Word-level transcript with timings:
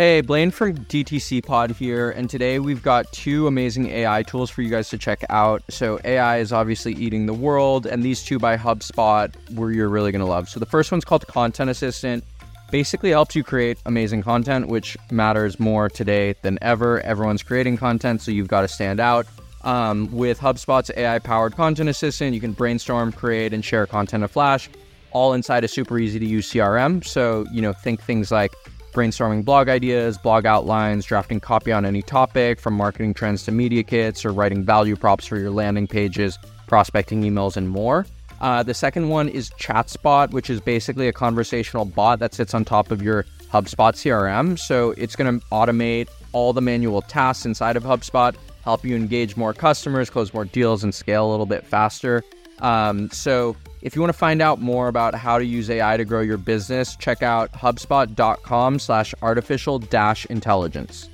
Hey, 0.00 0.22
Blaine 0.22 0.50
from 0.50 0.78
DTC 0.86 1.44
Pod 1.44 1.72
here, 1.72 2.08
and 2.12 2.30
today 2.30 2.58
we've 2.58 2.82
got 2.82 3.12
two 3.12 3.46
amazing 3.46 3.90
AI 3.90 4.22
tools 4.22 4.48
for 4.48 4.62
you 4.62 4.70
guys 4.70 4.88
to 4.88 4.96
check 4.96 5.22
out. 5.28 5.62
So, 5.68 6.00
AI 6.06 6.38
is 6.38 6.54
obviously 6.54 6.94
eating 6.94 7.26
the 7.26 7.34
world, 7.34 7.84
and 7.84 8.02
these 8.02 8.22
two 8.22 8.38
by 8.38 8.56
HubSpot 8.56 9.30
were 9.54 9.70
you're 9.70 9.90
really 9.90 10.10
gonna 10.10 10.24
love. 10.24 10.48
So, 10.48 10.58
the 10.58 10.64
first 10.64 10.90
one's 10.90 11.04
called 11.04 11.26
Content 11.26 11.68
Assistant. 11.68 12.24
Basically, 12.70 13.10
helps 13.10 13.36
you 13.36 13.44
create 13.44 13.76
amazing 13.84 14.22
content, 14.22 14.68
which 14.68 14.96
matters 15.10 15.60
more 15.60 15.90
today 15.90 16.34
than 16.40 16.56
ever. 16.62 17.02
Everyone's 17.02 17.42
creating 17.42 17.76
content, 17.76 18.22
so 18.22 18.30
you've 18.30 18.48
got 18.48 18.62
to 18.62 18.68
stand 18.68 19.00
out. 19.00 19.26
Um, 19.64 20.10
with 20.12 20.40
HubSpot's 20.40 20.90
AI 20.96 21.18
powered 21.18 21.56
content 21.56 21.90
assistant, 21.90 22.32
you 22.32 22.40
can 22.40 22.52
brainstorm, 22.52 23.12
create, 23.12 23.52
and 23.52 23.62
share 23.62 23.86
content 23.86 24.22
in 24.22 24.28
Flash, 24.30 24.70
all 25.10 25.34
inside 25.34 25.62
a 25.62 25.68
super 25.68 25.98
easy 25.98 26.18
to 26.18 26.24
use 26.24 26.50
CRM. 26.50 27.04
So, 27.04 27.44
you 27.52 27.60
know, 27.60 27.74
think 27.74 28.00
things 28.00 28.32
like 28.32 28.54
brainstorming 28.92 29.44
blog 29.44 29.68
ideas, 29.68 30.18
blog 30.18 30.46
outlines, 30.46 31.04
drafting 31.04 31.40
copy 31.40 31.72
on 31.72 31.84
any 31.84 32.02
topic, 32.02 32.60
from 32.60 32.74
marketing 32.74 33.14
trends 33.14 33.44
to 33.44 33.52
media 33.52 33.82
kits, 33.82 34.24
or 34.24 34.32
writing 34.32 34.64
value 34.64 34.96
props 34.96 35.26
for 35.26 35.38
your 35.38 35.50
landing 35.50 35.86
pages, 35.86 36.38
prospecting 36.66 37.22
emails, 37.22 37.56
and 37.56 37.68
more. 37.68 38.06
Uh, 38.40 38.62
the 38.62 38.74
second 38.74 39.08
one 39.08 39.28
is 39.28 39.50
ChatSpot, 39.50 40.30
which 40.30 40.48
is 40.48 40.60
basically 40.60 41.08
a 41.08 41.12
conversational 41.12 41.84
bot 41.84 42.18
that 42.20 42.32
sits 42.32 42.54
on 42.54 42.64
top 42.64 42.90
of 42.90 43.02
your 43.02 43.24
HubSpot 43.52 43.92
CRM. 43.92 44.58
So 44.58 44.92
it's 44.92 45.14
going 45.14 45.40
to 45.40 45.46
automate 45.48 46.08
all 46.32 46.52
the 46.52 46.62
manual 46.62 47.02
tasks 47.02 47.44
inside 47.44 47.76
of 47.76 47.82
HubSpot, 47.82 48.34
help 48.64 48.84
you 48.84 48.96
engage 48.96 49.36
more 49.36 49.52
customers, 49.52 50.08
close 50.08 50.32
more 50.32 50.44
deals, 50.44 50.84
and 50.84 50.94
scale 50.94 51.28
a 51.28 51.30
little 51.30 51.46
bit 51.46 51.66
faster. 51.66 52.22
Um, 52.60 53.10
so 53.10 53.56
if 53.82 53.94
you 53.94 54.02
want 54.02 54.12
to 54.12 54.18
find 54.18 54.42
out 54.42 54.60
more 54.60 54.88
about 54.88 55.14
how 55.14 55.38
to 55.38 55.44
use 55.44 55.70
AI 55.70 55.96
to 55.96 56.04
grow 56.04 56.20
your 56.20 56.36
business, 56.36 56.96
check 56.96 57.22
out 57.22 57.52
hubspot.com 57.52 58.78
slash 58.78 59.14
artificial 59.22 59.78
dash 59.78 60.26
intelligence. 60.26 61.08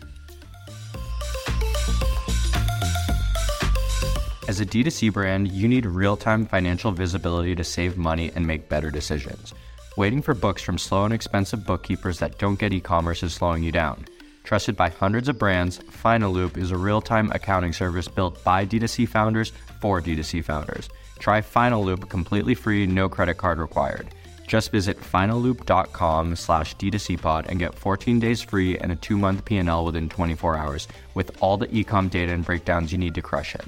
As 4.48 4.60
a 4.60 4.66
D2C 4.66 5.12
brand, 5.12 5.48
you 5.48 5.66
need 5.66 5.86
real 5.86 6.16
time 6.16 6.46
financial 6.46 6.92
visibility 6.92 7.56
to 7.56 7.64
save 7.64 7.96
money 7.96 8.30
and 8.34 8.46
make 8.46 8.68
better 8.68 8.90
decisions. 8.90 9.52
Waiting 9.96 10.22
for 10.22 10.34
books 10.34 10.62
from 10.62 10.78
slow 10.78 11.04
and 11.04 11.12
expensive 11.14 11.66
bookkeepers 11.66 12.18
that 12.20 12.38
don't 12.38 12.58
get 12.58 12.72
e 12.72 12.80
commerce 12.80 13.22
is 13.22 13.34
slowing 13.34 13.64
you 13.64 13.72
down. 13.72 14.04
Trusted 14.44 14.76
by 14.76 14.88
hundreds 14.88 15.28
of 15.28 15.38
brands, 15.38 15.80
Finaloop 15.80 16.56
is 16.56 16.70
a 16.70 16.76
real 16.76 17.00
time 17.00 17.32
accounting 17.32 17.72
service 17.72 18.06
built 18.06 18.42
by 18.44 18.64
D2C 18.64 19.08
founders 19.08 19.52
for 19.80 20.00
D2C 20.00 20.44
founders. 20.44 20.88
Try 21.18 21.40
Finaloop 21.40 22.08
completely 22.08 22.54
free, 22.54 22.86
no 22.86 23.08
credit 23.08 23.34
card 23.34 23.58
required. 23.58 24.08
Just 24.46 24.70
visit 24.70 25.00
finaloop.com 25.00 26.36
slash 26.36 26.76
d2cpod 26.76 27.46
and 27.48 27.58
get 27.58 27.74
14 27.74 28.20
days 28.20 28.42
free 28.42 28.78
and 28.78 28.92
a 28.92 28.96
two-month 28.96 29.44
P&L 29.44 29.84
within 29.84 30.08
24 30.08 30.56
hours 30.56 30.88
with 31.14 31.36
all 31.42 31.56
the 31.56 31.66
ecom 31.68 32.08
data 32.08 32.32
and 32.32 32.44
breakdowns 32.44 32.92
you 32.92 32.98
need 32.98 33.14
to 33.14 33.22
crush 33.22 33.54
it. 33.54 33.64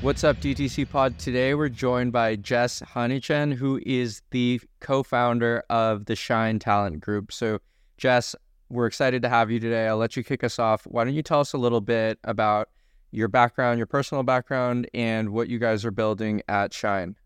What's 0.00 0.22
up, 0.22 0.36
DTC 0.36 0.88
Pod? 0.88 1.18
Today 1.18 1.54
we're 1.54 1.68
joined 1.68 2.12
by 2.12 2.36
Jess 2.36 2.80
Hunichen, 2.94 3.52
who 3.52 3.80
is 3.84 4.22
the 4.30 4.60
co-founder 4.80 5.64
of 5.68 6.04
the 6.04 6.14
Shine 6.14 6.60
Talent 6.60 7.00
Group. 7.00 7.32
So, 7.32 7.58
Jess, 7.96 8.36
we're 8.70 8.86
excited 8.86 9.22
to 9.22 9.28
have 9.28 9.50
you 9.50 9.58
today. 9.58 9.88
I'll 9.88 9.96
let 9.96 10.16
you 10.16 10.22
kick 10.22 10.44
us 10.44 10.60
off. 10.60 10.84
Why 10.84 11.02
don't 11.02 11.14
you 11.14 11.22
tell 11.22 11.40
us 11.40 11.52
a 11.52 11.58
little 11.58 11.80
bit 11.80 12.20
about 12.22 12.68
your 13.10 13.28
background, 13.28 13.78
your 13.78 13.86
personal 13.86 14.22
background, 14.22 14.88
and 14.94 15.30
what 15.30 15.48
you 15.48 15.58
guys 15.58 15.84
are 15.84 15.90
building 15.90 16.42
at 16.48 16.72
Shine. 16.72 17.16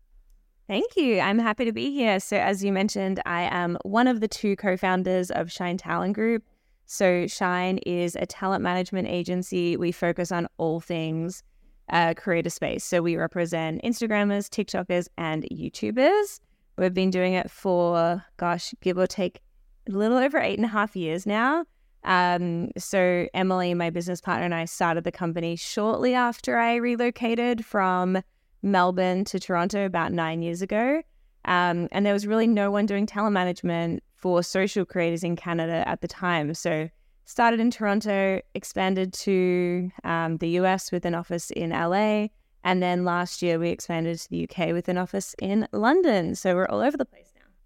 Thank 0.67 0.95
you. 0.95 1.19
I'm 1.19 1.39
happy 1.39 1.65
to 1.65 1.73
be 1.73 1.91
here. 1.91 2.19
So, 2.19 2.37
as 2.37 2.63
you 2.63 2.71
mentioned, 2.71 3.21
I 3.25 3.43
am 3.43 3.77
one 3.83 4.07
of 4.07 4.21
the 4.21 4.27
two 4.27 4.55
co 4.55 4.77
founders 4.77 5.29
of 5.29 5.51
Shine 5.51 5.77
Talent 5.77 6.13
Group. 6.13 6.43
So, 6.85 7.27
Shine 7.27 7.79
is 7.79 8.15
a 8.15 8.25
talent 8.25 8.63
management 8.63 9.07
agency. 9.09 9.75
We 9.75 9.91
focus 9.91 10.31
on 10.31 10.47
all 10.57 10.79
things 10.79 11.43
uh, 11.89 12.13
creator 12.15 12.49
space. 12.49 12.85
So, 12.85 13.01
we 13.01 13.17
represent 13.17 13.81
Instagrammers, 13.83 14.47
TikTokers, 14.47 15.09
and 15.17 15.43
YouTubers. 15.51 16.39
We've 16.77 16.93
been 16.93 17.11
doing 17.11 17.33
it 17.33 17.51
for, 17.51 18.23
gosh, 18.37 18.73
give 18.81 18.97
or 18.97 19.05
take 19.05 19.41
a 19.87 19.91
little 19.91 20.17
over 20.17 20.39
eight 20.39 20.57
and 20.57 20.65
a 20.65 20.69
half 20.69 20.95
years 20.95 21.25
now. 21.25 21.65
Um, 22.03 22.71
so 22.77 23.27
Emily, 23.33 23.73
my 23.73 23.89
business 23.89 24.21
partner, 24.21 24.45
and 24.45 24.55
I 24.55 24.65
started 24.65 25.03
the 25.03 25.11
company 25.11 25.55
shortly 25.55 26.13
after 26.13 26.57
I 26.57 26.75
relocated 26.75 27.65
from 27.65 28.21
Melbourne 28.61 29.25
to 29.25 29.39
Toronto 29.39 29.85
about 29.85 30.11
nine 30.11 30.41
years 30.41 30.61
ago. 30.61 31.01
Um, 31.45 31.87
and 31.91 32.05
there 32.05 32.13
was 32.13 32.25
really 32.25 32.47
no 32.47 32.71
one 32.71 32.85
doing 32.85 33.05
talent 33.05 33.33
management 33.33 34.03
for 34.15 34.43
social 34.43 34.85
creators 34.85 35.23
in 35.23 35.35
Canada 35.35 35.87
at 35.87 36.01
the 36.01 36.07
time. 36.07 36.53
So 36.53 36.89
started 37.25 37.59
in 37.59 37.71
Toronto, 37.71 38.41
expanded 38.53 39.13
to 39.13 39.91
um, 40.03 40.37
the 40.37 40.49
US 40.59 40.91
with 40.91 41.05
an 41.05 41.15
office 41.15 41.51
in 41.51 41.71
LA. 41.71 42.27
And 42.63 42.81
then 42.81 43.03
last 43.03 43.41
year 43.41 43.59
we 43.59 43.69
expanded 43.69 44.19
to 44.19 44.29
the 44.29 44.47
UK 44.49 44.71
with 44.71 44.87
an 44.87 44.97
office 44.97 45.35
in 45.39 45.67
London. 45.73 46.35
So 46.35 46.55
we're 46.55 46.67
all 46.67 46.79
over 46.79 46.95
the 46.95 47.05
place. 47.05 47.22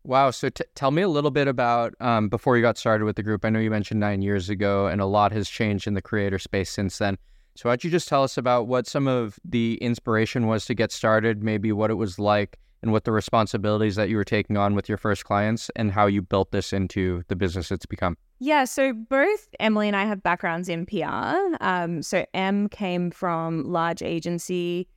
Wow. 0.08 0.32
So 0.32 0.48
t- 0.48 0.64
tell 0.74 0.92
me 0.92 1.02
a 1.02 1.10
little 1.10 1.32
bit 1.32 1.50
about 1.50 1.94
um, 2.00 2.30
before 2.30 2.56
you 2.56 2.62
got 2.62 2.78
started 2.78 3.04
with 3.04 3.18
the 3.18 3.24
group. 3.24 3.44
I 3.44 3.50
know 3.50 3.60
you 3.60 3.70
mentioned 3.70 4.00
nine 4.00 4.22
years 4.22 4.50
ago, 4.50 4.88
and 4.88 5.02
a 5.02 5.06
lot 5.06 5.34
has 5.34 5.50
changed 5.50 5.86
in 5.86 5.96
the 5.96 6.02
creator 6.02 6.40
space 6.40 6.70
since 6.70 6.98
then. 6.98 7.18
So, 7.56 7.68
why 7.68 7.74
don't 7.74 7.84
you 7.84 7.90
just 7.90 8.08
tell 8.08 8.24
us 8.24 8.38
about 8.38 8.68
what 8.68 8.88
some 8.88 9.06
of 9.06 9.38
the 9.44 9.78
inspiration 9.82 10.48
was 10.48 10.66
to 10.68 10.74
get 10.74 10.94
started, 10.94 11.44
maybe 11.44 11.74
what 11.74 11.92
it 11.92 11.96
was 11.96 12.20
like, 12.20 12.58
and 12.82 12.94
what 12.94 13.04
the 13.04 13.12
responsibilities 13.12 13.98
that 13.98 14.08
you 14.08 14.16
were 14.16 14.24
taking 14.24 14.56
on 14.56 14.76
with 14.76 14.88
your 14.88 14.98
first 14.98 15.26
clients, 15.26 15.70
and 15.76 15.92
how 15.92 16.06
you 16.06 16.22
built 16.22 16.52
this 16.52 16.72
into 16.72 17.24
the 17.28 17.36
business 17.36 17.70
it's 17.70 17.86
become? 17.86 18.16
Yeah. 18.40 18.64
So, 18.64 18.94
both 18.94 19.50
Emily 19.60 19.88
and 19.88 19.96
I 19.98 20.06
have 20.06 20.24
backgrounds 20.24 20.70
in 20.70 20.86
PR. 20.86 21.36
Um, 21.60 22.02
so, 22.02 22.26
Em 22.34 22.70
came 22.70 23.12
from 23.12 23.66
large 23.66 24.02
agency 24.02 24.88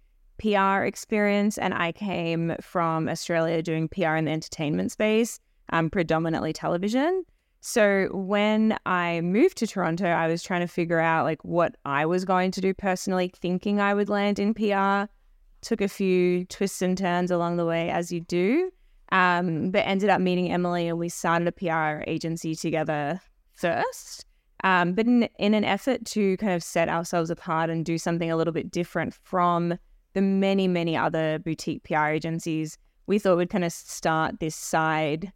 PR 0.40 0.84
experience, 0.84 1.58
and 1.58 1.74
I 1.74 1.92
came 1.92 2.56
from 2.60 3.08
Australia 3.08 3.62
doing 3.62 3.88
PR 3.88 4.16
in 4.16 4.24
the 4.24 4.30
entertainment 4.30 4.90
space, 4.90 5.38
um, 5.70 5.90
predominantly 5.90 6.52
television. 6.52 7.24
So 7.60 8.08
when 8.12 8.78
I 8.86 9.20
moved 9.20 9.58
to 9.58 9.66
Toronto, 9.66 10.06
I 10.06 10.28
was 10.28 10.42
trying 10.42 10.62
to 10.62 10.66
figure 10.66 10.98
out 10.98 11.24
like 11.24 11.44
what 11.44 11.76
I 11.84 12.06
was 12.06 12.24
going 12.24 12.52
to 12.52 12.60
do 12.62 12.72
personally, 12.72 13.30
thinking 13.36 13.80
I 13.80 13.92
would 13.92 14.08
land 14.08 14.38
in 14.38 14.54
PR. 14.54 15.12
Took 15.60 15.82
a 15.82 15.88
few 15.88 16.46
twists 16.46 16.80
and 16.80 16.96
turns 16.96 17.30
along 17.30 17.58
the 17.58 17.66
way, 17.66 17.90
as 17.90 18.10
you 18.10 18.20
do, 18.20 18.70
um, 19.12 19.70
but 19.70 19.80
ended 19.80 20.08
up 20.08 20.22
meeting 20.22 20.50
Emily, 20.50 20.88
and 20.88 20.98
we 20.98 21.10
started 21.10 21.48
a 21.48 21.52
PR 21.52 22.02
agency 22.06 22.54
together 22.54 23.20
first. 23.52 24.24
Um, 24.64 24.94
but 24.94 25.06
in, 25.06 25.24
in 25.38 25.52
an 25.52 25.64
effort 25.64 26.06
to 26.06 26.38
kind 26.38 26.54
of 26.54 26.62
set 26.62 26.88
ourselves 26.88 27.28
apart 27.28 27.68
and 27.68 27.84
do 27.84 27.98
something 27.98 28.30
a 28.30 28.36
little 28.36 28.54
bit 28.54 28.70
different 28.70 29.12
from 29.12 29.78
the 30.14 30.22
many, 30.22 30.68
many 30.68 30.96
other 30.96 31.38
boutique 31.38 31.84
PR 31.84 32.06
agencies, 32.06 32.76
we 33.06 33.18
thought 33.18 33.36
we'd 33.36 33.50
kind 33.50 33.64
of 33.64 33.72
start 33.72 34.40
this 34.40 34.54
side 34.54 35.32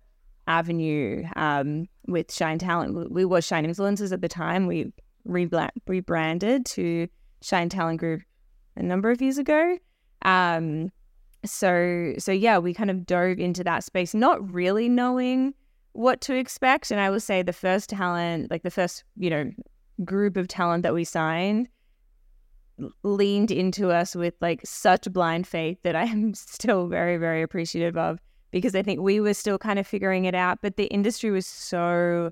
avenue 0.46 1.24
um, 1.36 1.86
with 2.06 2.32
Shine 2.32 2.58
Talent. 2.58 3.10
We 3.10 3.24
were 3.24 3.40
Shine 3.40 3.66
Influencers 3.66 4.12
at 4.12 4.20
the 4.20 4.28
time. 4.28 4.66
We 4.66 4.92
rebranded 5.24 6.66
to 6.66 7.08
Shine 7.42 7.68
Talent 7.68 8.00
Group 8.00 8.22
a 8.76 8.82
number 8.82 9.10
of 9.10 9.22
years 9.22 9.38
ago. 9.38 9.78
Um, 10.22 10.90
so, 11.44 12.14
so 12.18 12.32
yeah, 12.32 12.58
we 12.58 12.74
kind 12.74 12.90
of 12.90 13.06
dove 13.06 13.38
into 13.38 13.64
that 13.64 13.84
space, 13.84 14.14
not 14.14 14.52
really 14.52 14.88
knowing 14.88 15.54
what 15.92 16.20
to 16.22 16.34
expect. 16.34 16.90
And 16.90 17.00
I 17.00 17.10
will 17.10 17.20
say 17.20 17.42
the 17.42 17.52
first 17.52 17.90
talent, 17.90 18.50
like 18.50 18.62
the 18.62 18.70
first, 18.70 19.04
you 19.16 19.30
know, 19.30 19.50
group 20.04 20.36
of 20.36 20.48
talent 20.48 20.82
that 20.82 20.94
we 20.94 21.04
signed 21.04 21.68
leaned 23.02 23.50
into 23.50 23.90
us 23.90 24.16
with 24.16 24.34
like 24.40 24.60
such 24.64 25.10
blind 25.12 25.46
faith 25.46 25.78
that 25.82 25.94
I 25.94 26.04
am 26.04 26.34
still 26.34 26.88
very, 26.88 27.16
very 27.16 27.42
appreciative 27.42 27.96
of 27.96 28.18
because 28.50 28.74
I 28.74 28.82
think 28.82 29.00
we 29.00 29.20
were 29.20 29.34
still 29.34 29.58
kind 29.58 29.78
of 29.78 29.86
figuring 29.86 30.24
it 30.26 30.34
out, 30.34 30.58
but 30.62 30.76
the 30.76 30.86
industry 30.86 31.30
was 31.30 31.46
so, 31.46 32.30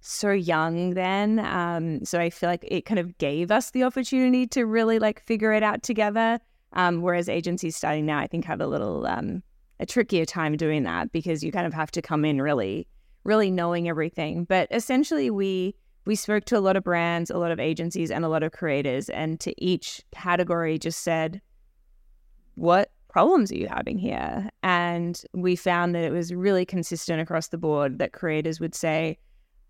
so 0.00 0.30
young 0.30 0.90
then. 0.90 1.38
Um, 1.38 2.04
so 2.04 2.20
I 2.20 2.30
feel 2.30 2.50
like 2.50 2.64
it 2.68 2.84
kind 2.84 2.98
of 2.98 3.16
gave 3.18 3.50
us 3.50 3.70
the 3.70 3.84
opportunity 3.84 4.46
to 4.48 4.66
really 4.66 4.98
like 4.98 5.22
figure 5.24 5.52
it 5.52 5.62
out 5.62 5.82
together. 5.82 6.38
Um, 6.74 7.02
whereas 7.02 7.28
agencies 7.28 7.76
starting 7.76 8.04
now, 8.04 8.18
I 8.18 8.26
think, 8.26 8.44
have 8.44 8.60
a 8.60 8.66
little 8.66 9.06
um, 9.06 9.42
a 9.80 9.86
trickier 9.86 10.24
time 10.24 10.56
doing 10.56 10.82
that 10.82 11.12
because 11.12 11.42
you 11.42 11.52
kind 11.52 11.66
of 11.66 11.72
have 11.72 11.90
to 11.92 12.02
come 12.02 12.24
in 12.24 12.42
really, 12.42 12.86
really 13.22 13.50
knowing 13.50 13.88
everything. 13.88 14.44
But 14.44 14.68
essentially, 14.70 15.30
we 15.30 15.76
we 16.04 16.14
spoke 16.14 16.44
to 16.46 16.58
a 16.58 16.60
lot 16.60 16.76
of 16.76 16.84
brands, 16.84 17.30
a 17.30 17.38
lot 17.38 17.50
of 17.50 17.60
agencies, 17.60 18.10
and 18.10 18.24
a 18.24 18.28
lot 18.28 18.42
of 18.42 18.52
creators, 18.52 19.08
and 19.08 19.40
to 19.40 19.54
each 19.62 20.02
category 20.12 20.78
just 20.78 21.02
said, 21.02 21.40
What 22.56 22.90
problems 23.08 23.52
are 23.52 23.56
you 23.56 23.68
having 23.68 23.98
here? 23.98 24.50
And 24.62 25.20
we 25.32 25.56
found 25.56 25.94
that 25.94 26.04
it 26.04 26.12
was 26.12 26.34
really 26.34 26.66
consistent 26.66 27.20
across 27.20 27.48
the 27.48 27.58
board 27.58 27.98
that 27.98 28.12
creators 28.12 28.60
would 28.60 28.74
say, 28.74 29.18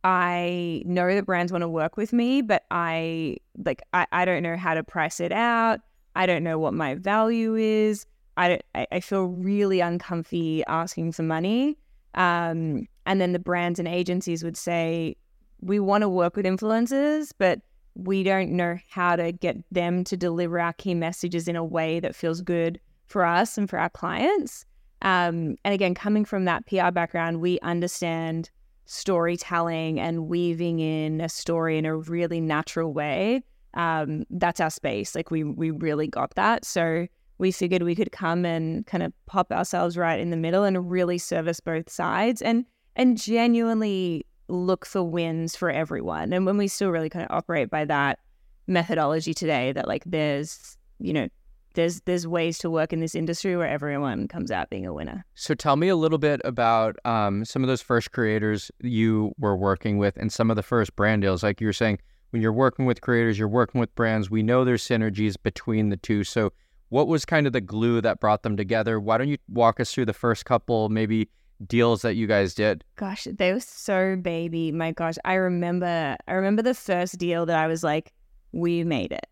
I 0.02 0.82
know 0.84 1.14
that 1.14 1.24
brands 1.24 1.50
want 1.50 1.62
to 1.62 1.68
work 1.68 1.96
with 1.96 2.12
me, 2.12 2.42
but 2.42 2.64
I 2.70 3.38
like 3.64 3.82
I, 3.94 4.06
I 4.12 4.24
don't 4.24 4.42
know 4.42 4.56
how 4.56 4.74
to 4.74 4.84
price 4.84 5.18
it 5.18 5.32
out. 5.32 5.80
I 6.14 6.26
don't 6.26 6.44
know 6.44 6.58
what 6.58 6.74
my 6.74 6.94
value 6.94 7.54
is. 7.54 8.06
I 8.36 8.48
don't 8.48 8.62
I, 8.74 8.86
I 8.92 9.00
feel 9.00 9.24
really 9.24 9.80
uncomfy 9.80 10.62
asking 10.66 11.12
for 11.12 11.22
money. 11.22 11.78
Um, 12.14 12.86
and 13.06 13.20
then 13.20 13.32
the 13.32 13.38
brands 13.38 13.78
and 13.78 13.88
agencies 13.88 14.44
would 14.44 14.56
say, 14.56 15.16
we 15.64 15.80
want 15.80 16.02
to 16.02 16.08
work 16.08 16.36
with 16.36 16.44
influencers, 16.44 17.32
but 17.38 17.60
we 17.94 18.22
don't 18.22 18.50
know 18.50 18.76
how 18.88 19.16
to 19.16 19.32
get 19.32 19.56
them 19.72 20.04
to 20.04 20.16
deliver 20.16 20.60
our 20.60 20.74
key 20.74 20.94
messages 20.94 21.48
in 21.48 21.56
a 21.56 21.64
way 21.64 22.00
that 22.00 22.14
feels 22.14 22.40
good 22.40 22.78
for 23.06 23.24
us 23.24 23.56
and 23.56 23.70
for 23.70 23.78
our 23.78 23.88
clients. 23.88 24.66
Um, 25.02 25.56
and 25.64 25.74
again, 25.74 25.94
coming 25.94 26.24
from 26.24 26.44
that 26.44 26.66
PR 26.66 26.90
background, 26.90 27.40
we 27.40 27.58
understand 27.60 28.50
storytelling 28.86 29.98
and 29.98 30.28
weaving 30.28 30.80
in 30.80 31.20
a 31.20 31.28
story 31.28 31.78
in 31.78 31.86
a 31.86 31.96
really 31.96 32.40
natural 32.40 32.92
way. 32.92 33.42
Um, 33.74 34.24
that's 34.30 34.60
our 34.60 34.70
space. 34.70 35.14
Like 35.14 35.30
we 35.30 35.44
we 35.44 35.70
really 35.70 36.06
got 36.06 36.34
that. 36.34 36.64
So 36.64 37.06
we 37.38 37.50
figured 37.50 37.82
we 37.82 37.94
could 37.94 38.12
come 38.12 38.44
and 38.44 38.86
kind 38.86 39.02
of 39.02 39.12
pop 39.26 39.50
ourselves 39.50 39.96
right 39.96 40.20
in 40.20 40.30
the 40.30 40.36
middle 40.36 40.64
and 40.64 40.90
really 40.90 41.18
service 41.18 41.60
both 41.60 41.90
sides 41.90 42.42
and 42.42 42.64
and 42.96 43.18
genuinely 43.18 44.24
look 44.48 44.86
for 44.86 45.02
wins 45.02 45.56
for 45.56 45.70
everyone. 45.70 46.32
And 46.32 46.46
when 46.46 46.56
we 46.56 46.68
still 46.68 46.90
really 46.90 47.10
kind 47.10 47.24
of 47.24 47.34
operate 47.34 47.70
by 47.70 47.84
that 47.86 48.18
methodology 48.66 49.34
today, 49.34 49.72
that 49.72 49.88
like 49.88 50.02
there's 50.06 50.76
you 50.98 51.12
know 51.12 51.28
there's 51.74 52.00
there's 52.02 52.26
ways 52.26 52.58
to 52.58 52.70
work 52.70 52.92
in 52.92 53.00
this 53.00 53.14
industry 53.14 53.56
where 53.56 53.68
everyone 53.68 54.28
comes 54.28 54.50
out 54.50 54.70
being 54.70 54.86
a 54.86 54.92
winner. 54.92 55.24
So 55.34 55.54
tell 55.54 55.76
me 55.76 55.88
a 55.88 55.96
little 55.96 56.18
bit 56.18 56.40
about 56.44 56.96
um, 57.04 57.44
some 57.44 57.62
of 57.62 57.68
those 57.68 57.82
first 57.82 58.12
creators 58.12 58.70
you 58.80 59.32
were 59.38 59.56
working 59.56 59.98
with 59.98 60.16
and 60.16 60.32
some 60.32 60.50
of 60.50 60.56
the 60.56 60.62
first 60.62 60.96
brand 60.96 61.22
deals. 61.22 61.42
Like 61.42 61.60
you 61.60 61.66
were 61.66 61.72
saying, 61.72 61.98
when 62.30 62.42
you're 62.42 62.52
working 62.52 62.86
with 62.86 63.00
creators, 63.00 63.38
you're 63.38 63.48
working 63.48 63.80
with 63.80 63.94
brands. 63.94 64.30
We 64.30 64.42
know 64.42 64.64
there's 64.64 64.86
synergies 64.86 65.36
between 65.40 65.90
the 65.90 65.96
two. 65.96 66.24
So 66.24 66.52
what 66.88 67.08
was 67.08 67.24
kind 67.24 67.46
of 67.46 67.52
the 67.52 67.60
glue 67.60 68.00
that 68.00 68.20
brought 68.20 68.42
them 68.42 68.56
together? 68.56 69.00
Why 69.00 69.18
don't 69.18 69.28
you 69.28 69.38
walk 69.48 69.80
us 69.80 69.92
through 69.92 70.06
the 70.06 70.12
first 70.12 70.44
couple 70.44 70.88
maybe 70.88 71.28
deals 71.66 72.02
that 72.02 72.14
you 72.14 72.26
guys 72.26 72.54
did? 72.54 72.84
Gosh, 72.96 73.26
they 73.30 73.52
were 73.52 73.60
so 73.60 74.16
baby. 74.16 74.72
My 74.72 74.92
gosh, 74.92 75.16
I 75.24 75.34
remember 75.34 76.16
I 76.26 76.32
remember 76.32 76.62
the 76.62 76.74
first 76.74 77.18
deal 77.18 77.46
that 77.46 77.56
I 77.56 77.66
was 77.66 77.82
like, 77.82 78.12
we 78.52 78.84
made 78.84 79.12
it 79.12 79.26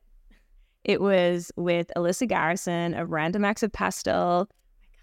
it 0.85 1.01
was 1.01 1.53
with 1.57 1.91
Alyssa 1.97 2.27
Garrison 2.27 2.95
of 2.95 3.11
Random 3.11 3.45
Acts 3.45 3.63
of 3.63 3.73
Pastel. 3.73 4.49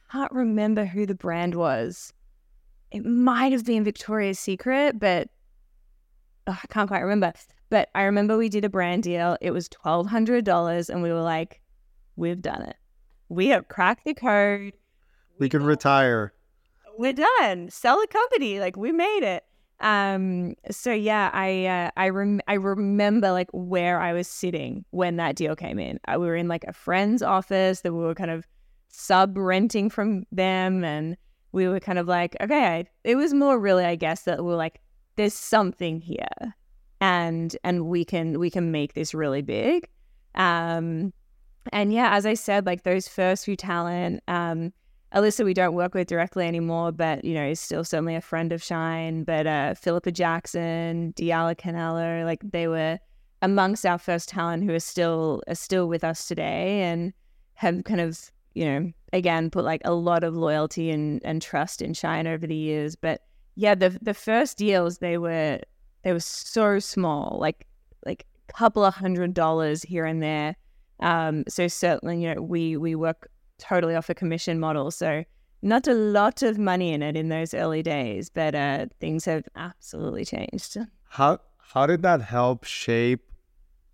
I 0.10 0.12
can't 0.12 0.32
remember 0.32 0.86
who 0.86 1.06
the 1.06 1.16
brand 1.16 1.56
was. 1.56 2.14
It 2.92 3.06
might 3.06 3.52
have 3.52 3.66
been 3.66 3.84
Victoria's 3.84 4.40
Secret, 4.40 5.00
but 5.00 5.30
oh, 6.48 6.58
I 6.62 6.68
can't 6.68 6.88
quite 6.88 7.02
remember. 7.02 7.32
But 7.70 7.90
I 7.94 8.04
remember 8.04 8.36
we 8.36 8.50
did 8.50 8.66
a 8.66 8.70
brand 8.70 9.04
deal. 9.04 9.38
It 9.42 9.52
was 9.52 9.70
$1,200, 9.70 10.90
and 10.90 11.04
we 11.04 11.12
were 11.12 11.22
like, 11.22 11.62
we've 12.16 12.42
done 12.42 12.64
it. 12.64 12.76
We 13.30 13.48
have 13.48 13.68
cracked 13.68 14.06
the 14.06 14.16
code. 14.16 14.74
We 15.38 15.50
can 15.50 15.64
retire. 15.64 16.34
We're 17.00 17.14
done. 17.14 17.70
Sell 17.70 18.02
a 18.02 18.08
company. 18.08 18.60
Like, 18.60 18.76
we 18.76 18.92
made 18.92 19.24
it. 19.24 19.46
Um, 19.80 20.56
so 20.70 20.92
yeah, 20.92 21.30
I 21.32 21.66
uh, 21.66 21.92
I 21.96 22.10
rem- 22.10 22.42
I 22.50 22.56
remember 22.56 23.32
like 23.32 23.48
where 23.54 24.02
I 24.02 24.12
was 24.12 24.28
sitting 24.28 24.84
when 24.90 25.16
that 25.16 25.38
deal 25.38 25.56
came 25.56 25.80
in. 25.80 26.02
I, 26.04 26.16
uh, 26.16 26.20
we 26.20 26.28
were 26.28 26.36
in 26.36 26.50
like 26.50 26.66
a 26.66 26.74
friend's 26.74 27.24
office 27.24 27.80
that 27.82 27.94
we 27.94 28.00
were 28.00 28.16
kind 28.16 28.32
of 28.32 28.46
sub 28.90 29.38
renting 29.38 29.90
from 29.90 30.26
them, 30.34 30.84
and 30.84 31.16
we 31.54 31.70
were 31.70 31.80
kind 31.80 32.00
of 32.00 32.10
like, 32.10 32.36
okay, 32.42 32.86
it 33.06 33.16
was 33.16 33.34
more 33.34 33.58
really, 33.58 33.86
I 33.86 33.96
guess, 33.96 34.24
that 34.24 34.44
we 34.44 34.52
are 34.52 34.58
like, 34.58 34.82
there's 35.16 35.34
something 35.34 36.02
here, 36.02 36.54
and 37.00 37.56
and 37.64 37.86
we 37.86 38.04
can 38.04 38.40
we 38.40 38.50
can 38.50 38.74
make 38.74 38.96
this 38.96 39.14
really 39.14 39.42
big. 39.42 39.88
Um, 40.36 41.14
and 41.72 41.94
yeah, 41.94 42.14
as 42.14 42.26
I 42.26 42.34
said, 42.34 42.66
like 42.66 42.84
those 42.84 43.08
first 43.08 43.46
few 43.46 43.56
talent, 43.56 44.22
um, 44.28 44.74
Alyssa, 45.14 45.44
we 45.44 45.56
don't 45.56 45.74
work 45.74 45.96
with 45.96 46.08
directly 46.08 46.46
anymore, 46.46 46.92
but 46.92 47.26
you 47.26 47.34
know, 47.34 47.46
is 47.46 47.60
still 47.60 47.84
certainly 47.84 48.16
a 48.16 48.22
friend 48.22 48.52
of 48.52 48.62
Shine. 48.62 49.24
But 49.24 49.48
uh, 49.48 49.74
Philippa 49.74 50.12
Jackson, 50.12 51.14
Diala 51.18 51.56
Canelo, 51.56 52.26
like 52.26 52.42
they 52.52 52.68
were 52.68 53.00
amongst 53.42 53.86
our 53.86 53.98
first 53.98 54.30
talent 54.30 54.64
who 54.64 54.74
are 54.74 54.80
still 54.80 55.42
are 55.48 55.56
still 55.56 55.88
with 55.88 56.04
us 56.04 56.28
today 56.28 56.84
and 56.84 57.14
have 57.54 57.84
kind 57.86 58.02
of 58.02 58.32
you 58.54 58.66
know 58.66 58.92
again 59.14 59.50
put 59.50 59.64
like 59.64 59.82
a 59.86 59.94
lot 59.94 60.24
of 60.24 60.36
loyalty 60.36 60.92
and 60.92 61.22
and 61.26 61.42
trust 61.42 61.82
in 61.82 61.94
Shine 61.94 62.28
over 62.28 62.46
the 62.46 62.56
years. 62.56 62.96
But 62.96 63.22
yeah, 63.56 63.74
the 63.74 63.98
the 64.02 64.14
first 64.14 64.58
deals 64.58 65.00
they 65.00 65.18
were 65.18 65.60
they 66.04 66.14
were 66.14 66.20
so 66.20 66.78
small, 66.78 67.38
like 67.42 67.66
like 68.06 68.28
a 68.48 68.54
couple 68.54 68.86
of 68.86 68.94
hundred 68.94 69.34
dollars 69.34 69.82
here 69.82 70.06
and 70.06 70.22
there. 70.22 70.56
Um, 71.00 71.46
so 71.48 71.68
certainly, 71.68 72.22
you 72.22 72.36
know, 72.36 72.42
we 72.42 72.78
we 72.78 72.94
work 72.94 73.28
totally 73.60 73.96
off 73.96 74.10
a 74.10 74.16
commission 74.16 74.60
model. 74.60 74.92
So 74.92 75.24
not 75.62 75.88
a 75.88 75.94
lot 75.94 76.42
of 76.42 76.58
money 76.58 76.94
in 76.94 77.04
it 77.04 77.16
in 77.16 77.30
those 77.30 77.54
early 77.54 77.84
days, 77.84 78.30
but 78.30 78.56
uh, 78.56 78.88
things 79.00 79.26
have 79.26 79.48
absolutely 79.56 80.26
changed. 80.26 80.78
How 81.10 81.40
how 81.74 81.86
did 81.86 82.02
that 82.02 82.22
help 82.22 82.64
shape 82.64 83.32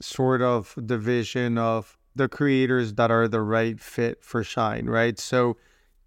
sort 0.02 0.42
of 0.42 0.74
the 0.78 0.98
vision 0.98 1.58
of 1.58 1.98
the 2.16 2.30
creators 2.30 2.94
that 2.94 3.12
are 3.12 3.28
the 3.28 3.42
right 3.42 3.80
fit 3.80 4.24
for 4.24 4.44
Shine, 4.44 4.86
right? 4.86 5.20
So 5.20 5.58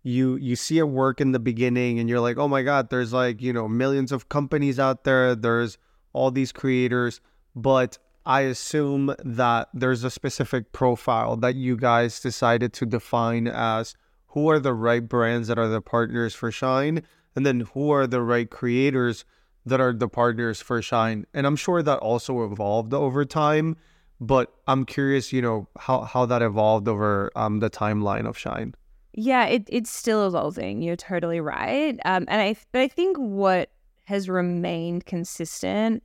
you 0.02 0.36
you 0.36 0.56
see 0.56 0.78
a 0.78 0.86
work 0.86 1.20
in 1.20 1.32
the 1.32 1.38
beginning 1.38 1.98
and 1.98 2.08
you're 2.08 2.20
like, 2.20 2.38
"Oh 2.38 2.48
my 2.48 2.62
god, 2.62 2.88
there's 2.90 3.12
like, 3.12 3.42
you 3.42 3.52
know, 3.52 3.68
millions 3.68 4.12
of 4.12 4.28
companies 4.28 4.78
out 4.78 5.04
there. 5.04 5.34
There's 5.34 5.76
all 6.12 6.30
these 6.30 6.52
creators, 6.52 7.20
but 7.54 7.98
I 8.28 8.42
assume 8.42 9.14
that 9.24 9.70
there's 9.72 10.04
a 10.04 10.10
specific 10.10 10.72
profile 10.72 11.34
that 11.38 11.54
you 11.54 11.78
guys 11.78 12.20
decided 12.20 12.74
to 12.74 12.84
define 12.84 13.48
as 13.48 13.94
who 14.26 14.50
are 14.50 14.58
the 14.58 14.74
right 14.74 15.08
brands 15.08 15.48
that 15.48 15.58
are 15.58 15.66
the 15.66 15.80
partners 15.80 16.34
for 16.34 16.52
Shine, 16.52 17.02
and 17.34 17.46
then 17.46 17.60
who 17.72 17.90
are 17.90 18.06
the 18.06 18.20
right 18.20 18.50
creators 18.50 19.24
that 19.64 19.80
are 19.80 19.94
the 19.94 20.08
partners 20.08 20.60
for 20.60 20.82
Shine. 20.82 21.24
And 21.32 21.46
I'm 21.46 21.56
sure 21.56 21.82
that 21.82 22.00
also 22.00 22.44
evolved 22.44 22.92
over 22.92 23.24
time, 23.24 23.78
but 24.20 24.52
I'm 24.66 24.84
curious, 24.84 25.32
you 25.32 25.40
know, 25.40 25.66
how, 25.78 26.02
how 26.02 26.26
that 26.26 26.42
evolved 26.42 26.86
over 26.86 27.30
um, 27.34 27.60
the 27.60 27.70
timeline 27.70 28.28
of 28.28 28.36
Shine. 28.36 28.74
Yeah, 29.14 29.46
it, 29.46 29.64
it's 29.68 29.90
still 29.90 30.26
evolving. 30.26 30.82
You're 30.82 30.96
totally 30.96 31.40
right. 31.40 31.98
Um, 32.04 32.26
and 32.28 32.42
I, 32.42 32.56
but 32.72 32.82
I 32.82 32.88
think 32.88 33.16
what 33.16 33.70
has 34.04 34.28
remained 34.28 35.06
consistent 35.06 36.02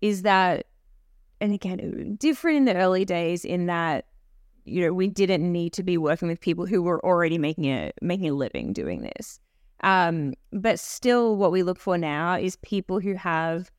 is 0.00 0.22
that 0.22 0.66
and 1.40 1.52
again, 1.52 2.16
different 2.18 2.56
in 2.56 2.64
the 2.64 2.76
early 2.76 3.04
days 3.04 3.44
in 3.44 3.66
that 3.66 4.06
you 4.64 4.84
know 4.84 4.92
we 4.92 5.08
didn't 5.08 5.50
need 5.50 5.72
to 5.74 5.82
be 5.82 5.96
working 5.96 6.28
with 6.28 6.40
people 6.40 6.66
who 6.66 6.82
were 6.82 7.04
already 7.04 7.38
making 7.38 7.66
a 7.66 7.92
making 8.00 8.30
a 8.30 8.34
living 8.34 8.72
doing 8.72 9.02
this. 9.02 9.38
Um, 9.82 10.34
but 10.52 10.80
still, 10.80 11.36
what 11.36 11.52
we 11.52 11.62
look 11.62 11.78
for 11.78 11.98
now 11.98 12.34
is 12.34 12.56
people 12.56 12.98
who 12.98 13.14
have 13.14 13.70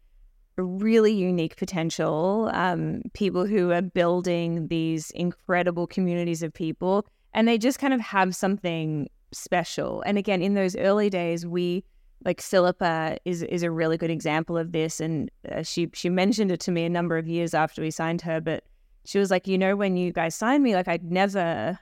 really 0.58 1.14
unique 1.14 1.56
potential, 1.56 2.50
um, 2.54 3.02
people 3.14 3.46
who 3.46 3.72
are 3.72 3.82
building 3.82 4.68
these 4.68 5.12
incredible 5.12 5.88
communities 5.88 6.42
of 6.42 6.54
people, 6.54 7.06
and 7.34 7.48
they 7.48 7.58
just 7.58 7.80
kind 7.80 7.94
of 7.94 8.02
have 8.02 8.36
something 8.36 9.10
special. 9.32 10.02
And 10.06 10.18
again, 10.18 10.42
in 10.42 10.54
those 10.54 10.76
early 10.76 11.10
days, 11.10 11.46
we 11.46 11.84
like 12.26 12.42
Philippa 12.42 13.18
is 13.26 13.44
is 13.44 13.64
a 13.64 13.72
really 13.72 13.98
good 13.98 14.10
example 14.10 14.58
of 14.58 14.72
this, 14.72 15.00
and 15.00 15.30
uh, 15.52 15.64
she 15.64 15.90
she 15.94 16.10
mentioned 16.10 16.52
it 16.52 16.60
to 16.62 16.72
me 16.72 16.86
a 16.86 16.90
number 16.90 17.18
of 17.18 17.28
years 17.28 17.54
after 17.54 17.82
we 17.82 17.92
signed 17.92 18.22
her. 18.22 18.42
But 18.42 18.64
she 19.06 19.20
was 19.20 19.32
like, 19.32 19.48
you 19.48 19.58
know, 19.58 19.76
when 19.76 19.96
you 19.98 20.12
guys 20.12 20.36
signed 20.36 20.64
me, 20.64 20.76
like 20.76 20.88
I'd 20.88 21.04
never, 21.04 21.80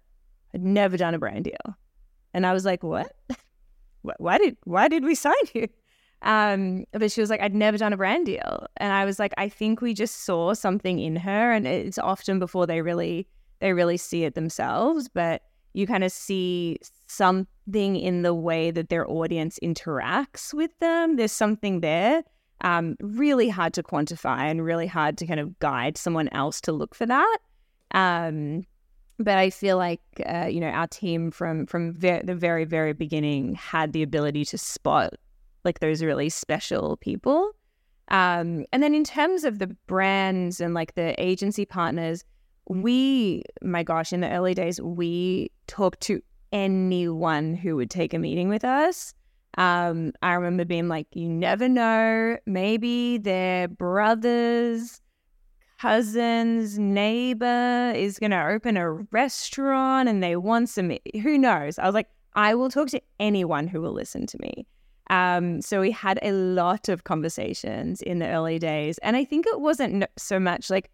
I'd 0.53 0.63
never 0.63 0.97
done 0.97 1.13
a 1.13 1.19
brand 1.19 1.45
deal, 1.45 1.77
and 2.33 2.45
I 2.45 2.53
was 2.53 2.65
like, 2.65 2.83
what? 2.83 3.15
why 4.17 4.37
did 4.37 4.57
why 4.65 4.87
did 4.87 5.03
we 5.03 5.15
sign 5.15 5.33
you? 5.53 5.67
Um, 6.21 6.85
but 6.91 7.11
she 7.11 7.21
was 7.21 7.29
like, 7.29 7.41
I'd 7.41 7.53
never 7.53 7.77
done 7.77 7.93
a 7.93 7.97
brand 7.97 8.25
deal, 8.25 8.67
and 8.77 8.91
I 8.91 9.05
was 9.05 9.19
like, 9.19 9.33
I 9.37 9.49
think 9.49 9.81
we 9.81 9.93
just 9.93 10.25
saw 10.25 10.53
something 10.53 10.99
in 10.99 11.15
her, 11.15 11.51
and 11.51 11.65
it's 11.65 11.97
often 11.97 12.39
before 12.39 12.67
they 12.67 12.81
really 12.81 13.27
they 13.59 13.73
really 13.73 13.97
see 13.97 14.25
it 14.25 14.35
themselves, 14.35 15.07
but 15.07 15.43
you 15.75 15.85
kind 15.85 16.03
of 16.03 16.11
see 16.11 16.77
something 17.07 17.95
in 17.97 18.21
the 18.21 18.33
way 18.33 18.71
that 18.71 18.89
their 18.89 19.09
audience 19.09 19.59
interacts 19.61 20.53
with 20.53 20.71
them. 20.79 21.17
There's 21.17 21.33
something 21.33 21.81
there. 21.81 22.23
Um, 22.61 22.95
really 23.01 23.49
hard 23.49 23.73
to 23.73 23.83
quantify 23.83 24.39
and 24.39 24.63
really 24.63 24.87
hard 24.87 25.17
to 25.17 25.27
kind 25.27 25.39
of 25.39 25.59
guide 25.59 25.97
someone 25.97 26.29
else 26.29 26.61
to 26.61 26.71
look 26.71 26.95
for 26.95 27.05
that. 27.05 27.37
Um, 27.91 28.65
but 29.19 29.37
I 29.37 29.49
feel 29.49 29.77
like 29.77 30.01
uh, 30.25 30.47
you 30.49 30.59
know 30.59 30.69
our 30.69 30.87
team 30.87 31.31
from 31.31 31.65
from 31.65 31.93
ver- 31.93 32.23
the 32.23 32.35
very 32.35 32.65
very 32.65 32.93
beginning 32.93 33.55
had 33.55 33.93
the 33.93 34.03
ability 34.03 34.45
to 34.45 34.57
spot 34.57 35.13
like 35.65 35.79
those 35.79 36.01
really 36.01 36.29
special 36.29 36.97
people. 36.97 37.51
Um, 38.09 38.65
and 38.71 38.83
then 38.83 38.93
in 38.93 39.03
terms 39.03 39.43
of 39.43 39.59
the 39.59 39.67
brands 39.87 40.61
and 40.61 40.73
like 40.73 40.95
the 40.95 41.21
agency 41.21 41.65
partners, 41.65 42.23
we, 42.67 43.43
my 43.61 43.83
gosh, 43.83 44.13
in 44.13 44.21
the 44.21 44.29
early 44.29 44.53
days, 44.53 44.81
we 44.81 45.51
talked 45.67 46.01
to 46.01 46.21
anyone 46.51 47.55
who 47.55 47.75
would 47.75 47.89
take 47.89 48.13
a 48.13 48.19
meeting 48.19 48.49
with 48.49 48.63
us. 48.63 49.13
Um, 49.57 50.11
I 50.21 50.33
remember 50.33 50.65
being 50.65 50.87
like, 50.87 51.07
you 51.13 51.29
never 51.29 51.69
know, 51.69 52.37
maybe 52.45 53.17
their 53.17 53.67
brother's 53.67 55.01
cousin's 55.79 56.79
neighbor 56.79 57.93
is 57.95 58.19
going 58.19 58.31
to 58.31 58.47
open 58.47 58.77
a 58.77 58.91
restaurant 58.91 60.09
and 60.09 60.21
they 60.23 60.35
want 60.35 60.69
some, 60.69 60.97
who 61.21 61.37
knows? 61.37 61.77
I 61.79 61.85
was 61.85 61.93
like, 61.93 62.09
I 62.33 62.55
will 62.55 62.69
talk 62.69 62.89
to 62.89 63.01
anyone 63.19 63.67
who 63.67 63.81
will 63.81 63.93
listen 63.93 64.25
to 64.27 64.37
me. 64.41 64.67
Um, 65.09 65.61
so 65.61 65.81
we 65.81 65.91
had 65.91 66.19
a 66.21 66.31
lot 66.31 66.89
of 66.89 67.03
conversations 67.03 68.01
in 68.01 68.19
the 68.19 68.27
early 68.27 68.59
days. 68.59 68.97
And 68.99 69.15
I 69.15 69.23
think 69.23 69.45
it 69.47 69.61
wasn't 69.61 70.05
so 70.17 70.39
much 70.39 70.69
like 70.69 70.89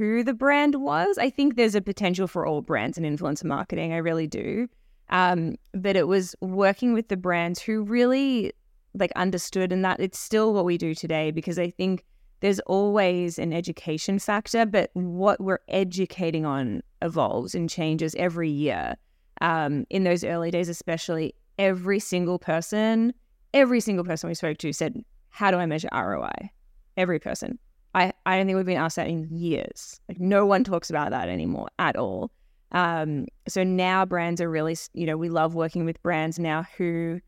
who 0.00 0.24
the 0.24 0.32
brand 0.32 0.76
was. 0.76 1.18
I 1.18 1.28
think 1.28 1.56
there's 1.56 1.74
a 1.74 1.82
potential 1.82 2.26
for 2.26 2.46
all 2.46 2.62
brands 2.62 2.96
and 2.96 3.04
influencer 3.04 3.44
marketing. 3.44 3.92
I 3.92 3.98
really 3.98 4.26
do. 4.26 4.66
Um, 5.10 5.56
but 5.74 5.94
it 5.94 6.08
was 6.08 6.34
working 6.40 6.94
with 6.94 7.08
the 7.08 7.18
brands 7.18 7.60
who 7.60 7.82
really 7.82 8.54
like 8.94 9.12
understood 9.14 9.72
and 9.72 9.84
that 9.84 10.00
it's 10.00 10.18
still 10.18 10.54
what 10.54 10.64
we 10.64 10.78
do 10.78 10.94
today 10.94 11.30
because 11.30 11.58
I 11.58 11.68
think 11.68 12.06
there's 12.40 12.60
always 12.60 13.38
an 13.38 13.52
education 13.52 14.18
factor, 14.18 14.64
but 14.64 14.88
what 14.94 15.38
we're 15.38 15.60
educating 15.68 16.46
on 16.46 16.82
evolves 17.02 17.54
and 17.54 17.68
changes 17.68 18.14
every 18.14 18.48
year. 18.48 18.96
Um, 19.42 19.84
in 19.90 20.04
those 20.04 20.24
early 20.24 20.50
days, 20.50 20.70
especially, 20.70 21.34
every 21.58 21.98
single 21.98 22.38
person, 22.38 23.12
every 23.52 23.80
single 23.80 24.06
person 24.06 24.28
we 24.28 24.34
spoke 24.34 24.56
to 24.58 24.72
said, 24.72 25.04
How 25.28 25.50
do 25.50 25.58
I 25.58 25.66
measure 25.66 25.90
ROI? 25.92 26.50
Every 26.96 27.18
person. 27.18 27.58
I, 28.26 28.36
don't 28.36 28.46
think 28.46 28.56
we've 28.56 28.66
been 28.66 28.76
asked 28.76 28.96
that 28.96 29.08
in 29.08 29.28
years. 29.30 30.00
Like, 30.08 30.20
no 30.20 30.46
one 30.46 30.64
talks 30.64 30.90
about 30.90 31.10
that 31.10 31.28
anymore 31.28 31.68
at 31.78 31.96
all. 31.96 32.30
Um, 32.72 33.26
so 33.48 33.64
now 33.64 34.04
brands 34.04 34.40
are 34.40 34.50
really, 34.50 34.76
you 34.92 35.06
know, 35.06 35.16
we 35.16 35.28
love 35.28 35.54
working 35.54 35.84
with 35.84 36.02
brands 36.02 36.38
now 36.38 36.64
who 36.76 37.20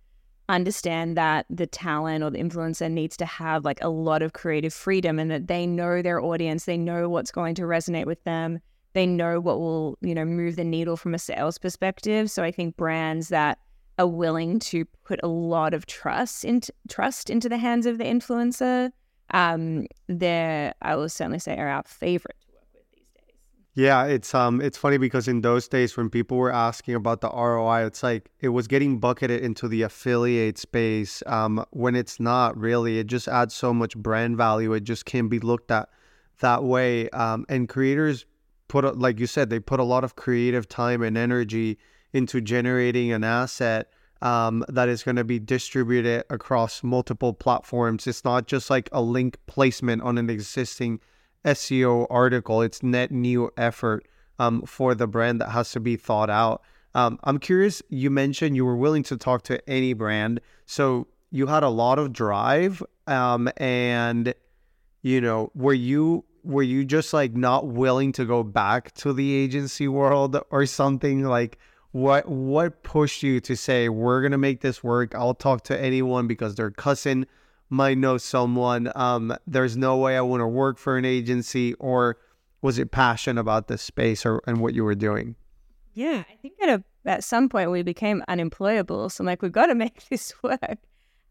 understand 0.48 1.16
that 1.16 1.46
the 1.50 1.66
talent 1.66 2.22
or 2.22 2.30
the 2.30 2.38
influencer 2.38 2.90
needs 2.90 3.16
to 3.16 3.24
have 3.24 3.64
like 3.64 3.82
a 3.82 3.88
lot 3.88 4.22
of 4.22 4.32
creative 4.32 4.74
freedom 4.74 5.18
and 5.18 5.30
that 5.30 5.48
they 5.48 5.66
know 5.66 6.02
their 6.02 6.20
audience, 6.20 6.64
they 6.64 6.76
know 6.76 7.08
what's 7.08 7.30
going 7.30 7.54
to 7.56 7.62
resonate 7.62 8.06
with 8.06 8.22
them, 8.24 8.60
they 8.92 9.06
know 9.06 9.40
what 9.40 9.58
will, 9.58 9.98
you 10.00 10.14
know, 10.14 10.24
move 10.24 10.56
the 10.56 10.64
needle 10.64 10.96
from 10.96 11.14
a 11.14 11.18
sales 11.18 11.58
perspective. 11.58 12.30
So 12.30 12.42
I 12.42 12.50
think 12.50 12.76
brands 12.76 13.28
that 13.28 13.58
are 13.98 14.06
willing 14.06 14.58
to 14.58 14.84
put 15.04 15.20
a 15.22 15.28
lot 15.28 15.74
of 15.74 15.86
trust 15.86 16.44
into 16.44 16.72
trust 16.88 17.30
into 17.30 17.48
the 17.48 17.58
hands 17.58 17.86
of 17.86 17.98
the 17.98 18.04
influencer, 18.04 18.90
um, 19.32 19.86
they're 20.08 20.74
I 20.82 20.96
will 20.96 21.08
certainly 21.08 21.38
say 21.38 21.56
are 21.56 21.68
our 21.68 21.82
favorite 21.84 22.36
to 22.40 22.52
work 22.52 22.66
with 22.74 22.84
these 22.92 23.08
days. 23.14 23.34
yeah, 23.74 24.04
it's 24.04 24.34
um 24.34 24.60
it's 24.60 24.76
funny 24.78 24.98
because 24.98 25.28
in 25.28 25.40
those 25.40 25.68
days 25.68 25.96
when 25.96 26.10
people 26.10 26.36
were 26.36 26.52
asking 26.52 26.94
about 26.94 27.20
the 27.20 27.30
ROI, 27.30 27.86
it's 27.86 28.02
like 28.02 28.30
it 28.40 28.50
was 28.50 28.66
getting 28.68 28.98
bucketed 28.98 29.42
into 29.42 29.68
the 29.68 29.82
affiliate 29.82 30.58
space. 30.58 31.22
Um, 31.26 31.64
when 31.70 31.94
it's 31.96 32.20
not 32.20 32.56
really, 32.56 32.98
it 32.98 33.06
just 33.06 33.28
adds 33.28 33.54
so 33.54 33.72
much 33.72 33.96
brand 33.96 34.36
value. 34.36 34.72
It 34.74 34.84
just 34.84 35.04
can 35.06 35.28
be 35.28 35.38
looked 35.38 35.70
at 35.70 35.88
that 36.40 36.62
way. 36.64 37.08
Um, 37.10 37.46
and 37.48 37.68
creators 37.68 38.26
put, 38.68 38.98
like 38.98 39.18
you 39.20 39.26
said, 39.26 39.48
they 39.50 39.60
put 39.60 39.80
a 39.80 39.84
lot 39.84 40.04
of 40.04 40.16
creative 40.16 40.68
time 40.68 41.02
and 41.02 41.16
energy 41.16 41.78
into 42.12 42.40
generating 42.40 43.12
an 43.12 43.24
asset 43.24 43.90
um, 44.22 44.64
that 44.68 44.88
is 44.88 45.02
going 45.02 45.16
to 45.16 45.24
be 45.24 45.40
distributed 45.40 46.24
across 46.30 46.82
multiple 46.82 47.34
platforms. 47.34 48.06
It's 48.06 48.24
not 48.24 48.46
just 48.46 48.70
like 48.70 48.88
a 48.92 49.02
link 49.02 49.36
placement 49.46 50.02
on 50.02 50.16
an 50.16 50.30
existing 50.30 51.00
SEO 51.44 52.06
article. 52.08 52.62
It's 52.62 52.84
net 52.84 53.10
new 53.10 53.50
effort 53.56 54.06
um, 54.38 54.62
for 54.62 54.94
the 54.94 55.08
brand 55.08 55.40
that 55.40 55.50
has 55.50 55.72
to 55.72 55.80
be 55.80 55.96
thought 55.96 56.30
out. 56.30 56.62
Um, 56.94 57.18
I'm 57.24 57.38
curious. 57.38 57.82
You 57.88 58.10
mentioned 58.10 58.54
you 58.54 58.64
were 58.64 58.76
willing 58.76 59.02
to 59.04 59.16
talk 59.16 59.42
to 59.44 59.68
any 59.68 59.92
brand, 59.92 60.40
so 60.66 61.08
you 61.30 61.46
had 61.46 61.64
a 61.64 61.68
lot 61.68 61.98
of 61.98 62.12
drive, 62.12 62.82
um, 63.06 63.48
and 63.56 64.34
you 65.02 65.20
know, 65.20 65.50
were 65.54 65.72
you 65.72 66.24
were 66.44 66.62
you 66.62 66.84
just 66.84 67.12
like 67.12 67.34
not 67.34 67.66
willing 67.66 68.12
to 68.12 68.24
go 68.24 68.42
back 68.42 68.92
to 68.94 69.12
the 69.12 69.32
agency 69.32 69.88
world 69.88 70.38
or 70.50 70.64
something 70.66 71.24
like? 71.24 71.58
What 71.92 72.26
what 72.26 72.82
pushed 72.82 73.22
you 73.22 73.40
to 73.40 73.54
say 73.54 73.88
we're 73.88 74.22
gonna 74.22 74.38
make 74.38 74.60
this 74.60 74.82
work? 74.82 75.14
I'll 75.14 75.34
talk 75.34 75.62
to 75.64 75.78
anyone 75.78 76.26
because 76.26 76.54
their 76.54 76.70
cousin 76.70 77.26
might 77.68 77.98
know 77.98 78.18
someone. 78.18 78.90
Um, 78.94 79.36
there's 79.46 79.76
no 79.76 79.96
way 79.98 80.16
I 80.16 80.22
want 80.22 80.40
to 80.40 80.46
work 80.46 80.78
for 80.78 80.96
an 80.96 81.04
agency, 81.04 81.74
or 81.74 82.18
was 82.62 82.78
it 82.78 82.90
passion 82.90 83.38
about 83.38 83.68
the 83.68 83.76
space 83.76 84.24
or 84.24 84.42
and 84.46 84.60
what 84.60 84.74
you 84.74 84.84
were 84.84 84.94
doing? 84.94 85.36
Yeah, 85.94 86.24
I 86.30 86.36
think 86.40 86.54
at 86.62 86.68
a, 86.68 86.84
at 87.04 87.24
some 87.24 87.48
point 87.48 87.70
we 87.70 87.82
became 87.82 88.24
unemployable, 88.28 89.10
so 89.10 89.22
I'm 89.22 89.26
like, 89.26 89.42
we've 89.42 89.52
got 89.52 89.66
to 89.66 89.74
make 89.74 90.08
this 90.08 90.32
work. 90.42 90.78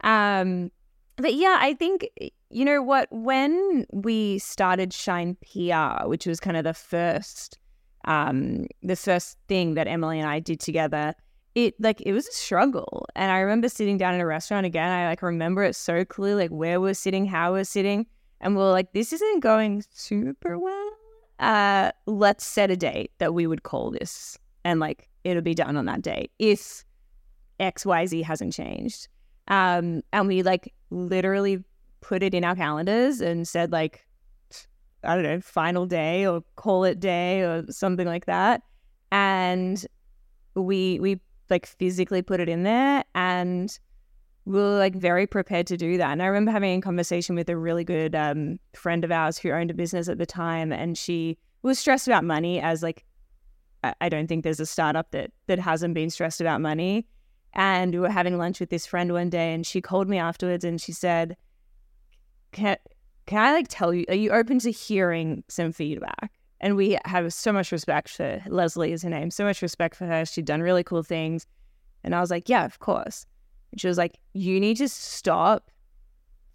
Um, 0.01 0.71
but 1.15 1.33
yeah, 1.33 1.57
I 1.59 1.73
think 1.73 2.07
you 2.49 2.65
know 2.65 2.81
what 2.81 3.07
when 3.11 3.85
we 3.91 4.39
started 4.39 4.93
Shine 4.93 5.37
PR, 5.41 6.07
which 6.07 6.25
was 6.25 6.39
kind 6.39 6.57
of 6.57 6.63
the 6.63 6.73
first 6.73 7.57
um, 8.05 8.67
the 8.81 8.95
first 8.95 9.37
thing 9.47 9.75
that 9.75 9.87
Emily 9.87 10.19
and 10.19 10.29
I 10.29 10.39
did 10.39 10.59
together 10.59 11.13
it 11.55 11.75
like 11.79 12.01
it 12.01 12.13
was 12.13 12.27
a 12.27 12.31
struggle. 12.31 13.05
And 13.15 13.31
I 13.31 13.39
remember 13.39 13.69
sitting 13.69 13.97
down 13.97 14.13
in 14.15 14.21
a 14.21 14.25
restaurant 14.25 14.65
again. 14.65 14.91
I 14.91 15.07
like 15.07 15.21
remember 15.21 15.63
it 15.63 15.75
so 15.75 16.05
clearly, 16.05 16.43
like 16.43 16.51
where 16.51 16.79
we're 16.79 16.93
sitting, 16.93 17.25
how 17.25 17.53
we're 17.53 17.63
sitting, 17.63 18.05
and 18.39 18.55
we 18.55 18.61
are 18.61 18.71
like, 18.71 18.93
this 18.93 19.13
isn't 19.13 19.41
going 19.41 19.83
super 19.91 20.57
well. 20.57 20.89
Uh, 21.39 21.91
let's 22.05 22.45
set 22.45 22.71
a 22.71 22.77
date 22.77 23.11
that 23.17 23.33
we 23.33 23.47
would 23.47 23.63
call 23.63 23.91
this, 23.91 24.37
and 24.63 24.79
like 24.79 25.09
it'll 25.23 25.41
be 25.41 25.55
done 25.55 25.75
on 25.75 25.85
that 25.85 26.01
date 26.01 26.31
if 26.39 26.85
X 27.59 27.85
Y 27.85 28.05
Z 28.05 28.21
hasn't 28.21 28.53
changed. 28.53 29.07
Um, 29.47 30.01
and 30.13 30.27
we 30.27 30.43
like 30.43 30.73
literally 30.89 31.63
put 31.99 32.23
it 32.23 32.33
in 32.33 32.43
our 32.43 32.55
calendars 32.55 33.21
and 33.21 33.47
said 33.47 33.71
like, 33.71 34.05
I 35.03 35.15
don't 35.15 35.23
know, 35.23 35.41
final 35.41 35.85
day 35.85 36.25
or 36.25 36.43
call 36.55 36.83
it 36.83 36.99
day 36.99 37.41
or 37.41 37.65
something 37.69 38.07
like 38.07 38.25
that. 38.25 38.61
And 39.11 39.83
we 40.55 40.99
we 40.99 41.19
like 41.49 41.65
physically 41.65 42.21
put 42.21 42.39
it 42.39 42.49
in 42.49 42.63
there 42.63 43.03
and 43.13 43.77
we 44.45 44.53
were 44.53 44.77
like 44.77 44.95
very 44.95 45.27
prepared 45.27 45.67
to 45.67 45.77
do 45.77 45.97
that. 45.97 46.11
And 46.11 46.21
I 46.21 46.25
remember 46.25 46.51
having 46.51 46.77
a 46.77 46.81
conversation 46.81 47.35
with 47.35 47.49
a 47.49 47.57
really 47.57 47.83
good 47.83 48.15
um, 48.15 48.59
friend 48.73 49.03
of 49.03 49.11
ours 49.11 49.37
who 49.37 49.51
owned 49.51 49.69
a 49.69 49.73
business 49.73 50.07
at 50.07 50.17
the 50.17 50.25
time, 50.25 50.71
and 50.71 50.97
she 50.97 51.37
was 51.61 51.77
stressed 51.77 52.07
about 52.07 52.23
money. 52.23 52.59
As 52.59 52.81
like, 52.81 53.05
I 53.83 54.09
don't 54.09 54.27
think 54.27 54.43
there's 54.43 54.59
a 54.59 54.65
startup 54.65 55.11
that 55.11 55.31
that 55.47 55.59
hasn't 55.59 55.93
been 55.93 56.09
stressed 56.09 56.41
about 56.41 56.61
money. 56.61 57.05
And 57.53 57.93
we 57.93 57.99
were 57.99 58.09
having 58.09 58.37
lunch 58.37 58.59
with 58.59 58.69
this 58.69 58.85
friend 58.85 59.11
one 59.11 59.29
day, 59.29 59.53
and 59.53 59.65
she 59.65 59.81
called 59.81 60.07
me 60.09 60.17
afterwards, 60.17 60.63
and 60.63 60.81
she 60.81 60.93
said, 60.93 61.35
"Can 63.31 63.41
I 63.41 63.53
like 63.53 63.67
tell 63.69 63.93
you? 63.93 64.05
Are 64.09 64.15
you 64.15 64.31
open 64.31 64.59
to 64.59 64.71
hearing 64.71 65.43
some 65.47 65.71
feedback?" 65.71 66.31
And 66.61 66.75
we 66.75 66.97
have 67.05 67.33
so 67.33 67.51
much 67.51 67.71
respect 67.71 68.09
for 68.09 68.41
Leslie 68.47 68.91
is 68.91 69.01
her 69.01 69.09
name, 69.09 69.31
so 69.31 69.43
much 69.43 69.61
respect 69.61 69.95
for 69.95 70.05
her. 70.05 70.25
She'd 70.25 70.45
done 70.45 70.61
really 70.61 70.83
cool 70.83 71.01
things. 71.01 71.47
And 72.03 72.13
I 72.13 72.21
was 72.21 72.29
like, 72.29 72.47
yeah, 72.47 72.65
of 72.65 72.79
course. 72.79 73.25
And 73.71 73.81
she 73.81 73.87
was 73.87 73.97
like, 73.97 74.19
you 74.33 74.59
need 74.59 74.77
to 74.77 74.87
stop 74.87 75.71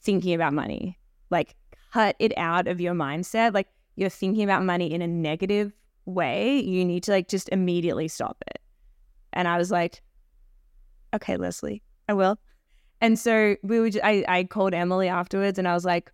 thinking 0.02 0.32
about 0.32 0.52
money. 0.52 0.98
Like, 1.30 1.56
cut 1.92 2.14
it 2.20 2.32
out 2.36 2.68
of 2.68 2.80
your 2.80 2.94
mindset. 2.94 3.52
Like, 3.52 3.66
you're 3.96 4.08
thinking 4.08 4.44
about 4.44 4.62
money 4.64 4.92
in 4.92 5.02
a 5.02 5.08
negative 5.08 5.72
way. 6.04 6.60
You 6.60 6.84
need 6.84 7.02
to, 7.04 7.10
like, 7.10 7.28
just 7.28 7.48
immediately 7.48 8.06
stop 8.06 8.36
it. 8.46 8.60
And 9.32 9.48
I 9.48 9.58
was 9.58 9.72
like, 9.72 10.02
okay, 11.14 11.36
Leslie, 11.36 11.82
I 12.08 12.12
will. 12.12 12.38
And 13.00 13.18
so 13.18 13.56
we 13.64 13.80
would, 13.80 13.98
I, 14.04 14.24
I 14.28 14.44
called 14.44 14.72
Emily 14.72 15.08
afterwards 15.08 15.58
and 15.58 15.66
I 15.66 15.74
was 15.74 15.84
like, 15.84 16.12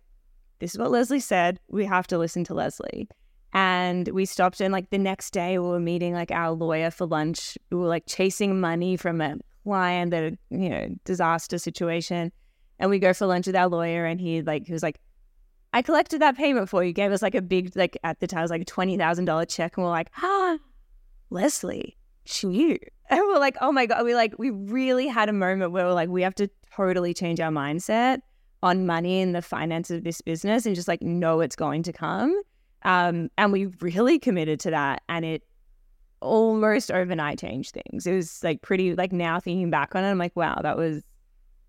this 0.59 0.73
is 0.73 0.79
what 0.79 0.91
Leslie 0.91 1.19
said. 1.19 1.59
We 1.67 1.85
have 1.85 2.07
to 2.07 2.17
listen 2.17 2.43
to 2.45 2.53
Leslie. 2.53 3.07
And 3.53 4.07
we 4.09 4.25
stopped 4.25 4.61
and 4.61 4.73
like 4.73 4.89
the 4.89 4.97
next 4.97 5.31
day 5.31 5.59
we 5.59 5.67
were 5.67 5.79
meeting 5.79 6.13
like 6.13 6.31
our 6.31 6.51
lawyer 6.51 6.89
for 6.89 7.05
lunch. 7.05 7.57
We 7.69 7.77
were 7.77 7.87
like 7.87 8.05
chasing 8.07 8.59
money 8.59 8.97
from 8.97 9.21
a 9.21 9.37
client 9.63 10.11
that, 10.11 10.37
you 10.49 10.69
know, 10.69 10.87
disaster 11.05 11.59
situation. 11.59 12.31
And 12.79 12.89
we 12.89 12.97
go 12.97 13.13
for 13.13 13.27
lunch 13.27 13.45
with 13.45 13.55
our 13.55 13.67
lawyer 13.67 14.05
and 14.05 14.19
he 14.19 14.41
like 14.41 14.65
he 14.65 14.73
was 14.73 14.81
like, 14.81 14.99
I 15.71 15.83
collected 15.83 16.21
that 16.21 16.35
payment 16.35 16.67
for 16.67 16.83
you. 16.83 16.93
Gave 16.93 17.11
us 17.11 17.21
like 17.21 17.35
a 17.35 17.41
big 17.41 17.75
like 17.75 17.95
at 18.03 18.19
the 18.19 18.27
time 18.27 18.39
it 18.39 18.43
was 18.43 18.51
like 18.51 18.61
a 18.61 18.65
twenty 18.65 18.97
thousand 18.97 19.25
dollar 19.25 19.45
check 19.45 19.77
and 19.77 19.85
we're 19.85 19.91
like, 19.91 20.09
ah, 20.21 20.57
Leslie, 21.29 21.95
she 22.25 22.47
knew. 22.47 22.79
And 23.09 23.19
we're 23.19 23.39
like, 23.39 23.57
oh 23.61 23.71
my 23.71 23.85
God. 23.85 24.03
We 24.03 24.15
like 24.15 24.33
we 24.39 24.49
really 24.49 25.07
had 25.07 25.29
a 25.29 25.33
moment 25.33 25.71
where 25.71 25.85
we're 25.85 25.93
like, 25.93 26.09
we 26.09 26.23
have 26.23 26.35
to 26.35 26.49
totally 26.75 27.13
change 27.13 27.39
our 27.39 27.51
mindset 27.51 28.21
on 28.63 28.85
money 28.85 29.21
and 29.21 29.35
the 29.35 29.41
finances 29.41 29.97
of 29.97 30.03
this 30.05 30.21
business 30.21 30.65
and 30.65 30.73
just 30.73 30.87
like 30.87 31.01
know 31.01 31.41
it's 31.41 31.55
going 31.55 31.83
to 31.83 31.91
come. 31.91 32.33
Um, 32.83 33.29
and 33.37 33.51
we 33.51 33.65
really 33.81 34.17
committed 34.17 34.59
to 34.61 34.71
that. 34.71 35.03
And 35.09 35.25
it 35.25 35.43
almost 36.21 36.89
overnight 36.89 37.39
changed 37.39 37.73
things. 37.73 38.07
It 38.07 38.15
was 38.15 38.41
like 38.41 38.61
pretty, 38.61 38.95
like 38.95 39.11
now 39.11 39.41
thinking 39.41 39.69
back 39.69 39.93
on 39.95 40.05
it, 40.05 40.09
I'm 40.09 40.17
like, 40.17 40.35
wow, 40.37 40.59
that 40.63 40.77
was, 40.77 41.03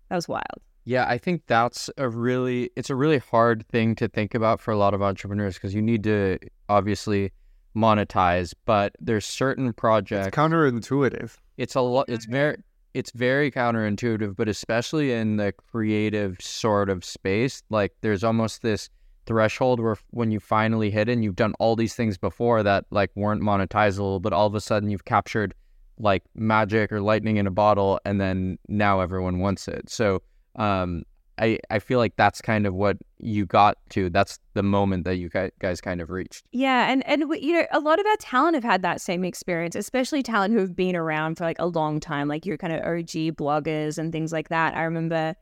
that 0.09 0.15
was 0.15 0.29
wild. 0.29 0.61
Yeah, 0.85 1.05
I 1.07 1.17
think 1.17 1.41
that's 1.47 1.89
a 1.97 2.07
really, 2.07 2.69
it's 2.77 2.89
a 2.89 2.95
really 2.95 3.17
hard 3.17 3.67
thing 3.67 3.95
to 3.95 4.07
think 4.07 4.33
about 4.33 4.61
for 4.61 4.71
a 4.71 4.77
lot 4.77 4.93
of 4.93 5.01
entrepreneurs 5.01 5.55
because 5.55 5.75
you 5.75 5.81
need 5.81 6.03
to 6.03 6.39
obviously 6.69 7.33
monetize, 7.75 8.53
but 8.63 8.95
there's 9.01 9.25
certain 9.25 9.73
projects. 9.73 10.27
It's 10.27 10.37
counterintuitive. 10.37 11.35
It's 11.57 11.75
a 11.75 11.81
lot, 11.81 12.05
it's 12.07 12.25
very, 12.25 12.55
it's 12.95 13.11
very 13.11 13.51
counterintuitive, 13.51 14.37
but 14.37 14.47
especially 14.47 15.11
in 15.11 15.35
the 15.35 15.51
creative 15.51 16.39
sort 16.39 16.89
of 16.89 17.03
space, 17.03 17.61
like 17.69 17.91
there's 17.99 18.23
almost 18.23 18.61
this 18.61 18.89
threshold 19.25 19.81
where 19.81 19.97
when 20.11 20.31
you 20.31 20.39
finally 20.39 20.89
hit 20.89 21.09
it 21.09 21.11
and 21.11 21.21
you've 21.21 21.35
done 21.35 21.53
all 21.59 21.75
these 21.75 21.93
things 21.93 22.17
before 22.17 22.63
that 22.63 22.85
like 22.91 23.11
weren't 23.13 23.41
monetizable, 23.41 24.21
but 24.21 24.31
all 24.31 24.47
of 24.47 24.55
a 24.55 24.61
sudden 24.61 24.89
you've 24.89 25.03
captured 25.03 25.53
like 25.99 26.23
magic 26.35 26.89
or 26.89 27.01
lightning 27.01 27.35
in 27.35 27.45
a 27.45 27.51
bottle 27.51 27.99
and 28.05 28.21
then 28.21 28.57
now 28.69 29.01
everyone 29.01 29.39
wants 29.39 29.67
it. 29.67 29.89
So 29.89 30.21
um, 30.55 31.03
I 31.37 31.59
I 31.69 31.79
feel 31.79 31.99
like 31.99 32.15
that's 32.15 32.41
kind 32.41 32.65
of 32.65 32.73
what 32.73 32.97
you 33.19 33.45
got 33.45 33.77
to. 33.89 34.09
That's 34.09 34.39
the 34.53 34.63
moment 34.63 35.03
that 35.05 35.17
you 35.17 35.29
guys 35.59 35.81
kind 35.81 36.01
of 36.01 36.09
reached. 36.09 36.45
Yeah, 36.51 36.89
and 36.89 37.05
and 37.07 37.23
you 37.41 37.53
know, 37.53 37.65
a 37.71 37.79
lot 37.79 37.99
of 37.99 38.05
our 38.05 38.15
talent 38.17 38.55
have 38.55 38.63
had 38.63 38.81
that 38.83 39.01
same 39.01 39.23
experience, 39.23 39.75
especially 39.75 40.23
talent 40.23 40.53
who 40.53 40.59
have 40.59 40.75
been 40.75 40.95
around 40.95 41.37
for 41.37 41.43
like 41.43 41.59
a 41.59 41.67
long 41.67 41.99
time, 41.99 42.27
like 42.27 42.45
your 42.45 42.57
kind 42.57 42.73
of 42.73 42.79
OG 42.81 43.35
bloggers 43.35 43.97
and 43.97 44.11
things 44.11 44.31
like 44.31 44.49
that. 44.49 44.75
I 44.75 44.83
remember, 44.83 45.35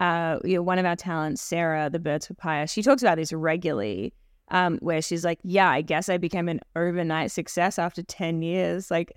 uh, 0.00 0.38
you 0.44 0.54
know, 0.54 0.62
one 0.62 0.78
of 0.78 0.86
our 0.86 0.96
talents, 0.96 1.42
Sarah, 1.42 1.88
the 1.90 1.98
Birds 1.98 2.26
Papaya, 2.26 2.66
she 2.66 2.82
talks 2.82 3.02
about 3.02 3.16
this 3.16 3.32
regularly. 3.32 4.12
Um, 4.50 4.78
where 4.78 5.02
she's 5.02 5.26
like, 5.26 5.40
yeah, 5.42 5.68
I 5.68 5.82
guess 5.82 6.08
I 6.08 6.16
became 6.16 6.48
an 6.48 6.60
overnight 6.74 7.30
success 7.30 7.78
after 7.78 8.02
10 8.02 8.40
years. 8.40 8.90
Like, 8.90 9.12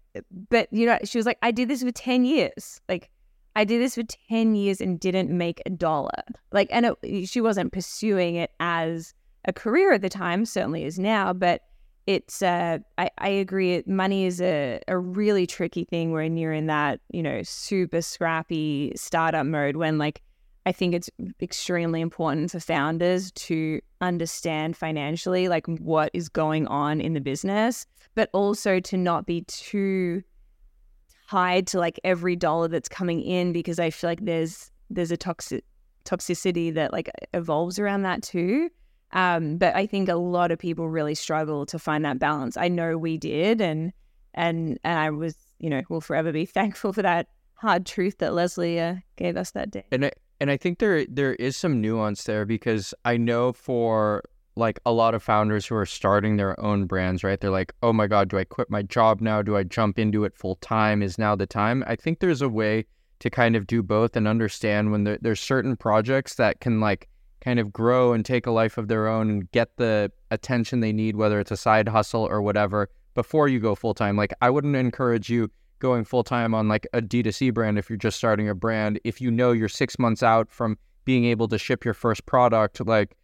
but 0.50 0.67
you 0.73 0.85
know, 0.85 1.00
she 1.05 1.17
was 1.17 1.25
like, 1.25 1.38
I 1.41 1.51
did 1.51 1.69
this 1.69 1.83
for 1.83 1.91
10 1.93 2.25
years. 2.25 2.81
Like, 2.89 3.09
I 3.55 3.63
did 3.63 3.81
this 3.81 3.96
for 3.96 4.03
10 4.29 4.55
years 4.55 4.79
and 4.79 5.00
didn't 5.00 5.29
make 5.29 5.62
a 5.65 5.70
dollar. 5.70 6.24
Like, 6.51 6.70
and 6.72 6.96
it, 7.03 7.27
she 7.27 7.41
wasn't 7.41 7.74
pursuing 7.74 8.36
it 8.36 8.51
as 8.60 9.13
a 9.46 9.53
career 9.53 9.93
at 9.93 10.01
the 10.01 10.10
time, 10.10 10.46
certainly 10.46 10.86
is 10.86 10.98
now, 10.98 11.34
but 11.34 11.62
it's, 12.08 12.41
uh, 12.41 12.79
I, 12.98 13.10
I 13.17 13.29
agree. 13.29 13.84
Money 13.86 14.25
is 14.25 14.41
a, 14.41 14.79
a 14.88 14.98
really 14.98 15.46
tricky 15.46 15.84
thing 15.84 16.12
when 16.12 16.38
you're 16.38 16.53
in 16.53 16.67
that, 16.67 17.00
you 17.12 17.22
know, 17.22 17.41
super 17.43 18.01
scrappy 18.01 18.93
startup 18.96 19.46
mode 19.46 19.75
when, 19.75 19.98
like, 19.98 20.22
I 20.65 20.72
think 20.72 20.93
it's 20.93 21.10
extremely 21.41 22.01
important 22.01 22.51
for 22.51 22.60
founders 22.60 23.31
to 23.31 23.81
understand 24.00 24.77
financially, 24.77 25.48
like, 25.48 25.67
what 25.67 26.12
is 26.13 26.29
going 26.29 26.67
on 26.67 27.01
in 27.01 27.13
the 27.13 27.22
business, 27.22 27.86
but 28.15 28.29
also 28.34 28.79
to 28.79 28.98
not 28.98 29.25
be 29.25 29.41
too 29.41 30.24
tied 31.31 31.65
to 31.67 31.79
like 31.79 32.00
every 32.03 32.35
dollar 32.35 32.67
that's 32.67 32.89
coming 32.89 33.21
in 33.21 33.53
because 33.53 33.79
I 33.79 33.89
feel 33.89 34.09
like 34.09 34.25
there's 34.25 34.69
there's 34.89 35.11
a 35.11 35.17
toxic 35.17 35.63
toxicity 36.03 36.73
that 36.73 36.91
like 36.91 37.09
evolves 37.33 37.79
around 37.79 38.01
that 38.03 38.21
too. 38.21 38.69
Um, 39.13 39.57
but 39.57 39.75
I 39.75 39.85
think 39.85 40.09
a 40.09 40.15
lot 40.15 40.51
of 40.51 40.59
people 40.59 40.89
really 40.89 41.15
struggle 41.15 41.65
to 41.67 41.79
find 41.79 42.03
that 42.05 42.19
balance. 42.19 42.57
I 42.57 42.67
know 42.67 42.97
we 42.97 43.17
did, 43.17 43.61
and 43.61 43.93
and 44.33 44.77
and 44.83 45.00
I 45.00 45.09
was, 45.09 45.35
you 45.59 45.69
know, 45.69 45.81
will 45.89 46.01
forever 46.01 46.31
be 46.31 46.45
thankful 46.59 46.91
for 46.91 47.01
that 47.01 47.27
hard 47.55 47.85
truth 47.85 48.17
that 48.17 48.33
Leslie 48.33 48.79
uh, 48.79 48.95
gave 49.15 49.38
us 49.38 49.51
that 49.51 49.71
day. 49.71 49.85
And 49.91 50.05
I, 50.05 50.11
and 50.41 50.51
I 50.51 50.57
think 50.57 50.79
there 50.79 51.05
there 51.05 51.35
is 51.35 51.55
some 51.55 51.79
nuance 51.79 52.23
there 52.25 52.45
because 52.45 52.93
I 53.05 53.15
know 53.15 53.53
for 53.53 54.23
like 54.55 54.79
a 54.86 54.91
lot 54.91 55.13
of 55.13 55.24
founders 55.24 55.65
who 55.65 55.75
are 55.75 55.86
starting 55.86 56.38
their 56.38 56.60
own 56.60 56.86
brands, 56.86 57.24
right? 57.24 57.39
They're 57.39 57.50
like, 57.50 57.74
oh 57.81 57.93
my 57.93 58.08
God, 58.08 58.29
do 58.29 58.38
I 58.38 58.43
quit 58.43 58.70
my 58.70 58.81
job 58.81 59.22
now? 59.22 59.41
Do 59.41 59.55
I 59.55 59.63
jump 59.63 59.98
into 59.98 60.24
it 60.25 60.36
full 60.36 60.55
time? 60.55 61.01
Is 61.01 61.17
now 61.17 61.36
the 61.36 61.46
time? 61.46 61.84
I 61.88 61.96
think 61.96 62.20
there's 62.20 62.41
a 62.41 62.50
way 62.50 62.86
to 63.20 63.29
kind 63.29 63.55
of 63.55 63.67
do 63.67 63.81
both 63.84 64.15
and 64.15 64.27
understand 64.27 64.91
when 64.91 65.03
there, 65.03 65.17
there's 65.22 65.39
certain 65.39 65.77
projects 65.77 66.36
that 66.36 66.60
can 66.60 66.79
like 66.79 67.08
kind 67.39 67.60
of 67.60 67.72
grow 67.72 68.13
and 68.13 68.25
take 68.25 68.46
a 68.46 68.51
life 68.51 68.77
of 68.77 68.88
their 68.88 69.08
own 69.08 69.29
and 69.29 69.51
get 69.51 69.77
the 69.77 70.12
attention 70.31 70.79
they 70.79 70.93
need, 70.93 71.15
whether 71.15 71.39
it's 71.39 71.51
a 71.51 71.58
side 71.58 71.88
hustle 71.88 72.24
or 72.24 72.41
whatever, 72.41 72.89
before 73.15 73.48
you 73.48 73.60
go 73.60 73.75
full 73.75 73.93
time. 73.93 74.15
Like, 74.15 74.34
I 74.41 74.50
wouldn't 74.50 74.75
encourage 74.75 75.29
you 75.29 75.50
going 75.79 76.03
full 76.03 76.24
time 76.24 76.53
on 76.53 76.67
like 76.67 76.88
a 76.93 77.01
D2C 77.01 77.53
brand 77.53 77.79
if 77.79 77.89
you're 77.89 77.98
just 77.98 78.17
starting 78.17 78.48
a 78.48 78.55
brand. 78.55 79.00
If 79.03 79.20
you 79.20 79.31
know 79.31 79.51
you're 79.51 79.70
six 79.70 79.98
months 79.98 80.22
out 80.22 80.51
from 80.51 80.77
being 81.05 81.25
able 81.25 81.48
to 81.48 81.58
ship 81.58 81.84
your 81.84 81.96
first 81.96 82.25
product, 82.25 82.86
like, 82.86 83.15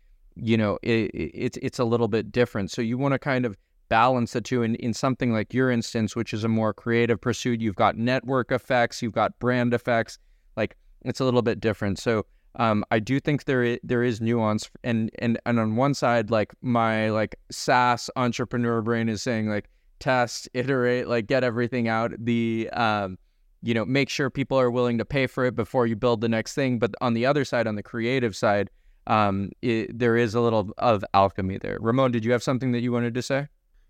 you 0.42 0.58
know, 0.58 0.78
it, 0.84 1.12
it, 1.12 1.32
it's 1.34 1.58
it's 1.62 1.80
a 1.80 1.84
little 1.84 2.08
bit 2.08 2.32
different. 2.32 2.72
So 2.72 2.82
you 2.82 2.98
want 2.98 3.14
to 3.14 3.20
kind 3.20 3.46
of 3.46 3.58
balance 3.90 4.34
the 4.34 4.42
two. 4.42 4.64
In 4.64 4.76
in 4.76 4.94
something 4.94 5.32
like 5.32 5.54
your 5.54 5.72
instance, 5.72 6.16
which 6.16 6.34
is 6.34 6.44
a 6.44 6.48
more 6.50 6.74
creative 6.74 7.20
pursuit, 7.20 7.62
you've 7.62 7.76
got 7.76 7.98
network 7.98 8.52
effects, 8.52 9.02
you've 9.02 9.14
got 9.14 9.38
brand 9.40 9.74
effects. 9.74 10.20
Like 10.56 10.76
it's 11.06 11.20
a 11.20 11.26
little 11.26 11.42
bit 11.42 11.60
different. 11.60 12.00
So 12.00 12.26
um, 12.56 12.84
I 12.90 13.00
do 13.00 13.20
think 13.20 13.46
there 13.46 13.64
is, 13.64 13.80
there 13.84 14.04
is 14.04 14.20
nuance, 14.20 14.70
and 14.84 15.12
and 15.20 15.40
and 15.46 15.60
on 15.60 15.76
one 15.76 15.94
side, 15.94 16.32
like 16.32 16.54
my 16.62 17.10
like 17.10 17.36
SaaS 17.52 18.10
entrepreneur 18.16 18.82
brain 18.82 19.10
is 19.10 19.22
saying 19.22 19.48
like 19.48 19.70
test, 20.00 20.50
iterate, 20.54 21.08
like 21.08 21.28
get 21.28 21.44
everything 21.44 21.88
out. 21.88 22.14
The 22.18 22.70
um, 22.74 23.18
you 23.62 23.74
know, 23.74 23.86
make 23.86 24.10
sure 24.10 24.30
people 24.30 24.60
are 24.60 24.72
willing 24.72 24.98
to 24.98 25.06
pay 25.06 25.28
for 25.28 25.46
it 25.46 25.56
before 25.56 25.88
you 25.88 25.96
build 25.96 26.22
the 26.22 26.30
next 26.30 26.54
thing. 26.54 26.80
But 26.80 26.96
on 27.02 27.14
the 27.14 27.26
other 27.26 27.46
side, 27.46 27.68
on 27.68 27.76
the 27.76 27.84
creative 27.84 28.36
side, 28.36 28.70
um, 29.08 29.52
it, 29.62 29.98
there 29.98 30.18
is 30.18 30.36
a 30.36 30.42
little 30.42 30.70
of 30.78 31.04
alchemy 31.14 31.58
there. 31.58 31.78
Ramon, 31.82 32.12
did 32.12 32.24
you 32.26 32.32
have 32.34 32.44
something 32.44 32.72
that 32.74 32.82
you 32.82 32.92
wanted 32.92 33.16
to 33.16 33.22
say? 33.22 33.48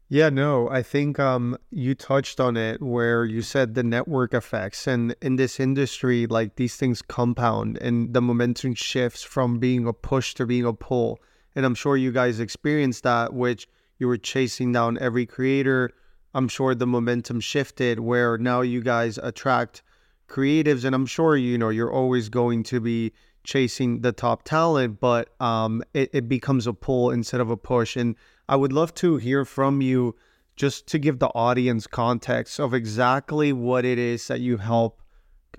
Yeah, 0.10 0.30
no, 0.30 0.70
I 0.70 0.84
think 0.84 1.20
um, 1.20 1.58
you 1.70 1.94
touched 1.94 2.40
on 2.40 2.56
it 2.56 2.82
where 2.82 3.26
you 3.26 3.42
said 3.42 3.74
the 3.74 3.84
network 3.84 4.34
effects. 4.34 4.88
And 4.88 5.14
in 5.22 5.36
this 5.36 5.60
industry, 5.60 6.28
like 6.28 6.56
these 6.56 6.78
things 6.78 7.02
compound 7.02 7.78
and 7.82 8.14
the 8.14 8.22
momentum 8.22 8.74
shifts 8.76 9.22
from 9.22 9.60
being 9.60 9.86
a 9.86 9.92
push 9.92 10.34
to 10.36 10.46
being 10.46 10.64
a 10.64 10.72
pull. 10.72 11.20
And 11.56 11.66
I'm 11.66 11.76
sure 11.76 11.98
you 11.98 12.14
guys 12.14 12.40
experienced 12.40 13.04
that, 13.04 13.34
which 13.34 13.68
you 14.00 14.08
were 14.08 14.18
chasing 14.18 14.72
down 14.72 14.98
every 15.00 15.26
creator. 15.26 15.92
I'm 16.34 16.48
sure 16.48 16.74
the 16.74 16.88
momentum 16.88 17.42
shifted 17.42 18.00
where 18.00 18.38
now 18.38 18.62
you 18.62 18.82
guys 18.82 19.18
attract 19.22 19.84
creatives. 20.30 20.86
And 20.86 20.96
I'm 20.96 21.06
sure, 21.06 21.36
you 21.36 21.58
know, 21.58 21.70
you're 21.70 21.92
always 21.92 22.30
going 22.30 22.64
to 22.64 22.80
be 22.80 23.12
chasing 23.48 24.02
the 24.02 24.12
top 24.12 24.44
talent, 24.44 25.00
but 25.00 25.30
um, 25.42 25.82
it, 25.94 26.10
it 26.14 26.28
becomes 26.28 26.68
a 26.68 26.74
pull 26.74 27.10
instead 27.12 27.40
of 27.40 27.50
a 27.50 27.56
push. 27.58 27.96
And 27.96 28.16
I 28.50 28.58
would 28.58 28.74
love 28.74 28.94
to 28.96 29.16
hear 29.16 29.46
from 29.46 29.82
you 29.82 30.16
just 30.58 30.86
to 30.88 31.00
give 31.00 31.20
the 31.20 31.30
audience 31.30 31.88
context 31.88 32.60
of 32.60 32.74
exactly 32.74 33.54
what 33.54 33.86
it 33.86 33.98
is 33.98 34.28
that 34.28 34.42
you 34.42 34.58
help 34.58 35.02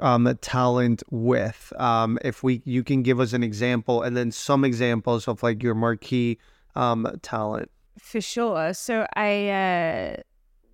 um, 0.00 0.38
talent 0.42 1.02
with. 1.10 1.72
Um, 1.78 2.18
if 2.22 2.42
we, 2.42 2.60
you 2.66 2.84
can 2.84 3.02
give 3.02 3.20
us 3.20 3.32
an 3.32 3.42
example 3.42 4.02
and 4.02 4.14
then 4.14 4.30
some 4.32 4.64
examples 4.64 5.26
of 5.26 5.42
like 5.42 5.62
your 5.62 5.74
marquee 5.74 6.38
um, 6.76 7.08
talent. 7.22 7.70
For 7.98 8.20
sure. 8.20 8.74
So 8.74 9.06
I, 9.16 9.48
uh, 9.48 10.22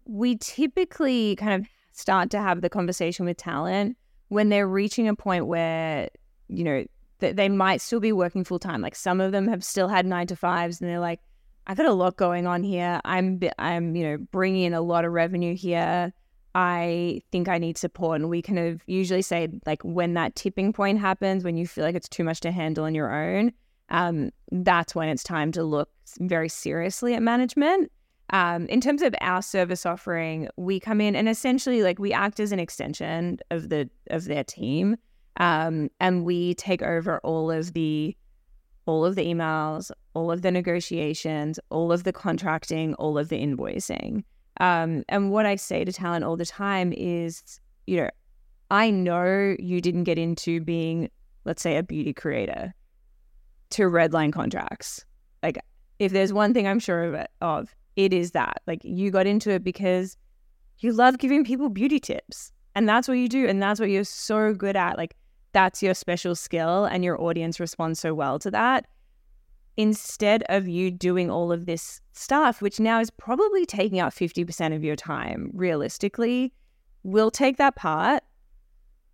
we 0.04 0.36
typically 0.36 1.36
kind 1.36 1.62
of 1.62 1.68
start 1.92 2.30
to 2.30 2.38
have 2.38 2.60
the 2.60 2.68
conversation 2.68 3.24
with 3.24 3.36
talent 3.36 3.96
when 4.28 4.48
they're 4.48 4.66
reaching 4.66 5.06
a 5.06 5.14
point 5.14 5.46
where 5.46 6.08
you 6.48 6.64
know 6.64 6.84
that 7.24 7.36
they 7.36 7.48
might 7.48 7.80
still 7.80 8.00
be 8.00 8.12
working 8.12 8.44
full 8.44 8.58
time. 8.58 8.82
Like 8.82 8.94
some 8.94 9.20
of 9.20 9.32
them 9.32 9.48
have 9.48 9.64
still 9.64 9.88
had 9.88 10.04
nine 10.04 10.26
to 10.26 10.36
fives, 10.36 10.80
and 10.80 10.90
they're 10.90 11.00
like, 11.00 11.20
I've 11.66 11.78
got 11.78 11.86
a 11.86 11.92
lot 11.92 12.16
going 12.16 12.46
on 12.46 12.62
here. 12.62 13.00
I'm 13.04 13.40
I'm 13.58 13.96
you 13.96 14.04
know 14.04 14.18
bringing 14.30 14.64
in 14.64 14.74
a 14.74 14.82
lot 14.82 15.04
of 15.04 15.12
revenue 15.12 15.56
here. 15.56 16.12
I 16.54 17.22
think 17.32 17.48
I 17.48 17.58
need 17.58 17.78
support, 17.78 18.20
and 18.20 18.28
we 18.28 18.42
kind 18.42 18.58
of 18.58 18.82
usually 18.86 19.22
say 19.22 19.48
like 19.66 19.82
when 19.82 20.14
that 20.14 20.36
tipping 20.36 20.72
point 20.72 21.00
happens, 21.00 21.44
when 21.44 21.56
you 21.56 21.66
feel 21.66 21.84
like 21.84 21.96
it's 21.96 22.08
too 22.08 22.24
much 22.24 22.40
to 22.40 22.52
handle 22.52 22.84
on 22.84 22.94
your 22.94 23.12
own, 23.12 23.52
um, 23.88 24.30
that's 24.52 24.94
when 24.94 25.08
it's 25.08 25.24
time 25.24 25.50
to 25.52 25.64
look 25.64 25.88
very 26.20 26.48
seriously 26.48 27.14
at 27.14 27.22
management. 27.22 27.90
Um, 28.30 28.66
in 28.66 28.80
terms 28.80 29.02
of 29.02 29.14
our 29.20 29.42
service 29.42 29.84
offering, 29.84 30.48
we 30.56 30.80
come 30.80 31.00
in 31.00 31.16
and 31.16 31.28
essentially 31.28 31.82
like 31.82 31.98
we 31.98 32.12
act 32.12 32.40
as 32.40 32.52
an 32.52 32.58
extension 32.58 33.38
of 33.50 33.68
the 33.70 33.88
of 34.10 34.24
their 34.26 34.44
team. 34.44 34.96
Um, 35.38 35.90
and 36.00 36.24
we 36.24 36.54
take 36.54 36.82
over 36.82 37.18
all 37.20 37.50
of 37.50 37.72
the 37.72 38.16
all 38.86 39.04
of 39.04 39.14
the 39.14 39.24
emails, 39.24 39.90
all 40.12 40.30
of 40.30 40.42
the 40.42 40.50
negotiations, 40.50 41.58
all 41.70 41.90
of 41.90 42.04
the 42.04 42.12
contracting, 42.12 42.94
all 42.94 43.16
of 43.16 43.30
the 43.30 43.40
invoicing. 43.40 44.24
Um, 44.60 45.04
and 45.08 45.30
what 45.30 45.46
I 45.46 45.56
say 45.56 45.84
to 45.84 45.92
talent 45.92 46.24
all 46.24 46.36
the 46.36 46.44
time 46.44 46.92
is, 46.92 47.42
you 47.86 47.96
know, 47.96 48.10
I 48.70 48.90
know 48.90 49.56
you 49.58 49.80
didn't 49.80 50.04
get 50.04 50.18
into 50.18 50.60
being, 50.60 51.10
let's 51.44 51.62
say, 51.62 51.76
a 51.76 51.82
beauty 51.82 52.12
creator 52.12 52.74
to 53.70 53.82
redline 53.84 54.32
contracts. 54.32 55.04
Like, 55.42 55.58
if 55.98 56.12
there's 56.12 56.32
one 56.32 56.54
thing 56.54 56.66
I'm 56.66 56.78
sure 56.78 57.04
of, 57.04 57.14
it, 57.14 57.30
of, 57.40 57.74
it 57.96 58.12
is 58.12 58.32
that. 58.32 58.62
Like, 58.66 58.80
you 58.84 59.10
got 59.10 59.26
into 59.26 59.50
it 59.50 59.64
because 59.64 60.16
you 60.78 60.92
love 60.92 61.18
giving 61.18 61.44
people 61.44 61.68
beauty 61.68 62.00
tips, 62.00 62.52
and 62.74 62.88
that's 62.88 63.08
what 63.08 63.14
you 63.18 63.28
do, 63.28 63.46
and 63.46 63.62
that's 63.62 63.80
what 63.80 63.90
you're 63.90 64.04
so 64.04 64.54
good 64.54 64.76
at. 64.76 64.96
Like, 64.96 65.14
that's 65.54 65.82
your 65.82 65.94
special 65.94 66.34
skill 66.34 66.84
and 66.84 67.02
your 67.02 67.18
audience 67.20 67.58
responds 67.58 67.98
so 67.98 68.12
well 68.12 68.38
to 68.38 68.50
that 68.50 68.86
instead 69.76 70.44
of 70.50 70.68
you 70.68 70.90
doing 70.90 71.30
all 71.30 71.50
of 71.50 71.64
this 71.64 72.00
stuff 72.12 72.60
which 72.60 72.78
now 72.78 73.00
is 73.00 73.10
probably 73.10 73.64
taking 73.64 73.98
up 74.00 74.12
50% 74.12 74.76
of 74.76 74.84
your 74.84 74.94
time 74.94 75.50
realistically 75.54 76.52
we'll 77.04 77.30
take 77.30 77.58
that 77.58 77.76
part. 77.76 78.24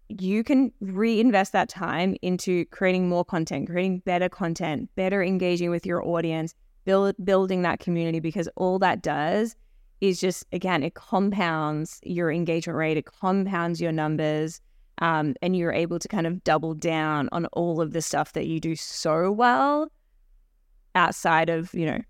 You 0.09 0.42
can 0.42 0.72
reinvest 0.81 1.53
that 1.53 1.68
time 1.68 2.16
into 2.22 2.64
creating 2.66 3.09
more 3.09 3.24
content 3.24 3.68
creating 3.68 3.98
better 4.00 4.29
content 4.29 4.88
better 4.96 5.22
engaging 5.22 5.70
with 5.70 5.87
your 5.87 6.05
audience 6.05 6.55
build, 6.85 7.14
building 7.22 7.62
that 7.62 7.79
community 7.79 8.18
because 8.18 8.48
all 8.57 8.79
that 8.81 9.03
does 9.03 9.55
is 10.00 10.18
just 10.18 10.46
again 10.50 10.83
it 10.83 10.94
compounds 10.94 12.00
your 12.03 12.33
engagement 12.33 12.76
rate 12.76 12.96
it 12.96 13.05
compounds 13.05 13.81
your 13.81 13.92
numbers 13.92 14.61
um, 15.00 15.34
and 15.42 15.56
you're 15.56 15.72
able 15.72 15.98
to 15.98 16.08
kind 16.08 16.26
of 16.26 16.42
double 16.44 16.74
down 16.74 17.28
on 17.32 17.46
all 17.46 17.80
of 17.80 17.92
the 17.92 18.02
stuff 18.02 18.32
that 18.32 18.46
you 18.46 18.60
do 18.60 18.76
so 18.76 19.30
well 19.30 19.90
outside 20.94 21.48
of 21.48 21.72
you 21.74 21.86
know 21.86 22.00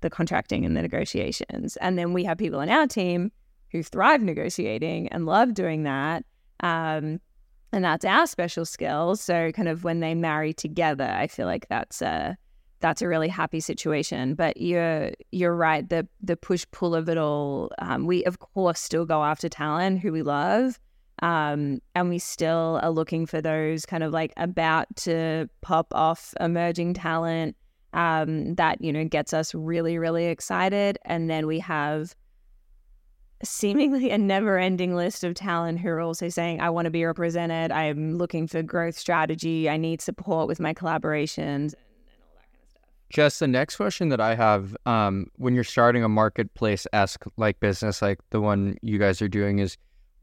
the 0.00 0.10
contracting 0.10 0.64
and 0.64 0.76
the 0.76 0.82
negotiations 0.82 1.76
and 1.78 1.98
then 1.98 2.12
we 2.12 2.24
have 2.24 2.38
people 2.38 2.60
on 2.60 2.68
our 2.68 2.86
team 2.86 3.30
who 3.72 3.82
thrive 3.82 4.22
negotiating 4.22 5.08
and 5.08 5.26
love 5.26 5.54
doing 5.54 5.82
that 5.82 6.24
um, 6.60 7.20
and 7.72 7.84
that's 7.84 8.04
our 8.04 8.26
special 8.26 8.64
skill. 8.64 9.16
So 9.16 9.52
kind 9.52 9.68
of 9.68 9.84
when 9.84 10.00
they 10.00 10.14
marry 10.14 10.52
together, 10.52 11.04
I 11.04 11.26
feel 11.26 11.46
like 11.46 11.68
that's 11.68 12.00
a 12.00 12.36
that's 12.80 13.02
a 13.02 13.08
really 13.08 13.28
happy 13.28 13.60
situation. 13.60 14.34
But 14.34 14.60
you're 14.60 15.10
you're 15.32 15.54
right. 15.54 15.88
The 15.88 16.06
the 16.22 16.36
push 16.36 16.64
pull 16.70 16.94
of 16.94 17.08
it 17.08 17.18
all. 17.18 17.70
Um, 17.78 18.06
we 18.06 18.24
of 18.24 18.38
course 18.38 18.80
still 18.80 19.04
go 19.04 19.24
after 19.24 19.48
talent 19.48 20.00
who 20.00 20.12
we 20.12 20.22
love, 20.22 20.78
um, 21.22 21.80
and 21.94 22.08
we 22.08 22.18
still 22.18 22.80
are 22.82 22.90
looking 22.90 23.26
for 23.26 23.40
those 23.40 23.86
kind 23.86 24.02
of 24.02 24.12
like 24.12 24.32
about 24.36 24.86
to 24.96 25.48
pop 25.62 25.86
off 25.92 26.34
emerging 26.40 26.94
talent 26.94 27.56
um, 27.92 28.54
that 28.56 28.80
you 28.80 28.92
know 28.92 29.04
gets 29.04 29.32
us 29.32 29.54
really 29.54 29.98
really 29.98 30.26
excited. 30.26 30.98
And 31.04 31.30
then 31.30 31.46
we 31.46 31.58
have 31.60 32.14
seemingly 33.42 34.10
a 34.10 34.18
never 34.18 34.58
ending 34.58 34.94
list 34.94 35.24
of 35.24 35.34
talent 35.34 35.80
who 35.80 35.88
are 35.88 36.00
also 36.00 36.28
saying, 36.28 36.60
I 36.60 36.70
want 36.70 36.86
to 36.86 36.90
be 36.90 37.04
represented. 37.04 37.70
I'm 37.70 38.16
looking 38.16 38.46
for 38.46 38.62
growth 38.62 38.96
strategy. 38.96 39.68
I 39.68 39.76
need 39.76 40.00
support 40.00 40.48
with 40.48 40.60
my 40.60 40.72
collaborations. 40.72 41.74
And 41.74 41.76
all 42.22 42.34
that 42.34 42.50
kind 42.50 42.62
of 42.62 42.70
stuff. 42.70 42.82
Jess, 43.10 43.38
the 43.38 43.46
next 43.46 43.76
question 43.76 44.08
that 44.08 44.20
I 44.20 44.34
have 44.34 44.76
um, 44.86 45.26
when 45.36 45.54
you're 45.54 45.64
starting 45.64 46.02
a 46.02 46.08
marketplace 46.08 46.86
esque 46.92 47.24
like 47.36 47.60
business, 47.60 48.00
like 48.00 48.18
the 48.30 48.40
one 48.40 48.76
you 48.82 48.98
guys 48.98 49.20
are 49.20 49.28
doing, 49.28 49.58
is 49.58 49.76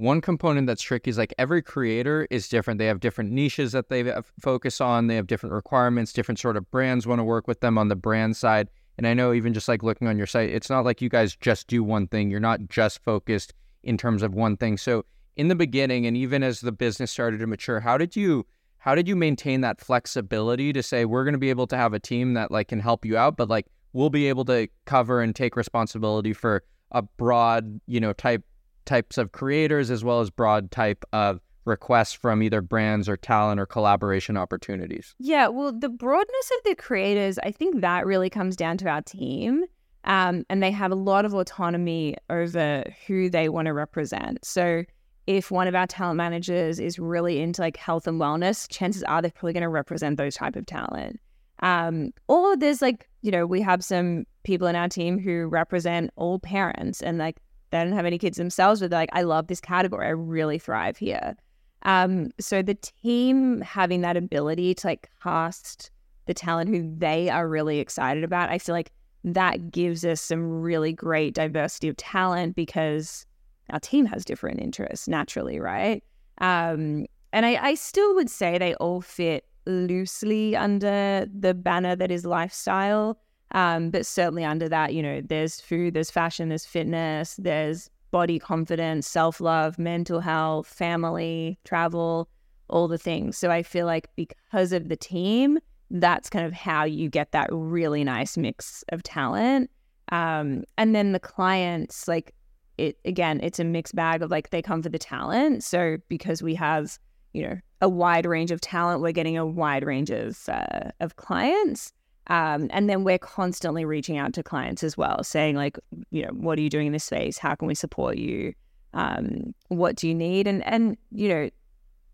one 0.03 0.19
component 0.19 0.67
that's 0.67 0.81
tricky 0.81 1.09
is 1.09 1.17
like 1.17 1.33
every 1.37 1.61
creator 1.61 2.27
is 2.29 2.49
different. 2.49 2.77
They 2.77 2.87
have 2.87 2.99
different 2.99 3.31
niches 3.31 3.71
that 3.71 3.87
they 3.87 4.13
focus 4.37 4.81
on, 4.81 5.07
they 5.07 5.15
have 5.15 5.27
different 5.27 5.53
requirements, 5.53 6.11
different 6.11 6.39
sort 6.39 6.57
of 6.57 6.69
brands 6.71 7.07
want 7.07 7.19
to 7.19 7.23
work 7.23 7.47
with 7.47 7.61
them 7.61 7.77
on 7.77 7.87
the 7.87 7.95
brand 7.95 8.35
side. 8.35 8.69
And 8.97 9.07
I 9.07 9.13
know 9.13 9.31
even 9.31 9.53
just 9.53 9.69
like 9.69 9.81
looking 9.81 10.09
on 10.09 10.17
your 10.17 10.27
site, 10.27 10.49
it's 10.49 10.69
not 10.69 10.83
like 10.83 11.01
you 11.01 11.07
guys 11.07 11.37
just 11.37 11.67
do 11.67 11.83
one 11.83 12.07
thing. 12.07 12.29
You're 12.29 12.41
not 12.41 12.67
just 12.67 13.01
focused 13.01 13.53
in 13.81 13.97
terms 13.97 14.23
of 14.23 14.33
one 14.33 14.57
thing. 14.57 14.77
So 14.77 15.05
in 15.37 15.47
the 15.47 15.55
beginning 15.55 16.05
and 16.05 16.17
even 16.17 16.43
as 16.43 16.59
the 16.59 16.73
business 16.73 17.09
started 17.09 17.39
to 17.39 17.47
mature, 17.47 17.79
how 17.79 17.97
did 17.97 18.13
you 18.13 18.45
how 18.79 18.95
did 18.95 19.07
you 19.07 19.15
maintain 19.15 19.61
that 19.61 19.79
flexibility 19.79 20.73
to 20.73 20.83
say 20.83 21.05
we're 21.05 21.23
going 21.23 21.33
to 21.33 21.39
be 21.39 21.49
able 21.49 21.67
to 21.67 21.77
have 21.77 21.93
a 21.93 21.99
team 21.99 22.33
that 22.33 22.51
like 22.51 22.67
can 22.67 22.81
help 22.81 23.05
you 23.05 23.15
out, 23.15 23.37
but 23.37 23.47
like 23.47 23.67
we'll 23.93 24.09
be 24.09 24.27
able 24.27 24.43
to 24.45 24.67
cover 24.83 25.21
and 25.21 25.33
take 25.33 25.55
responsibility 25.55 26.33
for 26.33 26.61
a 26.91 27.01
broad, 27.01 27.79
you 27.87 28.01
know, 28.01 28.11
type 28.11 28.43
types 28.85 29.17
of 29.17 29.31
creators 29.31 29.91
as 29.91 30.03
well 30.03 30.19
as 30.19 30.29
broad 30.29 30.71
type 30.71 31.03
of 31.13 31.39
requests 31.65 32.13
from 32.13 32.43
either 32.43 32.61
brands 32.61 33.07
or 33.07 33.17
talent 33.17 33.59
or 33.59 33.65
collaboration 33.65 34.37
opportunities? 34.37 35.15
Yeah, 35.19 35.47
well, 35.47 35.71
the 35.71 35.89
broadness 35.89 36.51
of 36.57 36.63
the 36.65 36.75
creators, 36.75 37.39
I 37.39 37.51
think 37.51 37.81
that 37.81 38.05
really 38.05 38.29
comes 38.29 38.55
down 38.55 38.77
to 38.79 38.89
our 38.89 39.01
team. 39.01 39.65
Um, 40.05 40.43
and 40.49 40.61
they 40.61 40.71
have 40.71 40.91
a 40.91 40.95
lot 40.95 41.23
of 41.23 41.33
autonomy 41.33 42.15
over 42.29 42.83
who 43.07 43.29
they 43.29 43.47
want 43.47 43.67
to 43.67 43.73
represent. 43.73 44.43
So 44.43 44.83
if 45.27 45.49
one 45.49 45.67
of 45.67 45.75
our 45.75 45.87
talent 45.87 46.17
managers 46.17 46.79
is 46.79 46.99
really 46.99 47.39
into 47.39 47.61
like 47.61 47.77
health 47.77 48.07
and 48.07 48.19
wellness, 48.19 48.69
chances 48.69 49.03
are 49.03 49.21
they're 49.21 49.31
probably 49.31 49.53
going 49.53 49.61
to 49.61 49.69
represent 49.69 50.17
those 50.17 50.35
type 50.35 50.57
of 50.57 50.65
talent. 50.65 51.19
Um, 51.59 52.11
or 52.27 52.57
there's 52.57 52.81
like, 52.81 53.07
you 53.21 53.31
know, 53.31 53.45
we 53.45 53.61
have 53.61 53.83
some 53.83 54.25
people 54.43 54.67
in 54.67 54.75
our 54.75 54.89
team 54.89 55.17
who 55.17 55.45
represent 55.45 56.11
all 56.17 56.39
parents 56.39 57.01
and 57.01 57.17
like 57.17 57.37
they 57.73 57.83
don't 57.83 57.93
have 57.93 58.05
any 58.05 58.19
kids 58.19 58.37
themselves, 58.37 58.79
but 58.79 58.91
they're 58.91 58.99
like, 58.99 59.09
I 59.13 59.23
love 59.23 59.47
this 59.47 59.59
category. 59.59 60.05
I 60.05 60.11
really 60.11 60.59
thrive 60.59 60.95
here. 60.95 61.35
Um, 61.81 62.29
so 62.39 62.61
the 62.61 62.75
team 62.75 63.61
having 63.61 64.01
that 64.01 64.15
ability 64.15 64.75
to 64.75 64.87
like 64.87 65.09
cast 65.21 65.89
the 66.27 66.33
talent 66.33 66.69
who 66.69 66.93
they 66.97 67.29
are 67.29 67.47
really 67.49 67.79
excited 67.79 68.23
about, 68.23 68.49
I 68.49 68.59
feel 68.59 68.73
like 68.73 68.91
that 69.23 69.71
gives 69.71 70.05
us 70.05 70.21
some 70.21 70.61
really 70.61 70.93
great 70.93 71.33
diversity 71.33 71.87
of 71.87 71.97
talent 71.97 72.55
because 72.55 73.25
our 73.71 73.79
team 73.79 74.05
has 74.05 74.23
different 74.23 74.59
interests 74.59 75.07
naturally, 75.07 75.59
right? 75.59 76.03
Um, 76.39 77.07
and 77.31 77.45
I, 77.45 77.55
I 77.55 77.73
still 77.73 78.13
would 78.15 78.29
say 78.29 78.57
they 78.57 78.75
all 78.75 79.01
fit 79.01 79.45
loosely 79.65 80.55
under 80.55 81.25
the 81.33 81.53
banner 81.53 81.95
that 81.95 82.11
is 82.11 82.23
lifestyle. 82.25 83.17
Um, 83.53 83.91
but 83.91 84.05
certainly 84.05 84.43
under 84.43 84.67
that, 84.69 84.93
you 84.93 85.03
know, 85.03 85.21
there's 85.21 85.61
food, 85.61 85.93
there's 85.93 86.09
fashion, 86.09 86.49
there's 86.49 86.65
fitness, 86.65 87.35
there's 87.37 87.89
body 88.11 88.39
confidence, 88.39 89.07
self 89.07 89.39
love, 89.39 89.77
mental 89.77 90.19
health, 90.19 90.67
family, 90.67 91.59
travel, 91.63 92.29
all 92.69 92.87
the 92.87 92.97
things. 92.97 93.37
So 93.37 93.51
I 93.51 93.63
feel 93.63 93.85
like 93.85 94.09
because 94.15 94.71
of 94.71 94.89
the 94.89 94.95
team, 94.95 95.59
that's 95.91 96.29
kind 96.29 96.45
of 96.45 96.53
how 96.53 96.83
you 96.85 97.09
get 97.09 97.31
that 97.31 97.49
really 97.51 98.03
nice 98.03 98.37
mix 98.37 98.83
of 98.89 99.03
talent. 99.03 99.69
Um, 100.11 100.63
and 100.77 100.95
then 100.95 101.11
the 101.11 101.19
clients, 101.19 102.07
like 102.07 102.33
it 102.77 102.97
again, 103.05 103.39
it's 103.43 103.59
a 103.59 103.63
mixed 103.63 103.95
bag 103.95 104.21
of 104.21 104.31
like 104.31 104.49
they 104.49 104.61
come 104.61 104.81
for 104.81 104.89
the 104.89 104.99
talent. 104.99 105.63
So 105.63 105.97
because 106.09 106.41
we 106.41 106.55
have, 106.55 106.97
you 107.33 107.43
know, 107.43 107.57
a 107.81 107.89
wide 107.89 108.25
range 108.25 108.51
of 108.51 108.61
talent, 108.61 109.01
we're 109.01 109.11
getting 109.11 109.37
a 109.37 109.45
wide 109.45 109.83
range 109.83 110.09
of 110.09 110.49
uh, 110.49 110.89
of 110.99 111.15
clients. 111.15 111.93
Um, 112.27 112.67
and 112.71 112.89
then 112.89 113.03
we're 113.03 113.19
constantly 113.19 113.83
reaching 113.85 114.17
out 114.17 114.33
to 114.33 114.43
clients 114.43 114.83
as 114.83 114.97
well, 114.97 115.23
saying 115.23 115.55
like, 115.55 115.77
you 116.09 116.23
know, 116.23 116.31
what 116.31 116.57
are 116.57 116.61
you 116.61 116.69
doing 116.69 116.87
in 116.87 116.93
this 116.93 117.03
space? 117.03 117.37
How 117.37 117.55
can 117.55 117.67
we 117.67 117.75
support 117.75 118.17
you? 118.17 118.53
Um, 118.93 119.53
what 119.67 119.95
do 119.95 120.07
you 120.07 120.15
need? 120.15 120.47
And 120.47 120.65
and 120.65 120.97
you 121.11 121.29
know, 121.29 121.49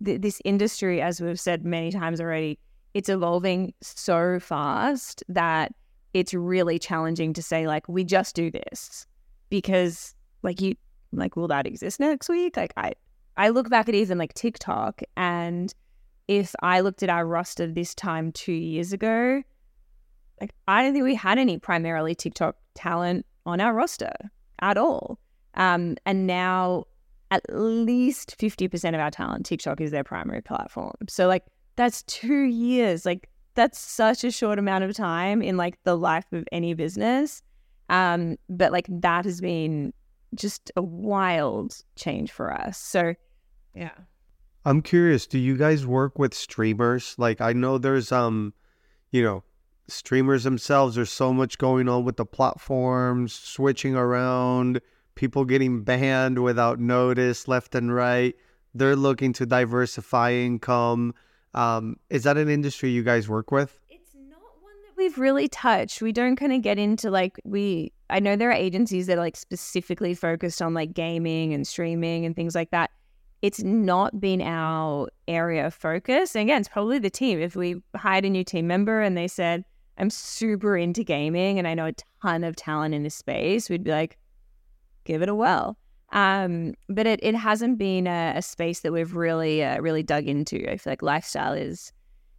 th- 0.04 0.22
this 0.22 0.41
industry, 0.45 1.02
as 1.02 1.22
we've 1.22 1.39
said 1.39 1.63
many 1.63 1.91
times 1.91 2.19
already, 2.19 2.58
it's 2.93 3.10
evolving 3.10 3.74
so 3.82 4.39
fast 4.39 5.24
that 5.30 5.74
it's 6.13 6.34
really 6.34 6.80
challenging 6.80 7.34
to 7.34 7.43
say 7.43 7.67
like 7.67 7.88
we 7.88 8.04
just 8.04 8.36
do 8.36 8.50
this 8.50 9.06
because 9.50 10.15
like 10.41 10.60
you 10.60 10.76
like 11.12 11.36
will 11.36 11.48
that 11.50 11.67
exist 11.67 12.00
next 12.00 12.30
week? 12.30 12.58
Like 12.58 12.74
I 12.78 12.93
I 13.38 13.50
look 13.50 13.69
back 13.69 13.88
at 13.88 13.95
even 13.95 14.17
like 14.17 14.34
TikTok 14.34 15.02
and 15.15 15.74
if 16.28 16.56
I 16.62 16.82
looked 16.82 17.02
at 17.04 17.10
our 17.10 17.26
roster 17.26 17.65
this 17.65 17.95
time 17.95 18.32
two 18.32 18.54
years 18.54 18.93
ago, 18.93 19.41
like 20.41 20.52
I 20.67 20.84
don't 20.84 20.93
think 20.93 21.06
we 21.06 21.15
had 21.15 21.38
any 21.38 21.58
primarily 21.58 22.15
TikTok 22.15 22.56
talent 22.75 23.25
on 23.45 23.62
our 23.62 23.73
roster 23.73 24.13
at 24.62 24.78
all. 24.78 25.19
Um, 25.56 25.97
and 26.06 26.28
now 26.28 26.86
at 27.32 27.43
least 27.49 28.36
50% 28.39 28.93
of 28.93 28.99
our 28.99 29.12
talent, 29.12 29.45
TikTok 29.45 29.82
is 29.82 29.91
their 29.91 30.04
primary 30.04 30.41
platform. 30.41 30.95
So 31.08 31.28
like 31.28 31.43
that's 31.75 32.04
two 32.04 32.43
years. 32.43 33.06
Like 33.06 33.30
that's 33.56 33.80
such 33.80 34.23
a 34.23 34.32
short 34.32 34.60
amount 34.60 34.84
of 34.84 34.95
time 34.95 35.41
in 35.41 35.58
like 35.58 35.78
the 35.84 35.95
life 35.95 36.25
of 36.32 36.45
any 36.52 36.73
business. 36.73 37.41
Um, 37.89 38.38
but 38.49 38.71
like 38.71 38.86
that 38.89 39.25
has 39.25 39.41
been 39.41 39.93
just 40.36 40.71
a 40.75 40.82
wild 40.82 41.75
change 41.95 42.32
for 42.32 42.54
us. 42.54 42.78
So 42.78 43.13
yeah. 43.75 43.91
I'm 44.65 44.82
curious, 44.82 45.25
do 45.25 45.39
you 45.39 45.58
guys 45.58 45.86
work 45.86 46.19
with 46.19 46.34
streamers? 46.34 47.15
Like 47.17 47.41
I 47.41 47.54
know 47.54 47.78
there's 47.78 48.12
um, 48.12 48.54
you 49.12 49.23
know, 49.23 49.43
streamers 49.89 50.43
themselves, 50.43 50.95
there's 50.95 51.12
so 51.12 51.34
much 51.34 51.58
going 51.58 51.89
on 51.89 52.04
with 52.04 52.17
the 52.17 52.25
platforms, 52.25 53.34
switching 53.34 53.95
around, 53.95 54.82
people 55.15 55.43
getting 55.45 55.84
banned 55.84 56.41
without 56.41 56.80
notice 56.80 57.47
left 57.47 57.75
and 57.75 57.93
right. 57.93 58.36
They're 58.73 58.95
looking 58.95 59.34
to 59.34 59.45
diversify 59.45 60.34
income. 60.34 61.13
Um, 61.54 61.97
is 62.10 62.23
that 62.23 62.38
an 62.38 62.49
industry 62.49 62.89
you 62.89 63.04
guys 63.04 63.28
work 63.28 63.52
with? 63.52 63.80
It's 63.89 64.13
not 64.15 64.39
one 64.62 64.73
that 64.86 64.95
we've 64.95 65.17
really 65.17 65.47
touched. 65.47 66.02
We 66.02 66.12
don't 66.12 66.36
kind 66.36 66.54
of 66.54 66.62
get 66.62 66.78
into 66.78 67.10
like 67.10 67.39
we 67.43 67.91
I 68.10 68.19
know 68.19 68.36
there 68.36 68.49
are 68.49 68.54
agencies 68.54 69.08
that 69.08 69.17
are 69.17 69.21
like 69.21 69.36
specifically 69.36 70.13
focused 70.13 70.62
on 70.62 70.73
like 70.73 70.93
gaming 70.93 71.54
and 71.54 71.67
streaming 71.67 72.25
and 72.25 72.36
things 72.36 72.56
like 72.56 72.71
that. 72.71 72.91
It's 73.41 73.63
not 73.63 74.19
been 74.19 74.41
our 74.41 75.08
area 75.28 75.67
of 75.67 75.73
focus. 75.73 76.36
And 76.36 76.43
again, 76.43 76.62
it's 76.62 76.69
probably 76.69 76.99
the 76.99 77.10
team. 77.10 77.39
If 77.39 77.56
we 77.56 77.82
hired 77.95 78.25
a 78.25 78.30
new 78.30 78.43
team 78.43 78.67
member 78.67 79.02
and 79.02 79.15
they 79.15 79.28
said, 79.28 79.63
I'm 80.00 80.10
super 80.10 80.78
into 80.78 81.04
gaming 81.04 81.60
and 81.60 81.68
I 81.68 81.74
know 81.74 81.88
a 81.88 81.94
ton 82.22 82.44
of 82.44 82.56
talent 82.56 82.96
in 82.96 83.04
this 83.04 83.16
space, 83.16 83.70
we'd 83.70 83.84
be 83.84 83.92
like, 83.92 84.18
give 85.04 85.22
it 85.22 85.30
a 85.30 85.36
whirl. 85.36 85.78
Um, 86.12 86.74
but 86.88 87.06
it, 87.06 87.20
it 87.22 87.36
hasn't 87.36 87.78
been 87.78 88.08
a, 88.08 88.34
a 88.38 88.42
space 88.42 88.80
that 88.80 88.92
we've 88.92 89.16
really 89.16 89.64
uh, 89.64 89.80
really 89.80 90.02
dug 90.02 90.28
into. 90.28 90.70
I 90.72 90.78
feel 90.78 90.92
like 90.92 91.04
lifestyle 91.04 91.54
is 91.54 91.92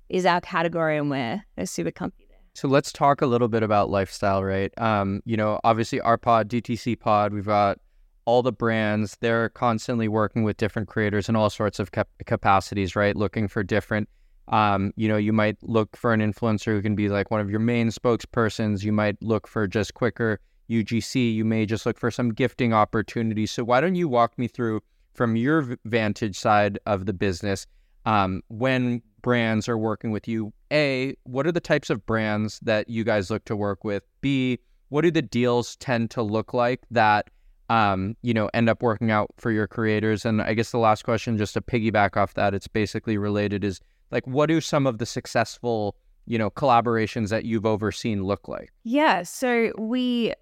is 0.09 0.27
our 0.27 0.41
category 0.41 0.99
and 0.99 1.09
we're, 1.09 1.45
we're 1.57 1.67
super 1.67 1.93
there. 2.29 2.39
So 2.55 2.67
let's 2.67 2.93
talk 2.93 3.23
a 3.23 3.27
little 3.27 3.47
bit 3.47 3.63
about 3.63 3.91
lifestyle, 3.91 4.43
right? 4.43 4.77
Um, 4.77 5.23
you 5.25 5.37
know, 5.37 5.61
obviously 5.63 6.01
our 6.01 6.19
pod, 6.19 6.49
DTC 6.49 6.99
pod, 6.99 7.33
we've 7.33 7.47
got 7.47 7.79
all 8.25 8.43
the 8.43 8.53
brands. 8.53 9.17
They're 9.21 9.51
constantly 9.51 10.09
working 10.09 10.43
with 10.43 10.57
different 10.57 10.89
creators 10.89 11.29
in 11.29 11.37
all 11.37 11.49
sorts 11.49 11.79
of 11.79 11.93
cap- 11.93 12.09
capacities, 12.27 12.97
right? 12.97 13.15
Looking 13.15 13.47
for 13.47 13.63
different 13.63 14.09
um, 14.49 14.93
you 14.97 15.09
know, 15.09 15.17
you 15.17 15.33
might 15.33 15.57
look 15.63 15.97
for 15.97 16.13
an 16.13 16.21
influencer 16.21 16.67
who 16.67 16.83
can 16.83 16.95
be 16.95 17.09
like 17.09 17.31
one 17.31 17.41
of 17.41 17.51
your 17.51 17.61
main 17.61 17.89
spokespersons. 17.89 18.83
You 18.83 18.93
might 18.93 19.23
look 19.23 19.47
for 19.47 19.67
just 19.67 19.95
quicker 19.95 20.41
UGC. 20.69 21.35
You 21.35 21.45
may 21.45 21.67
just 21.67 21.87
look 21.87 21.99
for 21.99 22.11
some 22.11 22.31
gifting 22.33 22.73
opportunities. 22.73 23.51
So 23.51 23.65
why 23.65 23.81
don't 23.81 23.95
you 23.95 24.09
walk 24.09 24.39
me 24.39 24.49
through 24.49 24.81
from 25.15 25.37
your 25.37 25.77
vantage 25.85 26.39
side 26.39 26.79
of 26.87 27.07
the 27.07 27.13
business 27.13 27.67
um, 28.07 28.43
when 28.49 29.03
brands 29.23 29.69
are 29.69 29.79
working 29.79 30.11
with 30.11 30.27
you? 30.27 30.53
A, 30.73 31.15
what 31.25 31.47
are 31.47 31.53
the 31.53 31.61
types 31.61 31.91
of 31.91 32.05
brands 32.07 32.59
that 32.61 32.89
you 32.89 33.05
guys 33.05 33.31
look 33.31 33.45
to 33.47 33.57
work 33.57 33.85
with? 33.85 34.03
B, 34.21 34.59
what 34.89 35.03
do 35.03 35.11
the 35.11 35.23
deals 35.23 35.77
tend 35.77 36.11
to 36.13 36.23
look 36.23 36.55
like 36.55 36.81
that 36.91 37.31
um, 37.69 38.17
you 38.23 38.35
know, 38.35 38.51
end 38.53 38.69
up 38.69 38.83
working 38.83 39.13
out 39.13 39.31
for 39.37 39.53
your 39.53 39.69
creators? 39.69 40.25
And 40.25 40.43
I 40.43 40.55
guess 40.55 40.73
the 40.73 40.79
last 40.79 41.05
question, 41.05 41.39
just 41.39 41.55
to 41.55 41.61
piggyback 41.61 42.17
off 42.17 42.35
that, 42.35 42.53
it's 42.53 42.67
basically 42.67 43.17
related 43.17 43.63
is 43.63 43.81
like, 44.11 44.27
what 44.27 44.47
do 44.47 44.61
some 44.61 44.87
of 44.87 44.99
the 44.99 45.07
successful, 45.07 45.97
you 46.27 46.39
know, 46.39 46.51
collaborations 46.51 47.29
that 47.31 47.45
you've 47.45 47.67
overseen 47.67 48.25
look 48.25 48.49
like? 48.49 48.73
Yeah. 48.85 49.23
So 49.23 49.73
we, 49.79 50.33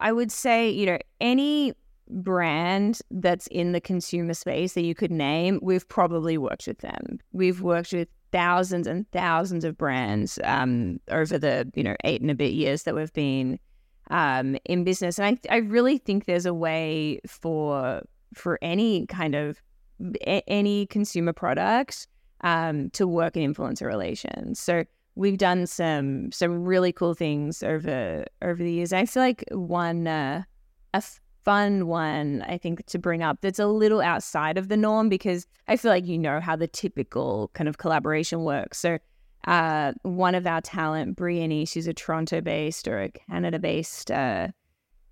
I 0.00 0.12
would 0.12 0.32
say, 0.32 0.70
you 0.70 0.86
know, 0.86 0.98
any 1.20 1.74
brand 2.08 3.00
that's 3.10 3.46
in 3.48 3.72
the 3.72 3.80
consumer 3.80 4.34
space 4.34 4.74
that 4.74 4.82
you 4.82 4.94
could 4.94 5.10
name, 5.10 5.58
we've 5.62 5.88
probably 5.88 6.38
worked 6.38 6.66
with 6.66 6.78
them. 6.78 7.18
We've 7.32 7.62
worked 7.62 7.92
with 7.92 8.08
thousands 8.32 8.88
and 8.88 9.08
thousands 9.12 9.64
of 9.64 9.78
brands 9.78 10.40
um, 10.42 10.98
over 11.08 11.38
the 11.38 11.70
you 11.74 11.84
know 11.84 11.94
eight 12.02 12.20
and 12.20 12.32
a 12.32 12.34
bit 12.34 12.52
years 12.52 12.82
that 12.82 12.94
we've 12.94 13.12
been 13.12 13.58
um, 14.10 14.56
in 14.64 14.84
business, 14.84 15.18
and 15.18 15.38
I 15.48 15.54
I 15.54 15.58
really 15.58 15.98
think 15.98 16.24
there's 16.24 16.46
a 16.46 16.52
way 16.52 17.20
for 17.26 18.02
for 18.34 18.58
any 18.60 19.06
kind 19.06 19.34
of 19.34 19.62
any 20.48 20.86
consumer 20.86 21.32
product 21.32 22.08
um, 22.44 22.90
to 22.90 23.08
work 23.08 23.36
in 23.36 23.52
influencer 23.52 23.86
relations. 23.86 24.60
So 24.60 24.84
we've 25.16 25.38
done 25.38 25.66
some 25.66 26.30
some 26.30 26.64
really 26.64 26.92
cool 26.92 27.14
things 27.14 27.62
over 27.62 28.24
over 28.42 28.62
the 28.62 28.70
years. 28.70 28.92
I 28.92 29.06
feel 29.06 29.22
like 29.22 29.44
one 29.50 30.06
uh, 30.06 30.44
a 30.92 31.02
fun 31.42 31.88
one 31.88 32.42
I 32.48 32.56
think 32.56 32.86
to 32.86 32.98
bring 32.98 33.22
up 33.22 33.38
that's 33.40 33.58
a 33.58 33.66
little 33.66 34.00
outside 34.00 34.56
of 34.56 34.68
the 34.68 34.76
norm 34.76 35.08
because 35.08 35.46
I 35.68 35.76
feel 35.76 35.90
like 35.90 36.06
you 36.06 36.18
know 36.18 36.40
how 36.40 36.54
the 36.54 36.68
typical 36.68 37.50
kind 37.54 37.68
of 37.68 37.78
collaboration 37.78 38.44
works. 38.44 38.78
So 38.78 38.98
uh, 39.46 39.92
one 40.02 40.34
of 40.34 40.46
our 40.46 40.60
talent, 40.62 41.16
Briony, 41.16 41.66
she's 41.66 41.86
a 41.86 41.92
Toronto-based 41.92 42.88
or 42.88 43.02
a 43.02 43.10
Canada-based 43.10 44.10
uh, 44.10 44.48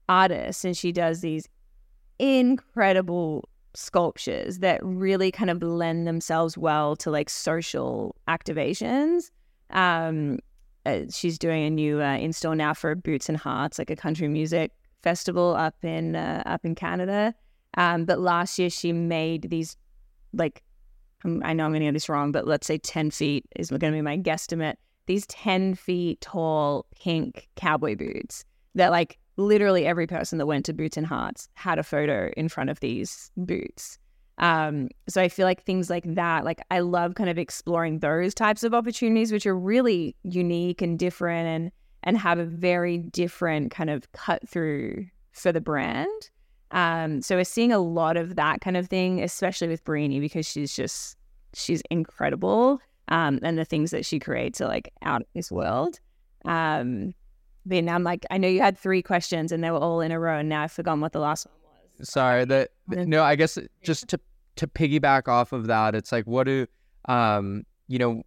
artist, 0.08 0.64
and 0.64 0.74
she 0.74 0.90
does 0.90 1.20
these 1.20 1.48
incredible 2.18 3.46
sculptures 3.74 4.58
that 4.58 4.80
really 4.82 5.30
kind 5.30 5.50
of 5.50 5.62
lend 5.62 6.06
themselves 6.06 6.58
well 6.58 6.96
to 6.96 7.10
like 7.10 7.30
social 7.30 8.14
activations. 8.28 9.30
Um, 9.70 10.38
uh, 10.84 11.00
she's 11.10 11.38
doing 11.38 11.64
a 11.64 11.70
new 11.70 12.02
uh, 12.02 12.16
install 12.16 12.54
now 12.54 12.74
for 12.74 12.94
Boots 12.94 13.28
and 13.28 13.38
Hearts, 13.38 13.78
like 13.78 13.90
a 13.90 13.96
country 13.96 14.28
music 14.28 14.72
festival 15.02 15.54
up 15.54 15.76
in 15.82 16.16
uh, 16.16 16.42
up 16.46 16.64
in 16.64 16.74
Canada. 16.74 17.34
Um, 17.76 18.04
but 18.04 18.20
last 18.20 18.58
year 18.58 18.70
she 18.70 18.92
made 18.92 19.48
these 19.48 19.76
like 20.32 20.62
um, 21.24 21.42
I 21.44 21.52
know 21.52 21.64
I'm 21.64 21.70
going 21.70 21.80
to 21.80 21.86
get 21.86 21.94
this 21.94 22.08
wrong, 22.08 22.32
but 22.32 22.46
let's 22.46 22.66
say 22.66 22.78
10 22.78 23.10
feet 23.10 23.44
is 23.56 23.70
going 23.70 23.80
to 23.80 23.92
be 23.92 24.02
my 24.02 24.18
guesstimate. 24.18 24.74
These 25.06 25.26
10 25.26 25.74
feet 25.74 26.20
tall 26.20 26.86
pink 27.00 27.48
cowboy 27.56 27.96
boots 27.96 28.44
that 28.74 28.90
like 28.90 29.18
literally 29.36 29.86
every 29.86 30.06
person 30.06 30.38
that 30.38 30.46
went 30.46 30.64
to 30.66 30.72
Boots 30.72 30.96
and 30.96 31.06
Hearts 31.06 31.48
had 31.54 31.78
a 31.78 31.82
photo 31.82 32.30
in 32.36 32.48
front 32.48 32.70
of 32.70 32.80
these 32.80 33.30
boots. 33.36 33.98
Um, 34.38 34.88
so 35.08 35.22
I 35.22 35.28
feel 35.28 35.46
like 35.46 35.62
things 35.62 35.90
like 35.90 36.04
that, 36.14 36.44
like 36.44 36.60
I 36.70 36.80
love 36.80 37.14
kind 37.14 37.30
of 37.30 37.38
exploring 37.38 38.00
those 38.00 38.34
types 38.34 38.62
of 38.62 38.74
opportunities, 38.74 39.30
which 39.30 39.46
are 39.46 39.56
really 39.56 40.16
unique 40.22 40.82
and 40.82 40.98
different 40.98 41.46
and 41.46 41.72
and 42.04 42.18
have 42.18 42.38
a 42.38 42.44
very 42.44 42.98
different 42.98 43.70
kind 43.70 43.88
of 43.88 44.10
cut 44.10 44.46
through 44.48 45.06
for 45.30 45.52
the 45.52 45.60
brand. 45.60 46.30
Um, 46.72 47.22
so 47.22 47.36
we're 47.36 47.44
seeing 47.44 47.72
a 47.72 47.78
lot 47.78 48.16
of 48.16 48.34
that 48.36 48.60
kind 48.60 48.76
of 48.76 48.88
thing, 48.88 49.22
especially 49.22 49.68
with 49.68 49.84
Briony 49.84 50.18
because 50.18 50.46
she's 50.46 50.74
just 50.74 51.16
she's 51.54 51.82
incredible. 51.90 52.80
Um, 53.08 53.38
and 53.42 53.58
the 53.58 53.64
things 53.64 53.90
that 53.90 54.06
she 54.06 54.18
creates 54.18 54.60
are 54.60 54.68
like 54.68 54.92
out 55.02 55.20
of 55.20 55.26
this 55.34 55.52
world. 55.52 56.00
Um, 56.44 57.14
but 57.64 57.84
now 57.84 57.94
I'm 57.94 58.04
like, 58.04 58.26
I 58.30 58.38
know 58.38 58.48
you 58.48 58.60
had 58.60 58.78
three 58.78 59.02
questions 59.02 59.52
and 59.52 59.62
they 59.62 59.70
were 59.70 59.78
all 59.78 60.00
in 60.00 60.12
a 60.12 60.18
row, 60.18 60.38
and 60.38 60.48
now 60.48 60.62
I've 60.62 60.72
forgotten 60.72 61.00
what 61.00 61.12
the 61.12 61.20
last 61.20 61.46
one 61.46 61.54
was. 61.98 62.08
Sorry, 62.08 62.44
that 62.44 62.70
no, 62.88 63.22
I 63.22 63.36
guess 63.36 63.58
just 63.82 64.08
to 64.08 64.20
to 64.56 64.66
piggyback 64.66 65.28
off 65.28 65.52
of 65.52 65.66
that, 65.66 65.94
it's 65.94 66.12
like 66.12 66.26
what 66.26 66.44
do 66.44 66.66
um, 67.06 67.64
you 67.88 67.98
know, 67.98 68.22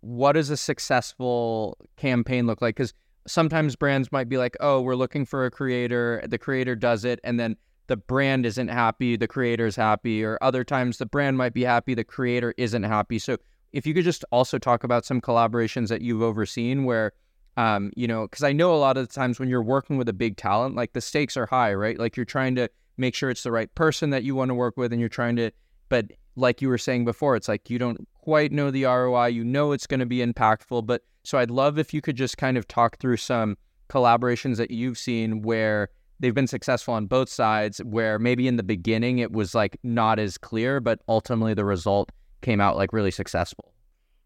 what 0.00 0.32
does 0.32 0.50
a 0.50 0.56
successful 0.56 1.76
campaign 1.96 2.46
look 2.46 2.62
like? 2.62 2.76
Because 2.76 2.92
sometimes 3.26 3.76
brands 3.76 4.12
might 4.12 4.28
be 4.28 4.38
like, 4.38 4.56
oh, 4.60 4.80
we're 4.80 4.94
looking 4.94 5.24
for 5.24 5.46
a 5.46 5.50
creator, 5.50 6.22
the 6.26 6.38
creator 6.38 6.76
does 6.76 7.04
it, 7.04 7.20
and 7.24 7.38
then 7.40 7.56
the 7.88 7.96
brand 7.96 8.46
isn't 8.46 8.68
happy, 8.68 9.16
the 9.16 9.28
creator's 9.28 9.76
happy, 9.76 10.24
or 10.24 10.38
other 10.42 10.64
times 10.64 10.98
the 10.98 11.06
brand 11.06 11.36
might 11.36 11.54
be 11.54 11.64
happy, 11.64 11.94
the 11.94 12.04
creator 12.04 12.54
isn't 12.56 12.82
happy. 12.82 13.18
So 13.18 13.36
if 13.72 13.86
you 13.86 13.94
could 13.94 14.04
just 14.04 14.24
also 14.32 14.58
talk 14.58 14.84
about 14.84 15.04
some 15.04 15.20
collaborations 15.20 15.88
that 15.88 16.02
you've 16.02 16.22
overseen 16.22 16.84
where 16.84 17.12
um, 17.56 17.92
you 17.96 18.06
know, 18.06 18.22
because 18.22 18.42
I 18.42 18.52
know 18.52 18.74
a 18.74 18.76
lot 18.76 18.96
of 18.96 19.08
the 19.08 19.14
times 19.14 19.38
when 19.38 19.48
you're 19.48 19.62
working 19.62 19.96
with 19.96 20.08
a 20.08 20.12
big 20.12 20.36
talent, 20.36 20.76
like 20.76 20.92
the 20.92 21.00
stakes 21.00 21.36
are 21.36 21.46
high, 21.46 21.72
right? 21.74 21.98
Like 21.98 22.16
you're 22.16 22.26
trying 22.26 22.54
to 22.56 22.68
make 22.96 23.14
sure 23.14 23.30
it's 23.30 23.42
the 23.42 23.52
right 23.52 23.74
person 23.74 24.10
that 24.10 24.24
you 24.24 24.34
want 24.34 24.50
to 24.50 24.54
work 24.54 24.76
with, 24.76 24.92
and 24.92 25.00
you're 25.00 25.08
trying 25.08 25.36
to, 25.36 25.50
but 25.88 26.06
like 26.36 26.60
you 26.60 26.68
were 26.68 26.78
saying 26.78 27.04
before, 27.04 27.34
it's 27.36 27.48
like 27.48 27.70
you 27.70 27.78
don't 27.78 28.06
quite 28.14 28.52
know 28.52 28.70
the 28.70 28.84
ROI. 28.84 29.28
You 29.28 29.44
know 29.44 29.72
it's 29.72 29.86
going 29.86 30.00
to 30.00 30.06
be 30.06 30.18
impactful, 30.18 30.86
but 30.86 31.02
so 31.24 31.38
I'd 31.38 31.50
love 31.50 31.78
if 31.78 31.92
you 31.94 32.00
could 32.00 32.16
just 32.16 32.36
kind 32.36 32.56
of 32.56 32.68
talk 32.68 32.98
through 32.98 33.16
some 33.16 33.56
collaborations 33.88 34.56
that 34.56 34.70
you've 34.70 34.98
seen 34.98 35.42
where 35.42 35.88
they've 36.20 36.34
been 36.34 36.46
successful 36.46 36.94
on 36.94 37.06
both 37.06 37.28
sides, 37.28 37.78
where 37.84 38.18
maybe 38.18 38.48
in 38.48 38.56
the 38.56 38.62
beginning 38.62 39.18
it 39.18 39.32
was 39.32 39.54
like 39.54 39.78
not 39.82 40.18
as 40.18 40.38
clear, 40.38 40.80
but 40.80 41.00
ultimately 41.08 41.54
the 41.54 41.64
result 41.64 42.12
came 42.42 42.60
out 42.60 42.76
like 42.76 42.92
really 42.92 43.10
successful. 43.10 43.72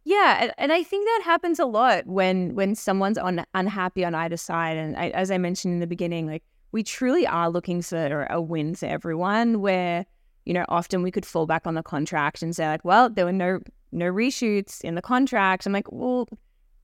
Yeah, 0.04 0.52
and 0.56 0.72
I 0.72 0.82
think 0.82 1.06
that 1.06 1.22
happens 1.24 1.58
a 1.58 1.66
lot 1.66 2.06
when 2.06 2.54
when 2.54 2.74
someone's 2.74 3.18
un- 3.18 3.44
unhappy 3.54 4.04
on 4.04 4.14
either 4.14 4.36
side. 4.36 4.76
And 4.76 4.96
I, 4.96 5.10
as 5.10 5.30
I 5.30 5.38
mentioned 5.38 5.74
in 5.74 5.80
the 5.80 5.86
beginning, 5.86 6.26
like 6.26 6.42
we 6.72 6.82
truly 6.82 7.26
are 7.26 7.50
looking 7.50 7.82
for 7.82 8.26
a 8.30 8.40
win 8.40 8.74
for 8.74 8.86
everyone. 8.86 9.60
Where 9.60 10.06
you 10.46 10.54
know 10.54 10.64
often 10.68 11.02
we 11.02 11.10
could 11.10 11.26
fall 11.26 11.46
back 11.46 11.66
on 11.66 11.74
the 11.74 11.82
contract 11.82 12.42
and 12.42 12.56
say 12.56 12.66
like, 12.66 12.84
well, 12.84 13.10
there 13.10 13.26
were 13.26 13.32
no 13.32 13.60
no 13.92 14.06
reshoots 14.06 14.80
in 14.82 14.94
the 14.94 15.02
contract. 15.02 15.66
I'm 15.66 15.72
like, 15.72 15.90
well, 15.92 16.28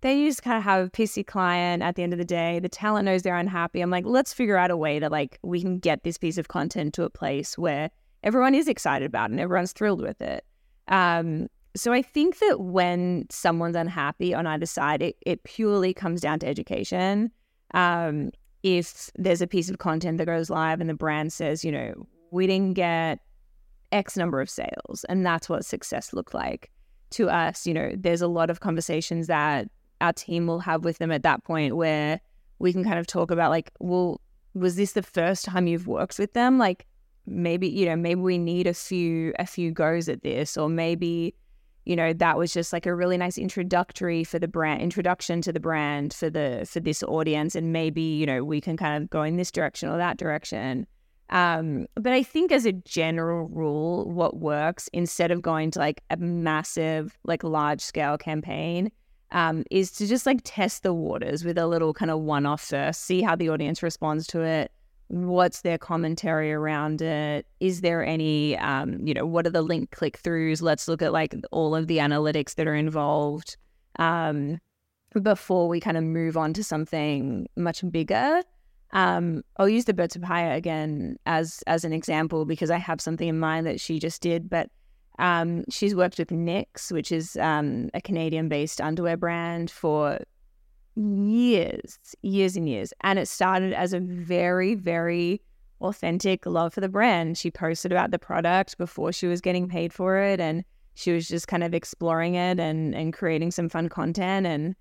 they 0.03 0.25
just 0.27 0.43
kind 0.43 0.59
of 0.59 0.65
have 0.65 0.87
a 0.87 0.91
pissy 0.91 1.27
client 1.27 1.83
at 1.83 1.97
the 1.97 2.03
end 2.03 2.13
of 2.13 2.19
the 2.19 2.25
day. 2.25 2.59
The 2.59 2.69
talent 2.69 3.07
knows 3.07 3.23
they're 3.23 3.37
unhappy. 3.37 3.81
I'm 3.81 3.91
like, 3.91 4.05
let's 4.05 4.35
figure 4.35 4.59
out 4.59 4.71
a 4.71 4.77
way 4.77 4.99
to 4.99 5.09
like 5.09 5.39
we 5.43 5.63
can 5.63 5.79
get 5.79 6.05
this 6.05 6.19
piece 6.19 6.37
of 6.37 6.49
content 6.49 6.93
to 6.95 7.05
a 7.05 7.11
place 7.11 7.57
where 7.57 7.91
everyone 8.23 8.55
is 8.55 8.69
excited 8.69 9.07
about 9.07 9.31
and 9.31 9.41
everyone's 9.41 9.73
thrilled 9.73 10.03
with 10.03 10.21
it. 10.21 10.45
Um, 10.89 11.49
so 11.77 11.93
I 11.93 12.03
think 12.03 12.39
that 12.41 12.61
when 12.61 13.27
someone's 13.31 13.77
unhappy 13.77 14.35
on 14.35 14.47
either 14.47 14.67
side, 14.67 15.03
it, 15.03 15.17
it 15.25 15.45
purely 15.45 15.95
comes 15.95 16.21
down 16.21 16.39
to 16.41 16.47
education. 16.47 17.31
Um, 17.75 18.31
if 18.63 19.11
there's 19.15 19.43
a 19.43 19.47
piece 19.47 19.71
of 19.71 19.79
content 19.79 20.19
that 20.19 20.27
goes 20.27 20.51
live 20.51 20.81
and 20.81 20.91
the 20.91 20.95
brand 20.95 21.33
says, 21.33 21.65
you 21.65 21.71
know, 21.71 22.07
we 22.31 22.47
didn't 22.47 22.75
get 22.75 23.21
X 23.93 24.17
number 24.17 24.41
of 24.41 24.51
sales, 24.51 25.05
and 25.09 25.25
that's 25.25 25.49
what 25.49 25.65
success 25.65 26.13
looked 26.13 26.35
like 26.35 26.71
to 27.11 27.31
us, 27.31 27.67
you 27.67 27.73
know, 27.73 27.93
there's 27.97 28.23
a 28.23 28.27
lot 28.27 28.51
of 28.51 28.61
conversations 28.61 29.29
that 29.29 29.69
our 30.01 30.13
team 30.13 30.47
will 30.47 30.59
have 30.59 30.85
with 30.85 30.99
them 30.99 31.13
at 31.13 31.23
that 31.23 31.45
point 31.45 31.77
where 31.77 32.21
we 32.59 32.73
can 32.73 32.83
kind 32.83 32.99
of 32.99 33.07
talk 33.07 33.31
about 33.31 33.51
like, 33.51 33.71
well, 33.79 34.21
was 34.55 34.77
this 34.77 34.93
the 34.93 35.03
first 35.03 35.45
time 35.45 35.67
you've 35.67 35.87
worked 35.87 36.19
with 36.19 36.33
them? 36.33 36.59
Like 36.59 36.87
maybe, 37.27 37.69
you 37.69 37.87
know, 37.87 37.97
maybe 37.97 38.21
we 38.21 38.39
need 38.39 38.67
a 38.67 38.75
few 38.75 39.33
a 39.39 39.47
few 39.47 39.71
goes 39.71 40.09
at 40.09 40.23
this, 40.23 40.57
or 40.57 40.69
maybe, 40.69 41.35
you 41.87 41.97
know, 41.97 42.13
that 42.13 42.37
was 42.37 42.53
just 42.53 42.73
like 42.73 42.85
a 42.85 42.95
really 42.95 43.17
nice 43.17 43.39
introductory 43.39 44.25
for 44.25 44.39
the 44.39 44.49
brand 44.49 44.83
introduction 44.83 45.41
to 45.43 45.53
the 45.53 45.61
brand 45.61 46.13
for 46.13 46.29
the 46.29 46.67
for 46.69 46.81
this 46.81 47.03
audience. 47.05 47.55
And 47.55 47.73
maybe, 47.73 48.03
you 48.03 48.27
know, 48.27 48.45
we 48.45 48.61
can 48.61 48.77
kind 48.77 49.03
of 49.03 49.09
go 49.09 49.23
in 49.23 49.37
this 49.37 49.53
direction 49.53 49.89
or 49.89 49.97
that 49.97 50.19
direction. 50.19 50.87
Um, 51.31 51.87
but 51.95 52.13
I 52.13 52.23
think 52.23 52.53
as 52.53 52.67
a 52.67 52.73
general 52.73 53.49
rule, 53.49 54.11
what 54.11 54.37
works 54.37 54.89
instead 54.93 55.31
of 55.31 55.43
going 55.43 55.71
to 55.73 55.79
like 55.79 56.03
a 56.11 56.17
massive, 56.17 57.17
like 57.25 57.43
large 57.43 57.81
scale 57.81 58.19
campaign, 58.19 58.91
um, 59.33 59.65
is 59.71 59.91
to 59.93 60.07
just 60.07 60.27
like 60.27 60.41
test 60.45 60.83
the 60.83 60.95
waters 60.95 61.45
with 61.45 61.59
a 61.59 61.67
little 61.67 61.93
kind 61.93 62.11
of 62.11 62.21
one 62.21 62.47
off 62.47 62.63
first, 62.63 63.03
see 63.03 63.23
how 63.23 63.35
the 63.35 63.49
audience 63.49 63.83
responds 63.83 64.27
to 64.29 64.43
it. 64.43 64.73
What's 65.09 65.63
their 65.63 65.79
commentary 65.79 66.53
around 66.53 67.01
it? 67.01 67.47
Is 67.61 67.81
there 67.81 68.05
any, 68.05 68.59
um, 68.59 69.07
you 69.07 69.15
know, 69.15 69.25
what 69.25 69.47
are 69.47 69.51
the 69.51 69.63
link 69.63 69.93
click 69.93 70.21
throughs? 70.21 70.61
Let's 70.61 70.89
look 70.89 71.01
at 71.01 71.13
like 71.13 71.35
all 71.53 71.77
of 71.77 71.87
the 71.87 71.99
analytics 71.99 72.57
that 72.57 72.67
are 72.67 72.75
involved 72.75 73.57
um, 74.01 74.59
before 75.23 75.69
we 75.69 75.79
kind 75.79 75.97
of 75.97 76.03
move 76.03 76.37
on 76.37 76.53
to 76.55 76.65
something 76.65 77.47
much 77.57 77.89
bigger. 77.91 78.43
Um, 78.93 79.43
I'll 79.59 79.69
use 79.69 79.85
the 79.85 79.95
Birds 79.95 80.17
of 80.17 80.23
Papaya 80.23 80.57
again 80.57 81.17
as 81.27 81.63
as 81.67 81.85
an 81.85 81.93
example 81.93 82.45
because 82.45 82.71
I 82.71 82.79
have 82.79 83.01
something 83.01 83.29
in 83.29 83.39
mind 83.39 83.67
that 83.67 83.81
she 83.81 83.99
just 83.99 84.23
did. 84.23 84.49
But 84.51 84.71
um, 85.19 85.65
she's 85.71 85.95
worked 85.95 86.19
with 86.19 86.29
Knix 86.29 86.91
which 86.91 87.13
is 87.13 87.37
um, 87.37 87.91
a 87.95 88.01
Canadian-based 88.01 88.81
underwear 88.81 89.17
brand, 89.17 89.71
for 89.71 90.19
years, 90.97 91.99
years 92.23 92.57
and 92.57 92.69
years. 92.69 92.93
And 93.03 93.19
it 93.19 93.29
started 93.29 93.73
as 93.73 93.93
a 93.93 94.01
very, 94.01 94.75
very 94.75 95.41
authentic 95.81 96.47
love 96.47 96.73
for 96.75 96.81
the 96.81 96.89
brand. 96.89 97.39
She 97.39 97.51
posted 97.51 97.93
about 97.93 98.11
the 98.11 98.19
product 98.19 98.79
before 98.79 99.13
she 99.13 99.27
was 99.27 99.41
getting 99.41 99.69
paid 99.69 99.93
for 99.93 100.19
it, 100.19 100.41
and 100.41 100.65
she 100.95 101.13
was 101.13 101.29
just 101.29 101.49
kind 101.49 101.63
of 101.63 101.75
exploring 101.75 102.35
it 102.35 102.59
and 102.59 102.95
and 102.95 103.13
creating 103.13 103.51
some 103.51 103.69
fun 103.69 103.89
content 103.89 104.47
and 104.47 104.75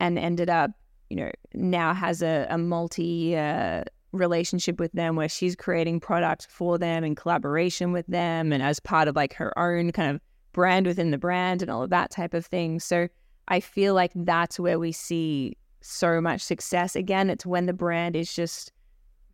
and 0.00 0.18
ended 0.18 0.48
up 0.48 0.70
you 1.10 1.16
know, 1.16 1.30
now 1.52 1.92
has 1.92 2.22
a, 2.22 2.46
a 2.48 2.56
multi 2.56 3.36
uh, 3.36 3.82
relationship 4.12 4.80
with 4.80 4.92
them 4.92 5.16
where 5.16 5.28
she's 5.28 5.54
creating 5.54 6.00
product 6.00 6.46
for 6.48 6.78
them 6.78 7.04
in 7.04 7.14
collaboration 7.14 7.92
with 7.92 8.06
them 8.06 8.52
and 8.52 8.62
as 8.62 8.80
part 8.80 9.08
of 9.08 9.16
like 9.16 9.34
her 9.34 9.56
own 9.58 9.92
kind 9.92 10.14
of 10.14 10.20
brand 10.52 10.86
within 10.86 11.10
the 11.10 11.18
brand 11.18 11.62
and 11.62 11.70
all 11.70 11.82
of 11.82 11.90
that 11.90 12.10
type 12.10 12.32
of 12.32 12.46
thing. 12.46 12.80
So 12.80 13.08
I 13.50 13.60
feel 13.60 13.94
like 13.94 14.12
that's 14.14 14.58
where 14.58 14.78
we 14.78 14.92
see 14.92 15.56
so 15.80 16.20
much 16.20 16.40
success. 16.40 16.96
Again, 16.96 17.28
it's 17.28 17.44
when 17.44 17.66
the 17.66 17.72
brand 17.72 18.16
is 18.16 18.32
just 18.32 18.72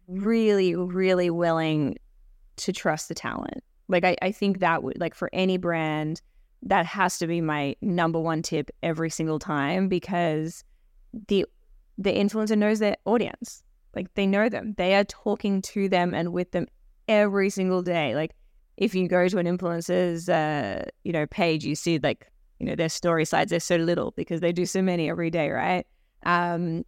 really, 0.09 0.75
really 0.75 1.31
willing 1.31 1.97
to 2.57 2.73
trust 2.73 3.09
the 3.09 3.15
talent. 3.15 3.63
Like 3.89 4.05
I, 4.05 4.17
I 4.23 4.33
think 4.33 4.61
that 4.61 4.83
would 4.83 4.99
like 4.99 5.15
for 5.15 5.31
any 5.33 5.59
brand, 5.59 6.23
that 6.63 6.87
has 6.87 7.19
to 7.19 7.27
be 7.27 7.41
my 7.41 7.77
number 7.83 8.19
one 8.19 8.43
tip 8.43 8.71
every 8.83 9.11
single 9.11 9.39
time 9.39 9.89
because 9.89 10.65
the 11.29 11.47
the 11.99 12.13
influencer 12.13 12.59
knows 12.59 12.79
their 12.79 12.97
audience. 13.05 13.63
Like 13.95 14.13
they 14.15 14.27
know 14.27 14.49
them. 14.49 14.75
They 14.77 14.95
are 14.95 15.05
talking 15.05 15.63
to 15.63 15.89
them 15.89 16.15
and 16.15 16.33
with 16.33 16.51
them 16.53 16.67
every 17.09 17.51
single 17.51 17.83
day. 17.83 18.15
Like 18.15 18.35
if 18.77 18.95
you 18.95 19.09
go 19.09 19.29
to 19.29 19.39
an 19.39 19.47
influencer's 19.47 20.29
uh, 20.29 20.85
you 21.05 21.13
know, 21.13 21.27
page, 21.27 21.65
you 21.65 21.75
see 21.75 21.99
like, 21.99 22.31
you 22.59 22.67
know, 22.67 22.75
their 22.75 22.89
story 22.89 23.25
sides, 23.25 23.51
they're 23.51 23.61
so 23.61 23.77
little 23.77 24.13
because 24.13 24.41
they 24.41 24.53
do 24.53 24.67
so 24.67 24.83
many 24.83 25.11
every 25.11 25.31
day, 25.31 25.51
right? 25.51 25.87
Um, 26.25 26.85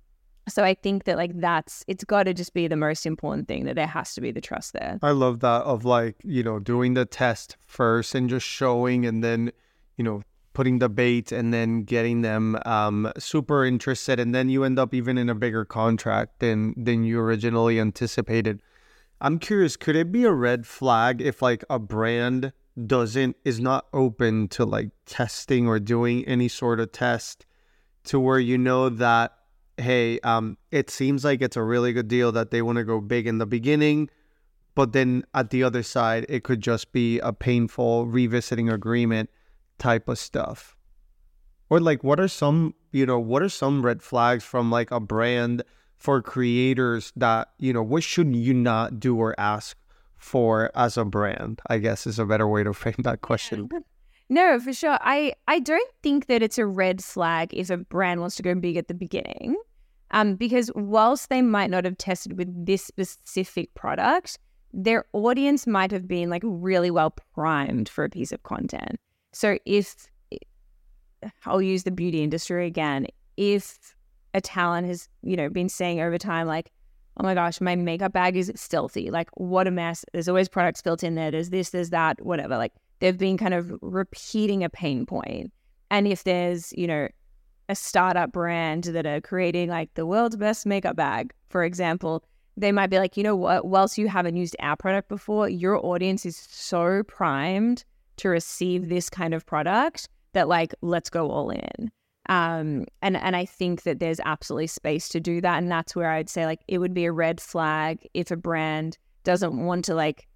so 0.49 0.65
I 0.65 0.75
think 0.75 1.05
that 1.05 1.17
like 1.17 1.39
that's 1.41 1.85
it's 1.87 2.05
got 2.05 2.25
to 2.25 2.35
just 2.35 2.55
be 2.55 2.69
the 2.69 2.77
most 2.77 3.07
important 3.07 3.49
thing 3.49 3.65
that 3.67 3.77
there 3.77 3.87
has 3.87 4.15
to 4.15 4.21
be 4.21 4.31
the 4.31 4.41
trust 4.41 4.73
there. 4.73 4.99
I 5.03 5.11
love 5.11 5.41
that 5.41 5.63
of 5.63 5.85
like, 5.85 6.17
you 6.25 6.43
know, 6.43 6.59
doing 6.59 6.95
the 6.95 7.05
test 7.05 7.57
first 7.67 8.15
and 8.15 8.29
just 8.31 8.47
showing 8.47 9.05
and 9.05 9.23
then, 9.23 9.53
you 9.97 10.05
know, 10.05 10.23
putting 10.55 10.79
the 10.79 10.89
bait 10.89 11.31
and 11.31 11.53
then 11.53 11.83
getting 11.83 12.23
them 12.23 12.59
um, 12.65 13.13
super 13.19 13.65
interested 13.65 14.19
and 14.19 14.35
then 14.35 14.49
you 14.49 14.65
end 14.65 14.79
up 14.79 14.93
even 14.95 15.19
in 15.19 15.29
a 15.29 15.35
bigger 15.35 15.65
contract 15.65 16.39
than 16.41 16.75
than 16.77 17.05
you 17.05 17.21
originally 17.21 17.79
anticipated. 17.79 18.61
I'm 19.21 19.39
curious, 19.39 19.77
could 19.77 19.97
it 19.97 20.13
be 20.13 20.25
a 20.25 20.33
red 20.33 20.67
flag 20.67 21.21
if 21.21 21.43
like 21.43 21.65
a 21.69 21.79
brand 21.79 22.53
doesn't 22.87 23.37
is 23.45 23.61
not 23.61 23.87
open 23.93 24.49
to 24.49 24.65
like 24.65 24.91
testing 25.07 25.67
or 25.67 25.79
doing 25.79 26.25
any 26.27 26.49
sort 26.49 26.81
of 26.81 26.93
test 26.93 27.47
to 28.05 28.21
where 28.21 28.39
you 28.39 28.57
know 28.57 28.89
that 28.89 29.33
hey, 29.79 30.19
um, 30.21 30.59
it 30.71 30.91
seems 30.91 31.25
like 31.25 31.41
it's 31.41 31.57
a 31.57 31.63
really 31.63 31.93
good 31.93 32.09
deal 32.09 32.33
that 32.33 32.51
they 32.51 32.61
want 32.61 32.77
to 32.77 32.85
go 32.85 33.01
big 33.01 33.27
in 33.27 33.39
the 33.39 33.47
beginning, 33.47 34.11
but 34.75 34.93
then 34.93 35.25
at 35.35 35.51
the 35.51 35.63
other 35.63 35.83
side, 35.83 36.27
it 36.29 36.45
could 36.45 36.61
just 36.61 36.93
be 36.93 37.19
a 37.21 37.33
painful 37.33 38.07
revisiting 38.07 38.69
agreement 38.69 39.31
type 39.79 40.09
of 40.09 40.19
stuff. 40.19 40.77
Or 41.71 41.81
like, 41.81 42.03
what 42.03 42.19
are 42.19 42.29
some, 42.29 42.75
you 42.93 43.07
know, 43.07 43.21
what 43.21 43.43
are 43.43 43.49
some 43.49 43.85
red 43.85 44.03
flags 44.03 44.45
from 44.45 44.71
like 44.71 44.91
a 44.91 45.01
brand 45.01 45.63
for 45.97 46.23
creators 46.23 47.13
that, 47.17 47.51
you 47.59 47.73
know, 47.73 47.83
what 47.83 48.03
should 48.03 48.35
you 48.35 48.55
not 48.55 48.99
do 48.99 49.17
or 49.17 49.39
ask 49.39 49.77
for 50.19 50.71
as 50.75 50.97
a 50.97 51.05
brand? 51.05 51.61
I 51.69 51.79
guess 51.79 52.07
is 52.07 52.19
a 52.19 52.27
better 52.27 52.47
way 52.47 52.65
to 52.65 52.73
frame 52.75 52.97
that 52.99 53.21
question. 53.21 53.69
No, 54.29 54.61
for 54.61 54.73
sure. 54.73 54.99
I, 55.01 55.33
I 55.47 55.59
don't 55.59 55.91
think 56.03 56.27
that 56.27 56.43
it's 56.43 56.59
a 56.59 56.67
red 56.67 57.03
flag 57.03 57.55
if 57.55 57.71
a 57.71 57.79
brand 57.79 58.21
wants 58.21 58.37
to 58.37 58.43
go 58.43 58.55
big 58.55 58.77
at 58.77 58.89
the 58.89 58.95
beginning. 58.95 59.57
Um, 60.11 60.37
because 60.37 60.71
whilst 60.75 61.29
they 61.29 61.43
might 61.43 61.71
not 61.71 61.85
have 61.85 61.99
tested 61.99 62.37
with 62.39 62.67
this 62.67 62.85
specific 62.85 63.73
product, 63.75 64.39
their 64.73 65.05
audience 65.13 65.67
might 65.67 65.91
have 65.91 66.07
been 66.07 66.31
like 66.31 66.43
really 66.45 66.91
well 66.91 67.15
primed 67.35 67.89
for 67.89 68.05
a 68.05 68.11
piece 68.11 68.33
of 68.33 68.43
content. 68.43 68.97
So 69.33 69.59
if 69.65 70.09
I'll 71.45 71.63
use 71.63 71.83
the 71.83 71.91
beauty 71.91 72.23
industry 72.23 72.67
again, 72.67 73.07
if 73.37 73.95
a 74.35 74.41
talent 74.41 74.87
has, 74.87 75.09
you 75.23 75.37
know, 75.37 75.49
been 75.49 75.69
saying 75.69 76.01
over 76.01 76.19
time, 76.19 76.47
like, 76.47 76.71
oh 77.19 77.23
my 77.25 77.35
gosh, 77.35 77.61
my 77.61 77.77
makeup 77.77 78.13
bag 78.13 78.37
is 78.37 78.53
stealthy. 78.55 79.11
Like, 79.11 79.29
what 79.35 79.67
a 79.67 79.71
mess. 79.71 80.05
There's 80.13 80.29
always 80.29 80.49
products 80.49 80.83
built 80.83 81.03
in 81.03 81.15
there. 81.15 81.31
There's 81.31 81.51
this, 81.51 81.71
there's 81.71 81.91
that, 81.91 82.25
whatever. 82.25 82.57
Like, 82.57 82.73
they've 83.01 83.19
been 83.19 83.37
kind 83.37 83.55
of 83.55 83.73
repeating 83.83 84.63
a 84.63 84.71
pain 84.71 85.05
point. 85.07 85.53
And 85.91 86.07
if 86.07 86.25
there's, 86.25 86.73
you 86.77 86.87
know, 86.87 87.09
a 87.69 87.75
startup 87.75 88.33
brand 88.33 88.85
that 88.85 89.07
are 89.07 89.21
creating 89.21 89.69
like 89.69 89.93
the 89.95 90.07
world's 90.07 90.37
best 90.37 90.65
makeup 90.65 90.97
bag, 90.97 91.33
for 91.49 91.65
example, 91.65 92.25
they 92.57 92.73
might 92.73 92.91
be 92.91 92.99
like, 92.99 93.17
you 93.17 93.23
know 93.23 93.37
what, 93.37 93.67
whilst 93.67 93.99
you 93.99 94.09
haven't 94.09 94.37
used 94.37 94.57
our 94.61 94.77
product 94.77 95.09
before, 95.09 95.49
your 95.49 95.85
audience 95.85 96.25
is 96.25 96.37
so 96.37 97.03
primed 97.05 97.85
to 98.17 98.29
receive 98.29 98.89
this 98.89 99.09
kind 99.09 99.35
of 99.35 99.47
product 99.47 100.09
that 100.33 100.49
like 100.49 100.75
let's 100.83 101.11
go 101.11 101.31
all 101.31 101.51
in. 101.51 101.91
Um, 102.29 102.85
and 103.01 103.17
and 103.17 103.35
I 103.35 103.47
think 103.47 103.83
that 103.85 104.01
there's 104.01 104.21
absolutely 104.25 104.67
space 104.67 105.09
to 105.11 105.21
do 105.21 105.41
that, 105.41 105.59
and 105.59 105.71
that's 105.71 105.97
where 105.97 106.11
I'd 106.11 106.29
say 106.29 106.45
like 106.45 106.61
it 106.69 106.79
would 106.79 106.93
be 106.93 107.07
a 107.07 107.13
red 107.13 107.41
flag 107.41 108.07
if 108.13 108.31
a 108.31 108.37
brand 108.37 108.99
doesn't 109.25 109.57
want 109.57 109.85
to 109.87 109.95
like 109.95 110.29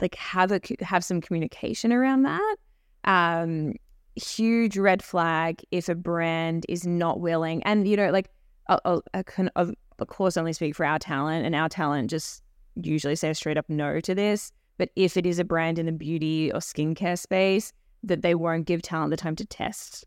like 0.00 0.14
have 0.14 0.52
a 0.52 0.60
have 0.80 1.04
some 1.04 1.20
communication 1.20 1.92
around 1.92 2.22
that. 2.22 2.56
Um, 3.04 3.74
huge 4.14 4.78
red 4.78 5.02
flag 5.02 5.62
if 5.72 5.88
a 5.88 5.94
brand 5.94 6.66
is 6.68 6.86
not 6.86 7.20
willing, 7.20 7.64
and 7.64 7.88
you 7.88 7.96
know, 7.96 8.10
like 8.10 8.30
I, 8.68 8.98
I 9.12 9.22
can 9.24 9.50
of, 9.56 9.74
course 10.06 10.36
only 10.36 10.52
speak 10.52 10.76
for 10.76 10.86
our 10.86 11.00
talent, 11.00 11.44
and 11.44 11.54
our 11.56 11.68
talent 11.68 12.10
just 12.10 12.44
usually 12.76 13.16
say 13.16 13.32
straight 13.32 13.58
up 13.58 13.68
no 13.68 13.98
to 14.00 14.14
this. 14.14 14.52
But 14.78 14.90
if 14.94 15.16
it 15.16 15.26
is 15.26 15.40
a 15.40 15.44
brand 15.44 15.80
in 15.80 15.86
the 15.86 15.92
beauty 15.92 16.52
or 16.52 16.60
skincare 16.60 17.18
space, 17.18 17.72
that 18.04 18.22
they 18.22 18.36
won't 18.36 18.66
give 18.66 18.82
talent 18.82 19.10
the 19.10 19.16
time 19.16 19.34
to 19.36 19.44
test 19.44 20.04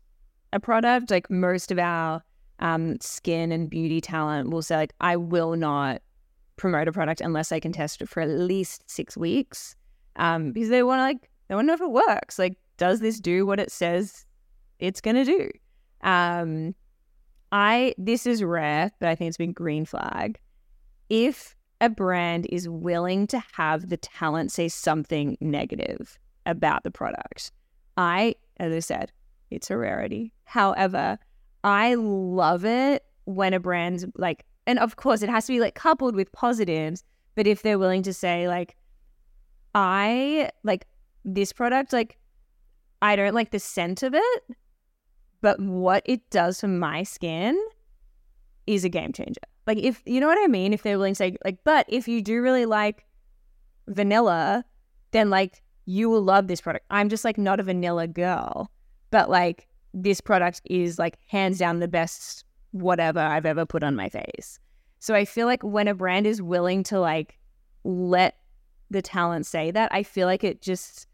a 0.52 0.60
product. 0.60 1.10
Like 1.10 1.30
most 1.30 1.70
of 1.70 1.78
our 1.78 2.22
um, 2.58 2.98
skin 3.00 3.52
and 3.52 3.68
beauty 3.68 4.00
talent 4.00 4.50
will 4.50 4.62
say, 4.62 4.76
like, 4.76 4.92
I 5.00 5.16
will 5.16 5.56
not 5.56 6.02
promote 6.56 6.88
a 6.88 6.92
product 6.92 7.20
unless 7.20 7.52
I 7.52 7.60
can 7.60 7.72
test 7.72 8.02
it 8.02 8.08
for 8.08 8.20
at 8.20 8.28
least 8.28 8.88
six 8.88 9.16
weeks, 9.16 9.74
um, 10.16 10.52
because 10.52 10.68
they 10.68 10.82
want 10.82 10.98
to 10.98 11.02
like 11.02 11.30
they 11.48 11.54
want 11.54 11.64
to 11.64 11.68
know 11.68 11.74
if 11.74 11.80
it 11.80 11.90
works. 11.90 12.38
Like, 12.38 12.56
does 12.76 13.00
this 13.00 13.18
do 13.18 13.46
what 13.46 13.60
it 13.60 13.72
says 13.72 14.26
it's 14.78 15.00
gonna 15.00 15.24
do? 15.24 15.50
Um, 16.02 16.74
I 17.52 17.94
this 17.98 18.26
is 18.26 18.44
rare, 18.44 18.90
but 19.00 19.08
I 19.08 19.14
think 19.14 19.28
it's 19.28 19.36
been 19.36 19.52
green 19.52 19.84
flag. 19.84 20.38
If 21.08 21.56
a 21.80 21.88
brand 21.88 22.46
is 22.50 22.68
willing 22.68 23.26
to 23.28 23.42
have 23.54 23.88
the 23.88 23.96
talent 23.96 24.52
say 24.52 24.68
something 24.68 25.36
negative 25.40 26.18
about 26.46 26.84
the 26.84 26.90
product, 26.90 27.52
I, 27.96 28.34
as 28.58 28.72
I 28.72 28.80
said, 28.80 29.12
it's 29.50 29.70
a 29.70 29.76
rarity. 29.76 30.32
However, 30.44 31.18
I 31.64 31.94
love 31.94 32.64
it 32.64 33.04
when 33.24 33.54
a 33.54 33.60
brand's 33.60 34.06
like, 34.16 34.44
and 34.66 34.78
of 34.78 34.96
course, 34.96 35.22
it 35.22 35.28
has 35.28 35.46
to 35.46 35.52
be 35.52 35.60
like 35.60 35.74
coupled 35.74 36.14
with 36.14 36.32
positives, 36.32 37.04
but 37.34 37.46
if 37.46 37.62
they're 37.62 37.78
willing 37.78 38.02
to 38.02 38.12
say, 38.12 38.48
like, 38.48 38.76
I 39.74 40.50
like 40.62 40.86
this 41.24 41.52
product, 41.52 41.92
like, 41.92 42.18
I 43.02 43.16
don't 43.16 43.34
like 43.34 43.50
the 43.50 43.58
scent 43.58 44.02
of 44.02 44.14
it, 44.14 44.42
but 45.40 45.60
what 45.60 46.02
it 46.06 46.28
does 46.30 46.60
for 46.60 46.68
my 46.68 47.02
skin 47.02 47.58
is 48.66 48.84
a 48.84 48.88
game 48.88 49.12
changer. 49.12 49.40
Like, 49.66 49.78
if 49.78 50.02
you 50.04 50.20
know 50.20 50.26
what 50.26 50.42
I 50.42 50.46
mean, 50.46 50.72
if 50.72 50.82
they're 50.82 50.98
willing 50.98 51.14
to 51.14 51.18
say, 51.18 51.36
like, 51.44 51.58
but 51.64 51.86
if 51.88 52.08
you 52.08 52.22
do 52.22 52.42
really 52.42 52.66
like 52.66 53.06
vanilla, 53.88 54.64
then 55.12 55.30
like 55.30 55.62
you 55.86 56.08
will 56.08 56.22
love 56.22 56.46
this 56.46 56.60
product. 56.60 56.86
I'm 56.90 57.08
just 57.08 57.24
like 57.24 57.38
not 57.38 57.60
a 57.60 57.62
vanilla 57.62 58.06
girl, 58.06 58.70
but 59.10 59.30
like 59.30 59.66
this 59.92 60.20
product 60.20 60.60
is 60.66 60.98
like 60.98 61.18
hands 61.28 61.58
down 61.58 61.80
the 61.80 61.88
best 61.88 62.44
whatever 62.72 63.20
I've 63.20 63.46
ever 63.46 63.66
put 63.66 63.82
on 63.82 63.96
my 63.96 64.08
face. 64.08 64.58
So 65.00 65.14
I 65.14 65.24
feel 65.24 65.46
like 65.46 65.62
when 65.62 65.88
a 65.88 65.94
brand 65.94 66.26
is 66.26 66.42
willing 66.42 66.82
to 66.84 67.00
like 67.00 67.38
let 67.84 68.36
the 68.90 69.02
talent 69.02 69.46
say 69.46 69.70
that, 69.70 69.92
I 69.92 70.02
feel 70.02 70.26
like 70.26 70.44
it 70.44 70.60
just 70.60 71.06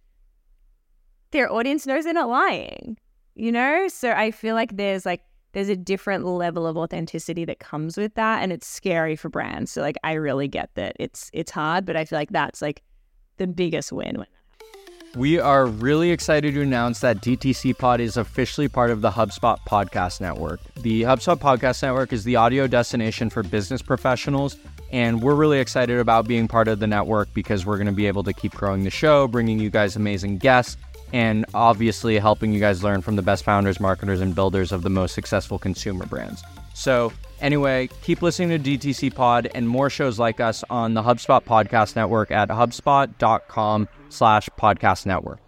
their 1.30 1.50
audience 1.52 1.86
knows 1.86 2.04
they're 2.04 2.12
not 2.12 2.28
lying, 2.28 2.98
you 3.34 3.52
know? 3.52 3.88
So 3.88 4.12
I 4.12 4.30
feel 4.30 4.54
like 4.54 4.76
there's 4.76 5.06
like 5.06 5.22
there's 5.52 5.68
a 5.68 5.76
different 5.76 6.26
level 6.26 6.66
of 6.66 6.76
authenticity 6.76 7.46
that 7.46 7.60
comes 7.60 7.96
with 7.96 8.14
that 8.14 8.42
and 8.42 8.52
it's 8.52 8.66
scary 8.66 9.16
for 9.16 9.28
brands. 9.28 9.72
So 9.72 9.80
like 9.80 9.96
I 10.04 10.14
really 10.14 10.48
get 10.48 10.70
that 10.74 10.96
it's 10.98 11.30
it's 11.32 11.50
hard, 11.50 11.86
but 11.86 11.96
I 11.96 12.04
feel 12.04 12.18
like 12.18 12.30
that's 12.30 12.60
like 12.60 12.82
the 13.38 13.46
biggest 13.46 13.92
win 13.92 14.18
when 14.18 14.26
we 15.14 15.38
are 15.38 15.66
really 15.66 16.10
excited 16.10 16.54
to 16.54 16.60
announce 16.62 17.00
that 17.00 17.18
DTC 17.18 17.78
Pod 17.78 18.00
is 18.00 18.16
officially 18.16 18.68
part 18.68 18.90
of 18.90 19.00
the 19.00 19.10
HubSpot 19.10 19.58
Podcast 19.68 20.20
Network. 20.20 20.60
The 20.76 21.02
HubSpot 21.02 21.38
Podcast 21.38 21.82
Network 21.82 22.12
is 22.12 22.24
the 22.24 22.36
audio 22.36 22.66
destination 22.66 23.30
for 23.30 23.42
business 23.42 23.80
professionals, 23.80 24.56
and 24.92 25.22
we're 25.22 25.34
really 25.34 25.58
excited 25.58 25.98
about 25.98 26.26
being 26.26 26.48
part 26.48 26.68
of 26.68 26.80
the 26.80 26.86
network 26.86 27.32
because 27.32 27.64
we're 27.64 27.76
going 27.76 27.86
to 27.86 27.92
be 27.92 28.06
able 28.06 28.24
to 28.24 28.32
keep 28.32 28.52
growing 28.52 28.84
the 28.84 28.90
show, 28.90 29.26
bringing 29.26 29.58
you 29.58 29.70
guys 29.70 29.96
amazing 29.96 30.38
guests, 30.38 30.76
and 31.12 31.46
obviously 31.54 32.18
helping 32.18 32.52
you 32.52 32.60
guys 32.60 32.82
learn 32.82 33.00
from 33.00 33.16
the 33.16 33.22
best 33.22 33.44
founders, 33.44 33.80
marketers, 33.80 34.20
and 34.20 34.34
builders 34.34 34.72
of 34.72 34.82
the 34.82 34.90
most 34.90 35.14
successful 35.14 35.58
consumer 35.58 36.04
brands. 36.04 36.42
So, 36.74 37.12
anyway, 37.40 37.88
keep 38.02 38.20
listening 38.20 38.62
to 38.62 38.78
DTC 38.78 39.14
Pod 39.14 39.48
and 39.54 39.66
more 39.66 39.88
shows 39.88 40.18
like 40.18 40.40
us 40.40 40.62
on 40.68 40.92
the 40.92 41.02
HubSpot 41.02 41.42
Podcast 41.42 41.96
Network 41.96 42.30
at 42.30 42.50
hubspot.com 42.50 43.88
slash 44.08 44.48
podcast 44.58 45.06
network. 45.06 45.40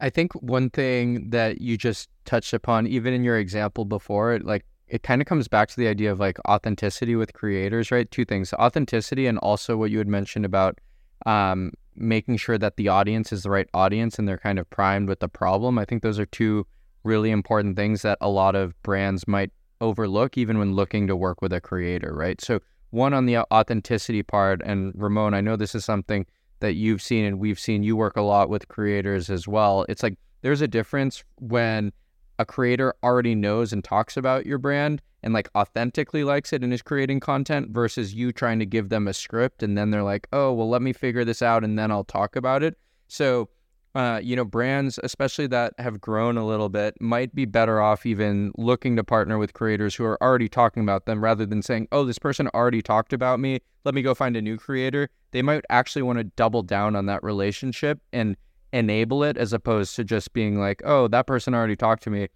I 0.00 0.10
think 0.10 0.32
one 0.42 0.70
thing 0.70 1.30
that 1.30 1.60
you 1.60 1.76
just 1.76 2.08
touched 2.24 2.54
upon, 2.54 2.86
even 2.86 3.12
in 3.12 3.22
your 3.22 3.38
example 3.38 3.84
before, 3.84 4.32
it 4.34 4.44
like 4.44 4.64
it 4.88 5.02
kind 5.02 5.20
of 5.22 5.26
comes 5.26 5.46
back 5.46 5.68
to 5.68 5.76
the 5.76 5.86
idea 5.86 6.10
of 6.10 6.18
like 6.18 6.38
authenticity 6.48 7.14
with 7.14 7.32
creators, 7.32 7.90
right? 7.90 8.10
Two 8.10 8.24
things: 8.24 8.52
authenticity, 8.54 9.26
and 9.26 9.38
also 9.38 9.76
what 9.76 9.90
you 9.90 9.98
had 9.98 10.08
mentioned 10.08 10.44
about 10.44 10.78
um, 11.26 11.72
making 11.94 12.38
sure 12.38 12.58
that 12.58 12.76
the 12.76 12.88
audience 12.88 13.32
is 13.32 13.42
the 13.42 13.50
right 13.50 13.68
audience 13.74 14.18
and 14.18 14.26
they're 14.26 14.38
kind 14.38 14.58
of 14.58 14.68
primed 14.70 15.08
with 15.08 15.20
the 15.20 15.28
problem. 15.28 15.78
I 15.78 15.84
think 15.84 16.02
those 16.02 16.18
are 16.18 16.26
two 16.26 16.66
really 17.04 17.30
important 17.30 17.76
things 17.76 18.02
that 18.02 18.18
a 18.20 18.28
lot 18.28 18.54
of 18.54 18.80
brands 18.82 19.28
might 19.28 19.50
overlook, 19.80 20.36
even 20.36 20.58
when 20.58 20.74
looking 20.74 21.06
to 21.06 21.16
work 21.16 21.40
with 21.42 21.52
a 21.52 21.60
creator, 21.60 22.14
right? 22.14 22.40
So 22.40 22.60
one 22.90 23.14
on 23.14 23.26
the 23.26 23.38
authenticity 23.38 24.22
part, 24.22 24.60
and 24.64 24.92
Ramon, 24.94 25.34
I 25.34 25.40
know 25.40 25.56
this 25.56 25.74
is 25.74 25.84
something 25.84 26.26
that 26.60 26.74
you've 26.74 27.02
seen 27.02 27.24
and 27.24 27.38
we've 27.38 27.58
seen 27.58 27.82
you 27.82 27.96
work 27.96 28.16
a 28.16 28.22
lot 28.22 28.48
with 28.48 28.68
creators 28.68 29.30
as 29.30 29.48
well. 29.48 29.84
It's 29.88 30.02
like 30.02 30.16
there's 30.42 30.60
a 30.60 30.68
difference 30.68 31.24
when 31.38 31.92
a 32.38 32.44
creator 32.44 32.94
already 33.02 33.34
knows 33.34 33.72
and 33.72 33.84
talks 33.84 34.16
about 34.16 34.46
your 34.46 34.58
brand 34.58 35.02
and 35.22 35.34
like 35.34 35.50
authentically 35.54 36.24
likes 36.24 36.52
it 36.52 36.62
and 36.62 36.72
is 36.72 36.82
creating 36.82 37.20
content 37.20 37.70
versus 37.70 38.14
you 38.14 38.32
trying 38.32 38.58
to 38.58 38.66
give 38.66 38.88
them 38.88 39.06
a 39.06 39.12
script 39.12 39.62
and 39.62 39.76
then 39.76 39.90
they're 39.90 40.02
like, 40.02 40.26
oh, 40.32 40.52
well, 40.52 40.68
let 40.68 40.80
me 40.80 40.92
figure 40.92 41.24
this 41.24 41.42
out 41.42 41.64
and 41.64 41.78
then 41.78 41.90
I'll 41.90 42.04
talk 42.04 42.36
about 42.36 42.62
it. 42.62 42.78
So, 43.08 43.48
uh, 43.94 44.20
you 44.22 44.36
know, 44.36 44.44
brands, 44.44 45.00
especially 45.02 45.46
that 45.48 45.74
have 45.78 46.00
grown 46.00 46.36
a 46.36 46.46
little 46.46 46.68
bit, 46.68 46.94
might 47.00 47.34
be 47.34 47.44
better 47.44 47.80
off 47.80 48.06
even 48.06 48.52
looking 48.56 48.94
to 48.96 49.02
partner 49.02 49.36
with 49.36 49.52
creators 49.52 49.94
who 49.94 50.04
are 50.04 50.22
already 50.22 50.48
talking 50.48 50.82
about 50.82 51.06
them 51.06 51.22
rather 51.22 51.44
than 51.44 51.62
saying, 51.62 51.88
oh, 51.90 52.04
this 52.04 52.18
person 52.18 52.48
already 52.54 52.82
talked 52.82 53.12
about 53.12 53.40
me. 53.40 53.60
Let 53.84 53.94
me 53.94 54.02
go 54.02 54.14
find 54.14 54.36
a 54.36 54.42
new 54.42 54.56
creator. 54.56 55.08
They 55.32 55.42
might 55.42 55.64
actually 55.70 56.02
want 56.02 56.18
to 56.18 56.24
double 56.24 56.62
down 56.62 56.94
on 56.94 57.06
that 57.06 57.22
relationship 57.24 58.00
and 58.12 58.36
enable 58.72 59.24
it 59.24 59.36
as 59.36 59.52
opposed 59.52 59.96
to 59.96 60.04
just 60.04 60.32
being 60.32 60.58
like, 60.58 60.82
oh, 60.84 61.08
that 61.08 61.26
person 61.26 61.54
already 61.54 61.76
talked 61.76 62.04
to 62.04 62.10
me. 62.10 62.28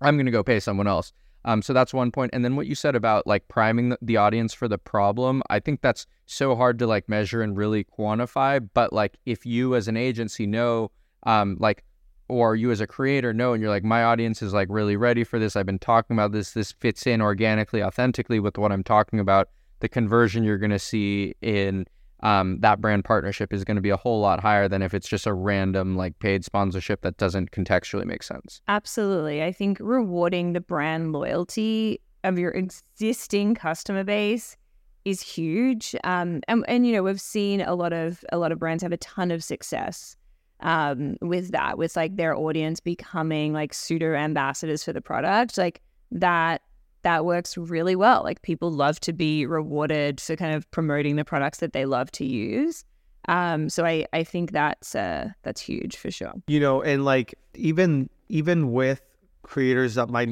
I'm 0.00 0.16
going 0.16 0.26
to 0.26 0.32
go 0.32 0.42
pay 0.42 0.60
someone 0.60 0.86
else. 0.86 1.12
Um, 1.44 1.62
so 1.62 1.72
that's 1.72 1.94
one 1.94 2.10
point. 2.10 2.30
And 2.34 2.44
then 2.44 2.56
what 2.56 2.66
you 2.66 2.74
said 2.74 2.94
about 2.94 3.26
like 3.26 3.46
priming 3.48 3.96
the, 4.02 4.16
audience 4.16 4.52
for 4.52 4.68
the 4.68 4.78
problem, 4.78 5.42
I 5.48 5.60
think 5.60 5.80
that's 5.80 6.06
so 6.26 6.56
hard 6.56 6.78
to 6.80 6.86
like 6.86 7.08
measure 7.08 7.42
and 7.42 7.56
really 7.56 7.84
quantify. 7.84 8.66
But 8.74 8.92
like 8.92 9.16
if 9.24 9.46
you 9.46 9.74
as 9.74 9.88
an 9.88 9.96
agency 9.96 10.46
know, 10.46 10.90
um, 11.24 11.56
like, 11.60 11.84
or 12.28 12.56
you 12.56 12.70
as 12.70 12.80
a 12.80 12.86
creator 12.86 13.32
know, 13.32 13.54
and 13.54 13.62
you're 13.62 13.70
like, 13.70 13.84
my 13.84 14.04
audience 14.04 14.42
is 14.42 14.52
like 14.52 14.68
really 14.70 14.96
ready 14.96 15.24
for 15.24 15.38
this. 15.38 15.56
I've 15.56 15.64
been 15.64 15.78
talking 15.78 16.14
about 16.14 16.32
this. 16.32 16.52
This 16.52 16.72
fits 16.72 17.06
in 17.06 17.22
organically, 17.22 17.82
authentically 17.82 18.40
with 18.40 18.58
what 18.58 18.70
I'm 18.70 18.84
talking 18.84 19.18
about. 19.18 19.48
The 19.80 19.88
conversion 19.88 20.44
you're 20.44 20.58
going 20.58 20.70
to 20.70 20.78
see 20.78 21.34
in 21.40 21.86
um, 22.20 22.58
that 22.60 22.80
brand 22.80 23.04
partnership 23.04 23.52
is 23.52 23.64
going 23.64 23.76
to 23.76 23.80
be 23.80 23.90
a 23.90 23.96
whole 23.96 24.20
lot 24.20 24.40
higher 24.40 24.68
than 24.68 24.82
if 24.82 24.94
it's 24.94 25.08
just 25.08 25.26
a 25.26 25.32
random 25.32 25.96
like 25.96 26.18
paid 26.18 26.44
sponsorship 26.44 27.02
that 27.02 27.16
doesn't 27.16 27.50
contextually 27.52 28.04
make 28.04 28.22
sense. 28.22 28.60
Absolutely. 28.68 29.42
I 29.42 29.52
think 29.52 29.78
rewarding 29.80 30.52
the 30.52 30.60
brand 30.60 31.12
loyalty 31.12 32.00
of 32.24 32.38
your 32.38 32.50
existing 32.50 33.54
customer 33.54 34.04
base 34.04 34.56
is 35.04 35.22
huge. 35.22 35.94
Um, 36.04 36.40
and, 36.48 36.64
and 36.68 36.86
you 36.86 36.92
know 36.92 37.02
we've 37.02 37.20
seen 37.20 37.60
a 37.60 37.74
lot 37.74 37.92
of 37.92 38.24
a 38.32 38.38
lot 38.38 38.52
of 38.52 38.58
brands 38.58 38.82
have 38.82 38.92
a 38.92 38.98
ton 38.98 39.30
of 39.30 39.44
success 39.44 40.16
um, 40.60 41.16
with 41.22 41.52
that, 41.52 41.78
with 41.78 41.96
like 41.96 42.16
their 42.16 42.36
audience 42.36 42.80
becoming 42.80 43.52
like 43.52 43.72
pseudo 43.72 44.14
ambassadors 44.14 44.84
for 44.84 44.92
the 44.92 45.00
product. 45.00 45.56
Like 45.56 45.80
that 46.10 46.62
that 47.02 47.24
works 47.24 47.56
really 47.56 47.96
well. 47.96 48.22
Like 48.22 48.42
people 48.42 48.70
love 48.70 49.00
to 49.00 49.12
be 49.12 49.46
rewarded 49.46 50.20
for 50.20 50.36
kind 50.36 50.54
of 50.54 50.70
promoting 50.70 51.16
the 51.16 51.24
products 51.24 51.58
that 51.58 51.72
they 51.72 51.84
love 51.84 52.10
to 52.12 52.24
use. 52.24 52.84
Um, 53.28 53.68
so 53.68 53.84
I, 53.84 54.06
I 54.12 54.24
think 54.24 54.52
that's 54.52 54.94
uh, 54.94 55.30
that's 55.42 55.60
huge 55.60 55.96
for 55.96 56.10
sure. 56.10 56.32
You 56.46 56.60
know, 56.60 56.82
and 56.82 57.04
like 57.04 57.34
even 57.54 58.08
even 58.28 58.72
with 58.72 59.02
creators 59.42 59.94
that 59.94 60.08
might 60.08 60.28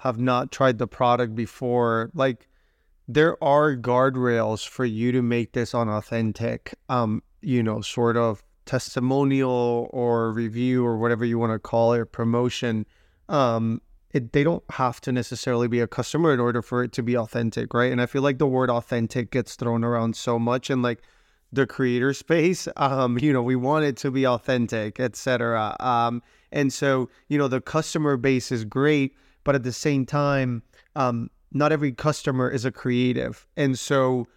have 0.00 0.18
not 0.18 0.52
tried 0.52 0.78
the 0.78 0.86
product 0.86 1.34
before, 1.34 2.10
like 2.14 2.48
there 3.08 3.42
are 3.42 3.76
guardrails 3.76 4.66
for 4.66 4.84
you 4.84 5.12
to 5.12 5.22
make 5.22 5.52
this 5.52 5.74
unauthentic. 5.74 6.74
Um, 6.88 7.22
you 7.40 7.62
know, 7.62 7.80
sort 7.80 8.16
of 8.16 8.42
testimonial 8.66 9.88
or 9.92 10.32
review 10.32 10.84
or 10.84 10.96
whatever 10.96 11.24
you 11.24 11.38
want 11.38 11.52
to 11.52 11.58
call 11.58 11.92
it, 11.92 12.12
promotion. 12.12 12.86
Um, 13.28 13.80
it, 14.14 14.32
they 14.32 14.44
don't 14.44 14.62
have 14.70 15.00
to 15.02 15.12
necessarily 15.12 15.66
be 15.66 15.80
a 15.80 15.88
customer 15.88 16.32
in 16.32 16.38
order 16.38 16.62
for 16.62 16.84
it 16.84 16.92
to 16.92 17.02
be 17.02 17.16
authentic, 17.16 17.74
right? 17.74 17.90
And 17.90 18.00
I 18.00 18.06
feel 18.06 18.22
like 18.22 18.38
the 18.38 18.46
word 18.46 18.70
authentic 18.70 19.32
gets 19.32 19.56
thrown 19.56 19.82
around 19.82 20.14
so 20.14 20.38
much 20.38 20.70
in 20.70 20.82
like 20.82 21.02
the 21.52 21.66
creator 21.66 22.14
space. 22.14 22.68
Um, 22.76 23.18
you 23.18 23.32
know, 23.32 23.42
we 23.42 23.56
want 23.56 23.84
it 23.84 23.96
to 23.98 24.12
be 24.12 24.24
authentic, 24.24 25.00
etc. 25.00 25.76
Um, 25.80 26.22
and 26.52 26.72
so, 26.72 27.10
you 27.28 27.36
know, 27.36 27.48
the 27.48 27.60
customer 27.60 28.16
base 28.16 28.52
is 28.52 28.64
great, 28.64 29.16
but 29.42 29.56
at 29.56 29.64
the 29.64 29.72
same 29.72 30.06
time, 30.06 30.62
um, 30.94 31.28
not 31.50 31.72
every 31.72 31.90
customer 31.90 32.48
is 32.48 32.64
a 32.64 32.70
creative. 32.70 33.48
And 33.56 33.76
so 33.76 34.28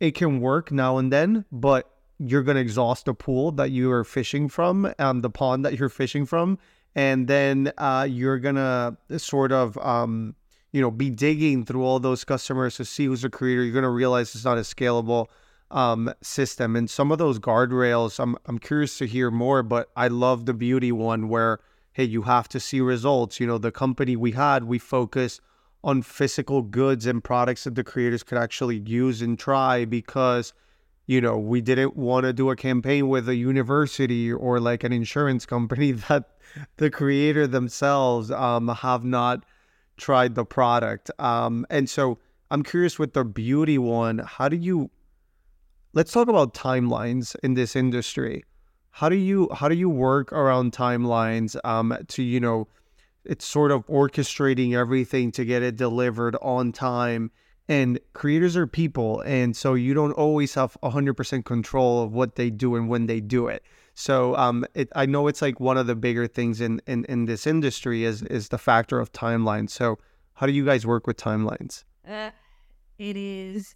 it 0.00 0.14
can 0.14 0.40
work 0.40 0.72
now 0.72 0.96
and 0.96 1.12
then, 1.12 1.44
but 1.52 1.90
you're 2.18 2.42
going 2.42 2.54
to 2.54 2.62
exhaust 2.62 3.04
the 3.04 3.14
pool 3.14 3.52
that 3.52 3.70
you 3.70 3.92
are 3.92 4.04
fishing 4.04 4.48
from, 4.48 4.94
um, 4.98 5.20
the 5.20 5.30
pond 5.30 5.66
that 5.66 5.78
you're 5.78 5.90
fishing 5.90 6.24
from 6.24 6.58
and 6.94 7.28
then 7.28 7.72
uh, 7.78 8.06
you're 8.08 8.38
gonna 8.38 8.96
sort 9.16 9.52
of 9.52 9.76
um, 9.78 10.34
you 10.72 10.80
know 10.80 10.90
be 10.90 11.10
digging 11.10 11.64
through 11.64 11.84
all 11.84 12.00
those 12.00 12.24
customers 12.24 12.76
to 12.76 12.84
see 12.84 13.06
who's 13.06 13.24
a 13.24 13.30
creator. 13.30 13.62
You're 13.64 13.74
gonna 13.74 13.90
realize 13.90 14.34
it's 14.34 14.44
not 14.44 14.58
a 14.58 14.62
scalable 14.62 15.26
um, 15.70 16.12
system. 16.22 16.76
And 16.76 16.90
some 16.90 17.12
of 17.12 17.18
those 17.18 17.38
guardrails 17.38 18.18
I'm, 18.18 18.36
I'm 18.46 18.58
curious 18.58 18.98
to 18.98 19.06
hear 19.06 19.30
more 19.30 19.62
but 19.62 19.88
i 19.96 20.08
love 20.08 20.46
the 20.46 20.54
beauty 20.54 20.90
one 20.90 21.28
where 21.28 21.60
hey 21.92 22.04
you 22.04 22.22
have 22.22 22.48
to 22.48 22.60
see 22.60 22.80
results. 22.80 23.40
You 23.40 23.46
know 23.46 23.58
the 23.58 23.72
company 23.72 24.16
we 24.16 24.32
had 24.32 24.64
we 24.64 24.78
focus 24.78 25.40
on 25.82 26.02
physical 26.02 26.62
goods 26.62 27.06
and 27.06 27.22
products 27.24 27.64
that 27.64 27.74
the 27.74 27.84
creators 27.84 28.22
could 28.22 28.38
actually 28.38 28.78
use 28.78 29.22
and 29.22 29.38
try 29.38 29.84
because 29.84 30.52
you 31.06 31.20
know 31.20 31.38
we 31.38 31.60
didn't 31.60 31.96
want 31.96 32.24
to 32.24 32.32
do 32.32 32.50
a 32.50 32.56
campaign 32.56 33.08
with 33.08 33.28
a 33.28 33.34
university 33.34 34.32
or 34.32 34.60
like 34.60 34.84
an 34.84 34.92
insurance 34.92 35.46
company 35.46 35.92
that 36.08 36.30
the 36.76 36.90
creator 36.90 37.46
themselves 37.46 38.30
um, 38.30 38.68
have 38.68 39.04
not 39.04 39.44
tried 39.96 40.34
the 40.34 40.44
product. 40.44 41.10
Um, 41.18 41.66
and 41.70 41.88
so 41.88 42.18
I'm 42.50 42.62
curious 42.62 42.98
with 42.98 43.12
the 43.12 43.24
beauty 43.24 43.78
one, 43.78 44.18
how 44.18 44.48
do 44.48 44.56
you 44.56 44.90
let's 45.92 46.12
talk 46.12 46.28
about 46.28 46.54
timelines 46.54 47.36
in 47.42 47.54
this 47.54 47.74
industry. 47.74 48.44
How 48.92 49.08
do 49.08 49.16
you 49.16 49.48
how 49.54 49.68
do 49.68 49.74
you 49.74 49.88
work 49.88 50.32
around 50.32 50.72
timelines 50.72 51.56
um, 51.64 51.96
to, 52.08 52.22
you 52.22 52.40
know, 52.40 52.68
it's 53.24 53.44
sort 53.44 53.70
of 53.70 53.86
orchestrating 53.86 54.74
everything 54.74 55.30
to 55.32 55.44
get 55.44 55.62
it 55.62 55.76
delivered 55.76 56.36
on 56.40 56.72
time 56.72 57.30
and 57.68 58.00
creators 58.14 58.56
are 58.56 58.66
people 58.66 59.20
and 59.20 59.56
so 59.56 59.74
you 59.74 59.94
don't 59.94 60.12
always 60.12 60.54
have 60.54 60.76
100% 60.82 61.44
control 61.44 62.02
of 62.02 62.12
what 62.12 62.34
they 62.34 62.50
do 62.50 62.74
and 62.74 62.88
when 62.88 63.06
they 63.06 63.20
do 63.20 63.46
it 63.46 63.62
so 64.00 64.34
um, 64.36 64.64
it, 64.74 64.88
I 64.96 65.04
know 65.04 65.26
it's 65.26 65.42
like 65.42 65.60
one 65.60 65.76
of 65.76 65.86
the 65.86 65.94
bigger 65.94 66.26
things 66.26 66.62
in, 66.62 66.80
in, 66.86 67.04
in 67.04 67.26
this 67.26 67.46
industry 67.46 68.04
is 68.04 68.22
is 68.22 68.48
the 68.48 68.56
factor 68.56 68.98
of 68.98 69.12
timelines. 69.12 69.70
So 69.70 69.98
how 70.32 70.46
do 70.46 70.52
you 70.52 70.64
guys 70.64 70.86
work 70.86 71.06
with 71.06 71.18
timelines? 71.18 71.84
Uh, 72.08 72.30
it 72.98 73.16
is 73.16 73.74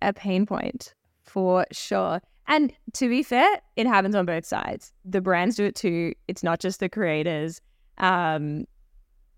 a 0.00 0.14
pain 0.14 0.46
point 0.46 0.94
for 1.22 1.66
sure. 1.72 2.22
And 2.48 2.72
to 2.94 3.08
be 3.10 3.22
fair, 3.22 3.48
it 3.76 3.86
happens 3.86 4.14
on 4.14 4.24
both 4.24 4.46
sides. 4.46 4.94
The 5.04 5.20
brands 5.20 5.56
do 5.56 5.66
it 5.66 5.74
too. 5.74 6.14
It's 6.26 6.42
not 6.42 6.58
just 6.58 6.80
the 6.80 6.88
creators. 6.88 7.60
Um, 7.98 8.64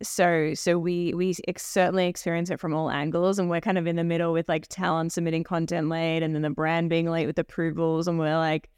so 0.02 0.54
so 0.54 0.78
we 0.78 1.14
we 1.14 1.34
ex- 1.48 1.66
certainly 1.66 2.06
experience 2.06 2.48
it 2.50 2.60
from 2.60 2.74
all 2.74 2.92
angles, 2.92 3.40
and 3.40 3.50
we're 3.50 3.60
kind 3.60 3.76
of 3.76 3.88
in 3.88 3.96
the 3.96 4.04
middle 4.04 4.32
with 4.32 4.48
like 4.48 4.68
talent 4.68 5.12
submitting 5.12 5.42
content 5.42 5.88
late, 5.88 6.22
and 6.22 6.32
then 6.32 6.42
the 6.42 6.50
brand 6.50 6.90
being 6.90 7.10
late 7.10 7.26
with 7.26 7.40
approvals, 7.40 8.06
and 8.06 8.20
we're 8.20 8.36
like, 8.36 8.70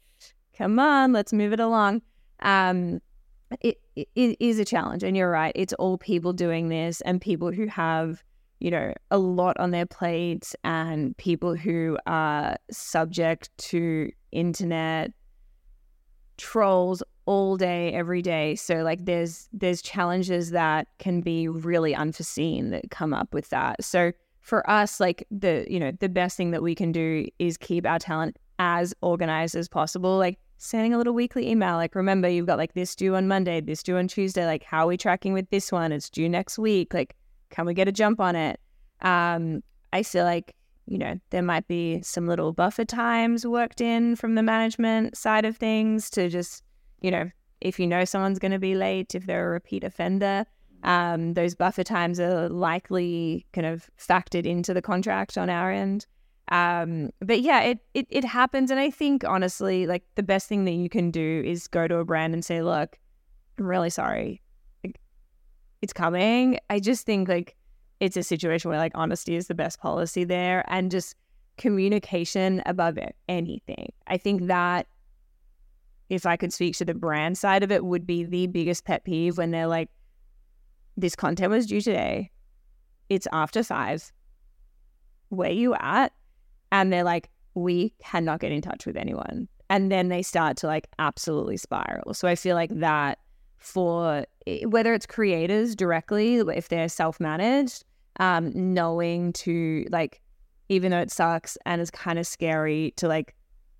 come 0.57 0.79
on, 0.79 1.11
let's 1.13 1.33
move 1.33 1.53
it 1.53 1.59
along. 1.59 2.01
Um, 2.41 3.01
it, 3.59 3.79
it, 3.95 4.37
is 4.39 4.59
a 4.59 4.65
challenge. 4.65 5.03
And 5.03 5.15
you're 5.17 5.29
right. 5.29 5.51
It's 5.55 5.73
all 5.73 5.97
people 5.97 6.33
doing 6.33 6.69
this 6.69 7.01
and 7.01 7.19
people 7.19 7.51
who 7.51 7.67
have, 7.67 8.23
you 8.59 8.71
know, 8.71 8.93
a 9.09 9.17
lot 9.17 9.57
on 9.57 9.71
their 9.71 9.85
plates 9.85 10.55
and 10.63 11.15
people 11.17 11.55
who 11.55 11.97
are 12.05 12.55
subject 12.71 13.49
to 13.57 14.11
internet 14.31 15.11
trolls 16.37 17.03
all 17.25 17.55
day 17.55 17.93
every 17.93 18.21
day 18.21 18.55
so 18.55 18.77
like 18.77 19.05
there's 19.05 19.47
there's 19.53 19.79
challenges 19.81 20.49
that 20.49 20.87
can 20.97 21.21
be 21.21 21.47
really 21.47 21.93
unforeseen 21.93 22.71
that 22.71 22.89
come 22.89 23.13
up 23.13 23.31
with 23.31 23.47
that 23.49 23.83
so 23.83 24.11
for 24.39 24.67
us 24.67 24.99
like 24.99 25.25
the 25.29 25.65
you 25.69 25.79
know 25.79 25.91
the 25.99 26.09
best 26.09 26.35
thing 26.35 26.49
that 26.49 26.63
we 26.63 26.73
can 26.73 26.91
do 26.91 27.27
is 27.37 27.57
keep 27.57 27.85
our 27.85 27.99
talent 27.99 28.37
as 28.61 28.93
organized 29.01 29.55
as 29.55 29.67
possible. 29.67 30.19
Like 30.19 30.37
sending 30.57 30.93
a 30.93 30.97
little 30.97 31.13
weekly 31.13 31.49
email, 31.49 31.77
like, 31.77 31.95
remember, 31.95 32.29
you've 32.29 32.45
got 32.45 32.59
like 32.59 32.73
this 32.73 32.95
due 32.95 33.15
on 33.15 33.27
Monday, 33.27 33.59
this 33.61 33.81
due 33.81 33.97
on 33.97 34.07
Tuesday. 34.07 34.45
Like, 34.45 34.63
how 34.63 34.83
are 34.83 34.87
we 34.87 34.97
tracking 34.97 35.33
with 35.33 35.49
this 35.49 35.71
one? 35.71 35.91
It's 35.91 36.11
due 36.11 36.29
next 36.29 36.59
week. 36.59 36.93
Like, 36.93 37.15
can 37.49 37.65
we 37.65 37.73
get 37.73 37.87
a 37.87 37.91
jump 37.91 38.19
on 38.19 38.35
it? 38.35 38.59
Um, 39.01 39.63
I 39.91 40.03
feel 40.03 40.25
like, 40.25 40.53
you 40.85 40.99
know, 40.99 41.19
there 41.31 41.41
might 41.41 41.67
be 41.67 42.01
some 42.03 42.27
little 42.27 42.53
buffer 42.53 42.85
times 42.85 43.47
worked 43.47 43.81
in 43.81 44.15
from 44.15 44.35
the 44.35 44.43
management 44.43 45.17
side 45.17 45.45
of 45.45 45.57
things 45.57 46.09
to 46.11 46.29
just, 46.29 46.63
you 47.01 47.09
know, 47.09 47.31
if 47.61 47.79
you 47.79 47.87
know 47.87 48.05
someone's 48.05 48.39
going 48.39 48.51
to 48.51 48.59
be 48.59 48.75
late, 48.75 49.15
if 49.15 49.25
they're 49.25 49.47
a 49.47 49.53
repeat 49.53 49.83
offender, 49.83 50.45
Um, 50.83 51.33
those 51.33 51.55
buffer 51.55 51.83
times 51.83 52.19
are 52.19 52.49
likely 52.49 53.45
kind 53.53 53.67
of 53.67 53.89
factored 53.97 54.45
into 54.45 54.73
the 54.73 54.81
contract 54.81 55.37
on 55.37 55.49
our 55.49 55.71
end. 55.71 56.05
Um, 56.51 57.11
but 57.21 57.39
yeah, 57.39 57.61
it, 57.61 57.79
it 57.93 58.07
it 58.09 58.25
happens, 58.25 58.71
and 58.71 58.79
I 58.79 58.89
think 58.89 59.23
honestly, 59.23 59.87
like 59.87 60.03
the 60.15 60.23
best 60.23 60.49
thing 60.49 60.65
that 60.65 60.73
you 60.73 60.89
can 60.89 61.09
do 61.09 61.41
is 61.45 61.67
go 61.67 61.87
to 61.87 61.95
a 61.97 62.05
brand 62.05 62.33
and 62.33 62.43
say, 62.43 62.61
"Look, 62.61 62.99
I'm 63.57 63.65
really 63.65 63.89
sorry, 63.89 64.41
it's 65.81 65.93
coming." 65.93 66.59
I 66.69 66.81
just 66.81 67.05
think 67.05 67.29
like 67.29 67.55
it's 68.01 68.17
a 68.17 68.23
situation 68.23 68.69
where 68.69 68.79
like 68.79 68.91
honesty 68.95 69.35
is 69.35 69.47
the 69.47 69.55
best 69.55 69.79
policy 69.79 70.25
there, 70.25 70.65
and 70.67 70.91
just 70.91 71.15
communication 71.57 72.61
above 72.65 72.99
anything. 73.29 73.93
I 74.07 74.17
think 74.17 74.47
that 74.47 74.87
if 76.09 76.25
I 76.25 76.35
could 76.35 76.51
speak 76.51 76.75
to 76.77 76.85
the 76.85 76.93
brand 76.93 77.37
side 77.37 77.63
of 77.63 77.71
it, 77.71 77.85
would 77.85 78.05
be 78.05 78.25
the 78.25 78.47
biggest 78.47 78.83
pet 78.83 79.05
peeve 79.05 79.37
when 79.37 79.51
they're 79.51 79.67
like, 79.67 79.89
"This 80.97 81.15
content 81.15 81.51
was 81.51 81.65
due 81.65 81.79
today. 81.79 82.29
It's 83.07 83.27
after 83.31 83.63
five. 83.63 84.11
Where 85.29 85.49
you 85.49 85.75
at?" 85.75 86.11
And 86.71 86.91
they're 86.91 87.03
like, 87.03 87.29
we 87.53 87.93
cannot 88.03 88.39
get 88.39 88.51
in 88.51 88.61
touch 88.61 88.85
with 88.85 88.95
anyone. 88.95 89.47
And 89.69 89.91
then 89.91 90.09
they 90.09 90.21
start 90.21 90.57
to 90.57 90.67
like 90.67 90.87
absolutely 90.99 91.57
spiral. 91.57 92.13
So 92.13 92.27
I 92.27 92.35
feel 92.35 92.55
like 92.55 92.71
that 92.79 93.19
for 93.57 94.25
whether 94.65 94.93
it's 94.93 95.05
creators 95.05 95.75
directly, 95.75 96.37
if 96.37 96.69
they're 96.69 96.89
self 96.89 97.19
managed, 97.19 97.85
um, 98.19 98.51
knowing 98.53 99.33
to 99.33 99.85
like, 99.91 100.21
even 100.69 100.91
though 100.91 100.99
it 100.99 101.11
sucks 101.11 101.57
and 101.65 101.81
is 101.81 101.91
kind 101.91 102.19
of 102.19 102.27
scary 102.27 102.93
to 102.97 103.07
like 103.07 103.35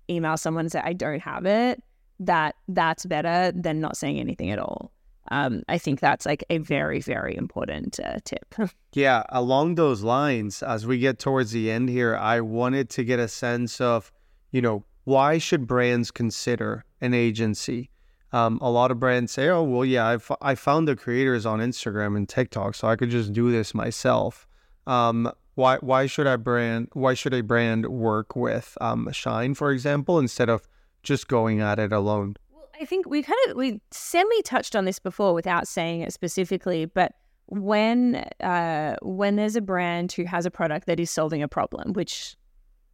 email 0.08 0.36
someone 0.36 0.66
and 0.66 0.72
say, 0.72 0.80
I 0.82 0.92
don't 0.92 1.20
have 1.20 1.46
it, 1.46 1.82
that 2.20 2.54
that's 2.68 3.04
better 3.06 3.52
than 3.54 3.80
not 3.80 3.96
saying 3.96 4.18
anything 4.18 4.50
at 4.50 4.58
all 4.58 4.92
um, 5.32 5.62
I 5.66 5.78
think 5.78 6.00
that's 6.00 6.26
like 6.26 6.44
a 6.50 6.58
very, 6.58 7.00
very 7.00 7.34
important 7.34 7.98
uh, 8.04 8.18
tip. 8.22 8.54
yeah, 8.92 9.22
along 9.30 9.76
those 9.76 10.02
lines, 10.02 10.62
as 10.62 10.86
we 10.86 10.98
get 10.98 11.18
towards 11.18 11.52
the 11.52 11.70
end 11.70 11.88
here, 11.88 12.14
I 12.14 12.42
wanted 12.42 12.90
to 12.90 13.02
get 13.02 13.18
a 13.18 13.28
sense 13.28 13.80
of, 13.80 14.12
you 14.50 14.60
know, 14.60 14.84
why 15.04 15.38
should 15.38 15.66
brands 15.66 16.10
consider 16.10 16.84
an 17.00 17.14
agency? 17.14 17.88
Um, 18.32 18.58
a 18.60 18.70
lot 18.70 18.90
of 18.90 19.00
brands 19.00 19.32
say, 19.32 19.48
oh, 19.48 19.62
well, 19.62 19.86
yeah, 19.86 20.18
I've, 20.42 20.58
found 20.58 20.86
the 20.86 20.96
creators 20.96 21.46
on 21.46 21.60
Instagram 21.60 22.14
and 22.14 22.28
TikTok, 22.28 22.74
so 22.74 22.86
I 22.86 22.96
could 22.96 23.08
just 23.08 23.32
do 23.32 23.50
this 23.50 23.74
myself. 23.74 24.46
Um, 24.86 25.32
why, 25.54 25.78
why 25.78 26.04
should 26.06 26.26
I 26.26 26.36
brand, 26.36 26.88
why 26.92 27.14
should 27.14 27.32
a 27.32 27.42
brand 27.42 27.86
work 27.86 28.36
with 28.36 28.76
um, 28.82 29.10
Shine, 29.12 29.54
for 29.54 29.70
example, 29.70 30.18
instead 30.18 30.50
of 30.50 30.68
just 31.02 31.26
going 31.26 31.62
at 31.62 31.78
it 31.78 31.92
alone? 31.92 32.36
I 32.82 32.84
think 32.84 33.08
we 33.08 33.22
kind 33.22 33.38
of 33.48 33.56
we 33.56 33.80
semi 33.92 34.42
touched 34.42 34.74
on 34.74 34.86
this 34.86 34.98
before 34.98 35.34
without 35.34 35.68
saying 35.68 36.00
it 36.00 36.12
specifically, 36.12 36.84
but 36.84 37.12
when 37.46 38.16
uh, 38.40 38.96
when 39.02 39.36
there's 39.36 39.54
a 39.54 39.60
brand 39.60 40.10
who 40.10 40.24
has 40.24 40.46
a 40.46 40.50
product 40.50 40.88
that 40.88 40.98
is 40.98 41.08
solving 41.08 41.44
a 41.44 41.48
problem, 41.48 41.92
which 41.92 42.36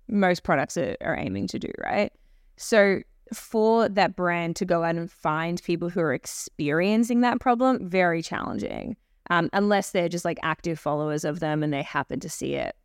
most 0.07 0.43
products 0.43 0.77
are, 0.77 0.95
are 1.01 1.17
aiming 1.19 1.47
to 1.49 1.59
do, 1.59 1.71
right? 1.83 2.13
So 2.59 3.01
for 3.33 3.89
that 3.89 4.15
brand 4.15 4.57
to 4.57 4.67
go 4.67 4.85
out 4.85 4.97
and 4.97 5.11
find 5.11 5.63
people 5.63 5.89
who 5.89 6.01
are 6.01 6.13
experiencing 6.13 7.23
that 7.23 7.41
problem, 7.41 7.89
very 7.89 8.21
challenging. 8.21 8.95
Um, 9.31 9.49
unless 9.55 9.93
they're 9.93 10.09
just 10.09 10.25
like 10.25 10.39
active 10.43 10.79
followers 10.79 11.25
of 11.25 11.41
them 11.41 11.63
and 11.63 11.73
they 11.73 11.83
happen 11.83 12.21
to 12.21 12.29
see 12.29 12.55
it. 12.55 12.77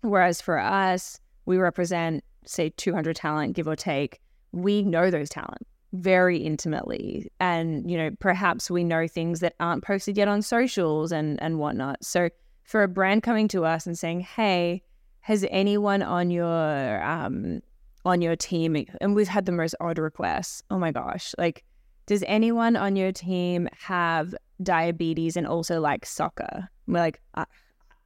Whereas 0.00 0.40
for 0.40 0.58
us, 0.58 1.18
we 1.44 1.58
represent 1.58 2.24
say 2.46 2.70
200 2.78 3.14
talent, 3.14 3.54
give 3.54 3.68
or 3.68 3.76
take. 3.76 4.20
We 4.52 4.82
know 4.82 5.10
those 5.10 5.28
talent 5.28 5.66
very 6.00 6.38
intimately. 6.38 7.30
And 7.40 7.90
you 7.90 7.96
know 7.96 8.10
perhaps 8.20 8.70
we 8.70 8.84
know 8.84 9.06
things 9.06 9.40
that 9.40 9.54
aren't 9.60 9.84
posted 9.84 10.16
yet 10.16 10.28
on 10.28 10.42
socials 10.42 11.12
and 11.12 11.40
and 11.42 11.58
whatnot. 11.58 12.04
So 12.04 12.28
for 12.64 12.82
a 12.82 12.88
brand 12.88 13.22
coming 13.22 13.48
to 13.48 13.64
us 13.64 13.86
and 13.86 13.98
saying 13.98 14.20
hey 14.20 14.82
has 15.20 15.44
anyone 15.50 16.02
on 16.02 16.30
your 16.30 17.02
um 17.04 17.60
on 18.04 18.22
your 18.22 18.36
team 18.36 18.86
and 19.00 19.14
we've 19.14 19.28
had 19.28 19.46
the 19.46 19.52
most 19.52 19.74
odd 19.80 19.98
requests. 19.98 20.62
Oh 20.70 20.78
my 20.78 20.92
gosh. 20.92 21.34
Like 21.38 21.64
does 22.06 22.22
anyone 22.26 22.76
on 22.76 22.94
your 22.94 23.10
team 23.10 23.68
have 23.76 24.34
diabetes 24.62 25.36
and 25.36 25.46
also 25.46 25.80
like 25.80 26.06
soccer? 26.06 26.68
And 26.86 26.94
we're 26.94 27.00
like 27.00 27.20
I, 27.34 27.44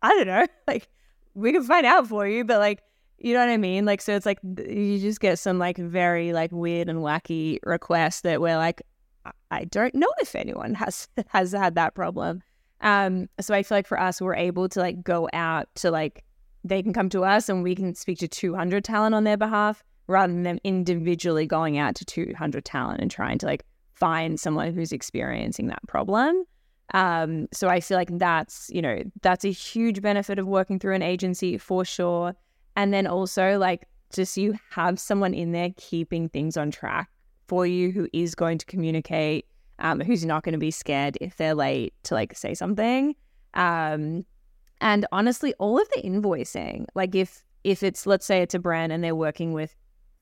I 0.02 0.08
don't 0.10 0.26
know. 0.26 0.46
Like 0.66 0.88
we 1.34 1.52
can 1.52 1.62
find 1.62 1.86
out 1.86 2.06
for 2.08 2.26
you 2.26 2.44
but 2.44 2.58
like 2.58 2.82
you 3.20 3.34
know 3.34 3.40
what 3.40 3.50
I 3.50 3.58
mean? 3.58 3.84
Like, 3.84 4.00
so 4.00 4.16
it's 4.16 4.26
like 4.26 4.38
you 4.42 4.98
just 4.98 5.20
get 5.20 5.38
some 5.38 5.58
like 5.58 5.76
very 5.76 6.32
like 6.32 6.50
weird 6.52 6.88
and 6.88 7.00
wacky 7.00 7.58
requests 7.64 8.22
that 8.22 8.40
we're 8.40 8.56
like, 8.56 8.82
I 9.50 9.64
don't 9.64 9.94
know 9.94 10.10
if 10.20 10.34
anyone 10.34 10.74
has 10.74 11.06
has 11.28 11.52
had 11.52 11.74
that 11.74 11.94
problem. 11.94 12.42
Um, 12.80 13.28
so 13.38 13.54
I 13.54 13.62
feel 13.62 13.76
like 13.78 13.86
for 13.86 14.00
us, 14.00 14.20
we're 14.20 14.34
able 14.34 14.68
to 14.70 14.80
like 14.80 15.02
go 15.02 15.28
out 15.34 15.68
to 15.76 15.90
like 15.90 16.24
they 16.64 16.82
can 16.82 16.94
come 16.94 17.10
to 17.10 17.24
us 17.24 17.48
and 17.48 17.62
we 17.62 17.74
can 17.74 17.94
speak 17.94 18.18
to 18.18 18.28
200 18.28 18.84
talent 18.84 19.14
on 19.14 19.24
their 19.24 19.36
behalf 19.36 19.82
rather 20.06 20.32
than 20.32 20.42
them 20.42 20.58
individually 20.64 21.46
going 21.46 21.78
out 21.78 21.94
to 21.96 22.04
200 22.04 22.64
talent 22.64 23.00
and 23.00 23.10
trying 23.10 23.38
to 23.38 23.46
like 23.46 23.64
find 23.94 24.40
someone 24.40 24.72
who's 24.72 24.92
experiencing 24.92 25.66
that 25.68 25.86
problem. 25.86 26.44
Um, 26.94 27.48
so 27.52 27.68
I 27.68 27.80
feel 27.80 27.98
like 27.98 28.18
that's 28.18 28.70
you 28.72 28.80
know 28.80 29.02
that's 29.20 29.44
a 29.44 29.52
huge 29.52 30.00
benefit 30.00 30.38
of 30.38 30.46
working 30.46 30.78
through 30.78 30.94
an 30.94 31.02
agency 31.02 31.58
for 31.58 31.84
sure. 31.84 32.34
And 32.76 32.92
then 32.92 33.06
also, 33.06 33.58
like, 33.58 33.86
just 34.12 34.36
you 34.36 34.54
have 34.70 34.98
someone 34.98 35.34
in 35.34 35.52
there 35.52 35.70
keeping 35.76 36.28
things 36.28 36.56
on 36.56 36.70
track 36.70 37.08
for 37.46 37.66
you 37.66 37.90
who 37.90 38.08
is 38.12 38.34
going 38.34 38.58
to 38.58 38.66
communicate, 38.66 39.46
um, 39.78 40.00
who's 40.00 40.24
not 40.24 40.42
going 40.42 40.52
to 40.52 40.58
be 40.58 40.70
scared 40.70 41.18
if 41.20 41.36
they're 41.36 41.54
late 41.54 41.94
to 42.04 42.14
like 42.14 42.36
say 42.36 42.54
something. 42.54 43.14
Um, 43.54 44.24
and 44.80 45.06
honestly, 45.12 45.54
all 45.58 45.80
of 45.80 45.88
the 45.94 46.02
invoicing, 46.02 46.86
like 46.94 47.14
if 47.14 47.42
if 47.64 47.82
it's 47.82 48.06
let's 48.06 48.24
say 48.24 48.40
it's 48.40 48.54
a 48.54 48.58
brand 48.58 48.92
and 48.92 49.04
they're 49.04 49.14
working 49.14 49.52
with 49.52 49.74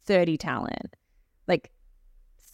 30 0.05 0.37
talent, 0.39 0.95
like 1.47 1.71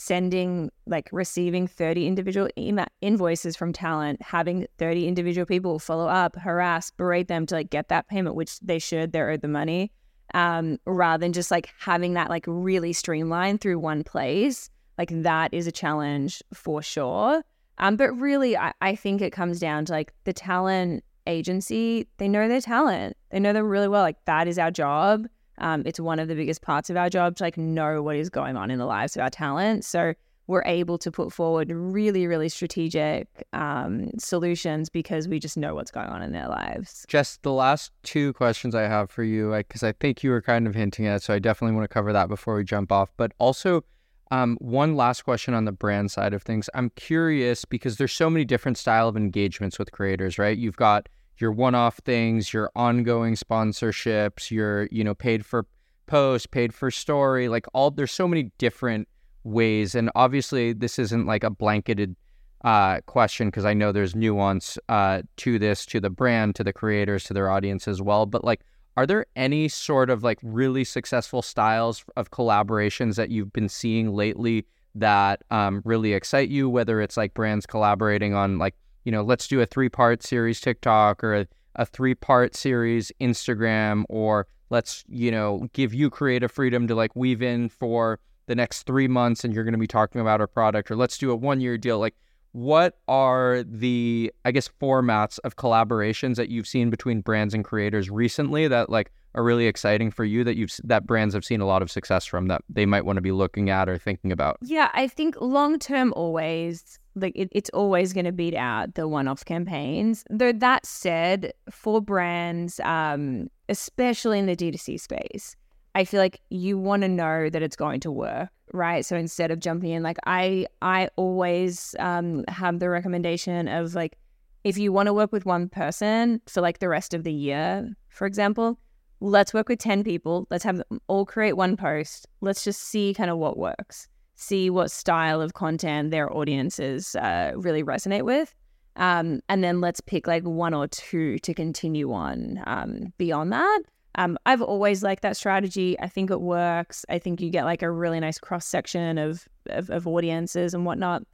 sending 0.05 0.70
like 0.86 1.09
receiving 1.12 1.66
30 1.66 2.07
individual 2.07 2.48
email 2.59 2.86
invoices 3.00 3.57
from 3.57 3.72
talent 3.72 4.20
having 4.20 4.66
30 4.78 5.09
individual 5.09 5.46
people 5.46 5.78
follow 5.78 6.09
up 6.09 6.36
harass 6.36 6.90
berate 6.90 7.28
them 7.28 7.46
to 7.46 7.55
like 7.55 7.70
get 7.70 7.88
that 7.88 8.07
payment 8.09 8.36
which 8.36 8.61
they 8.61 8.78
should 8.78 9.12
they're 9.12 9.30
owed 9.30 9.40
the 9.40 9.48
money 9.48 9.90
um, 10.34 10.78
rather 10.84 11.20
than 11.20 11.32
just 11.32 11.50
like 11.50 11.70
having 11.78 12.14
that 12.14 12.28
like 12.28 12.44
really 12.46 12.92
streamlined 12.92 13.61
through 13.61 13.78
one 13.78 14.02
place 14.02 14.68
like 14.98 15.11
that 15.22 15.52
is 15.52 15.66
a 15.66 15.72
challenge 15.72 16.42
for 16.52 16.82
sure. 16.82 17.42
Um, 17.78 17.96
but 17.96 18.12
really 18.12 18.57
I, 18.57 18.72
I 18.80 18.94
think 18.94 19.20
it 19.20 19.32
comes 19.32 19.59
down 19.59 19.84
to 19.86 19.92
like 19.92 20.12
the 20.24 20.32
talent 20.32 21.05
agency 21.26 22.07
they 22.18 22.28
know 22.28 22.48
their 22.48 22.61
talent. 22.61 23.16
They 23.30 23.40
know 23.40 23.52
them 23.52 23.66
really 23.66 23.88
well. 23.88 24.02
Like 24.02 24.24
that 24.26 24.46
is 24.46 24.59
our 24.59 24.70
job 24.70 25.26
um, 25.59 25.82
it's 25.86 26.00
one 26.00 26.18
of 26.18 26.28
the 26.28 26.34
biggest 26.34 26.62
parts 26.62 26.90
of 26.90 26.96
our 26.96 27.11
job 27.11 27.36
to 27.36 27.42
like 27.44 27.57
know 27.57 28.02
what 28.02 28.16
is 28.16 28.30
going 28.30 28.57
on 28.57 28.70
in 28.70 28.78
the 28.78 28.86
lives 28.86 29.16
of 29.16 29.22
our 29.22 29.30
talent. 29.30 29.84
So 29.84 30.14
we're 30.46 30.64
able 30.66 30.98
to 30.98 31.11
put 31.11 31.32
forward 31.32 31.70
really, 31.72 32.26
really 32.26 32.48
strategic 32.48 33.46
um, 33.52 34.11
solutions 34.18 34.90
because 34.90 35.26
we 35.26 35.38
just 35.38 35.57
know 35.57 35.74
what's 35.74 35.90
going 35.90 36.09
on 36.09 36.22
in 36.22 36.32
their 36.32 36.48
lives. 36.48 37.07
Just 37.09 37.42
the 37.42 37.52
last 37.52 37.92
two 38.02 38.34
questions 38.34 38.74
I 38.74 38.82
have 38.82 39.11
for 39.11 39.22
you, 39.22 39.52
because 39.57 39.82
I, 39.82 39.88
I, 39.88 39.92
think 39.92 40.22
you 40.22 40.30
were 40.30 40.42
kind 40.42 40.66
of 40.66 40.74
hinting 40.74 41.07
at, 41.07 41.22
so 41.22 41.32
I 41.32 41.38
definitely 41.38 41.74
want 41.74 41.88
to 41.88 41.92
cover 41.92 42.12
that 42.12 42.28
before 42.28 42.57
we 42.57 42.64
jump 42.64 42.92
off. 42.92 43.11
But 43.16 43.32
also, 43.38 43.84
um, 44.30 44.57
one 44.61 44.96
last 44.96 45.22
question 45.22 45.55
on 45.55 45.64
the 45.64 45.72
brand 45.72 46.11
side 46.11 46.34
of 46.34 46.42
things. 46.42 46.68
I'm 46.74 46.90
curious 46.90 47.64
because 47.64 47.96
there's 47.96 48.12
so 48.12 48.28
many 48.28 48.44
different 48.44 48.76
style 48.76 49.09
of 49.09 49.16
engagements 49.16 49.78
with 49.78 49.92
creators, 49.92 50.38
right? 50.38 50.57
You've 50.59 50.76
got 50.76 51.09
your 51.39 51.53
one-off 51.53 51.99
things, 51.99 52.53
your 52.53 52.70
ongoing 52.76 53.35
sponsorships, 53.35 54.51
your 54.51 54.89
you 54.91 55.05
know 55.05 55.14
paid 55.14 55.45
for 55.45 55.66
post, 56.07 56.51
paid 56.51 56.74
for 56.74 56.91
story, 56.91 57.49
like 57.49 57.66
all 57.72 57.91
there's 57.91 58.12
so 58.12 58.28
many 58.28 58.51
different 58.59 59.09
ways, 59.45 59.95
and 59.95 60.11
obviously 60.14 60.72
this 60.72 60.99
isn't 60.99 61.26
like 61.26 61.45
a 61.45 61.51
blanketed 61.51 62.16
uh, 62.64 63.01
question 63.03 63.49
because 63.49 63.64
I 63.64 63.74
know 63.74 63.93
there's 63.93 64.16
nuance 64.16 64.78
uh, 64.89 65.22
to 65.37 65.59
this, 65.59 65.85
to 65.87 66.01
the 66.01 66.11
brand, 66.11 66.55
to 66.57 66.64
the 66.64 66.72
creators, 66.72 67.24
to 67.24 67.35
their 67.35 67.51
audience 67.51 67.87
as 67.87 68.01
well. 68.01 68.26
But 68.26 68.43
like, 68.43 68.62
are 68.97 69.07
there 69.07 69.26
any 69.37 69.68
sort 69.68 70.09
of 70.09 70.22
like 70.22 70.39
really 70.43 70.85
successful 70.85 71.43
styles 71.43 72.05
of 72.16 72.30
collaborations 72.30 73.16
that 73.16 73.28
you've 73.28 73.53
been 73.53 73.68
seeing 73.68 74.14
lately 74.14 74.66
that 74.95 75.43
um, 75.51 75.82
really 75.85 76.14
excite 76.14 76.49
you? 76.49 76.70
Whether 76.70 77.01
it's 77.03 77.16
like 77.16 77.35
brands 77.35 77.66
collaborating 77.66 78.35
on 78.35 78.59
like 78.59 78.74
you 79.05 79.12
know, 79.12 79.22
let's 79.22 79.46
do 79.46 79.61
a 79.61 79.66
three 79.66 79.88
part 79.88 80.22
series 80.22 80.61
TikTok 80.61 81.22
or 81.22 81.34
a, 81.34 81.46
a 81.76 81.86
three 81.86 82.14
part 82.14 82.55
series 82.55 83.12
Instagram, 83.20 84.05
or 84.09 84.46
let's, 84.70 85.05
you 85.09 85.30
know, 85.30 85.68
give 85.72 85.94
you 85.94 86.11
creative 86.11 86.50
freedom 86.50 86.88
to 86.88 86.94
like 86.94 87.14
weave 87.14 87.42
in 87.42 87.68
for 87.68 88.18
the 88.46 88.55
next 88.55 88.82
three 88.82 89.09
months 89.09 89.44
and 89.44 89.55
you're 89.55 89.64
going 89.64 89.72
to 89.72 89.78
be 89.78 89.86
talking 89.86 90.20
about 90.20 90.40
our 90.40 90.46
product, 90.46 90.90
or 90.90 90.96
let's 90.96 91.18
do 91.18 91.30
a 91.30 91.36
one 91.36 91.61
year 91.61 91.78
deal. 91.78 91.98
Like, 91.98 92.14
what 92.52 92.98
are 93.09 93.64
the, 93.64 94.32
I 94.44 94.52
guess, 94.52 94.68
formats 94.80 95.40
of 95.42 95.57
collaborations 95.57 96.36
that 96.36 96.50
you've 96.50 96.68
seen 96.68 96.88
between 96.88 97.20
brands 97.20 97.52
and 97.52 97.64
creators 97.64 98.11
recently 98.11 98.68
that 98.68 98.88
like 98.88 99.11
are 99.34 99.42
really 99.42 99.66
exciting 99.66 100.12
for 100.12 100.24
you 100.24 100.44
that 100.44 100.57
you've 100.57 100.70
that 100.84 101.05
brands 101.05 101.34
have 101.34 101.44
seen 101.44 101.61
a 101.61 101.66
lot 101.66 101.82
of 101.82 101.90
success 101.90 102.24
from 102.24 102.46
that 102.46 102.62
they 102.68 102.86
might 102.86 103.05
want 103.05 103.16
to 103.16 103.20
be 103.20 103.32
looking 103.32 103.70
at 103.70 103.88
or 103.88 103.98
thinking 103.98 104.30
about? 104.30 104.59
Yeah, 104.62 104.90
I 104.94 105.09
think 105.09 105.40
long 105.40 105.80
term 105.80 106.12
always 106.14 107.00
like 107.14 107.32
it, 107.36 107.48
it's 107.52 107.70
always 107.70 108.12
going 108.12 108.24
to 108.24 108.32
beat 108.32 108.54
out 108.54 108.94
the 108.94 109.06
one-off 109.08 109.44
campaigns. 109.44 110.24
Though 110.30 110.52
that 110.52 110.86
said, 110.86 111.52
for 111.70 112.00
brands, 112.00 112.80
um, 112.80 113.48
especially 113.68 114.38
in 114.38 114.46
the 114.46 114.56
D2C 114.56 115.00
space, 115.00 115.56
I 115.94 116.04
feel 116.04 116.20
like 116.20 116.40
you 116.50 116.76
want 116.76 117.02
to 117.02 117.08
know 117.08 117.48
that 117.48 117.62
it's 117.62 117.76
going 117.76 118.00
to 118.00 118.10
work, 118.10 118.48
right? 118.72 119.04
So 119.04 119.16
instead 119.16 119.50
of 119.50 119.60
jumping 119.60 119.90
in, 119.90 120.02
like 120.02 120.18
I, 120.26 120.66
I 120.82 121.08
always 121.16 121.94
um, 122.00 122.44
have 122.48 122.80
the 122.80 122.90
recommendation 122.90 123.68
of 123.68 123.94
like, 123.94 124.18
if 124.64 124.76
you 124.78 124.92
want 124.92 125.06
to 125.06 125.12
work 125.12 125.30
with 125.30 125.46
one 125.46 125.68
person 125.68 126.40
for 126.46 126.60
like 126.60 126.78
the 126.80 126.88
rest 126.88 127.14
of 127.14 127.22
the 127.22 127.32
year, 127.32 127.88
for 128.08 128.26
example, 128.26 128.78
let's 129.20 129.54
work 129.54 129.68
with 129.68 129.78
10 129.78 130.02
people. 130.02 130.46
Let's 130.50 130.64
have 130.64 130.82
them 130.88 131.00
all 131.06 131.24
create 131.24 131.52
one 131.52 131.76
post. 131.76 132.26
Let's 132.40 132.64
just 132.64 132.82
see 132.82 133.14
kind 133.14 133.30
of 133.30 133.38
what 133.38 133.56
works, 133.56 134.08
see 134.37 134.70
what 134.70 134.91
style 134.91 135.41
of 135.41 135.55
content 135.55 136.11
their 136.11 136.35
audiences 136.35 137.14
uh, 137.16 137.53
really 137.57 137.82
resonate 137.82 138.24
with. 138.24 138.55
Um, 138.97 139.41
and 139.49 139.64
then 139.64 139.80
let's 139.80 140.01
pick 140.01 140.26
like 140.26 140.45
one 140.45 140.74
or 140.74 140.87
two 140.87 141.39
to 141.41 141.55
continue 141.55 142.12
on 142.12 142.62
um, 142.66 143.12
beyond 143.18 143.53
that. 143.53 143.80
Um, 144.16 144.39
I've 144.47 144.62
always 144.62 145.03
liked 145.03 145.22
that 145.22 145.37
strategy. 145.37 145.99
I 145.99 146.07
think 146.07 146.30
it 146.30 146.41
works. 146.41 147.05
I 147.09 147.18
think 147.18 147.41
you 147.41 147.51
get 147.51 147.64
like 147.64 147.82
a 147.82 147.91
really 147.91 148.20
nice 148.20 148.39
cross 148.39 148.66
section 148.66 149.18
of, 149.18 149.49
of, 149.66 149.91
of 149.91 150.07
audiences 150.07 150.74
and 150.74 150.87
whatnot. 150.87 151.24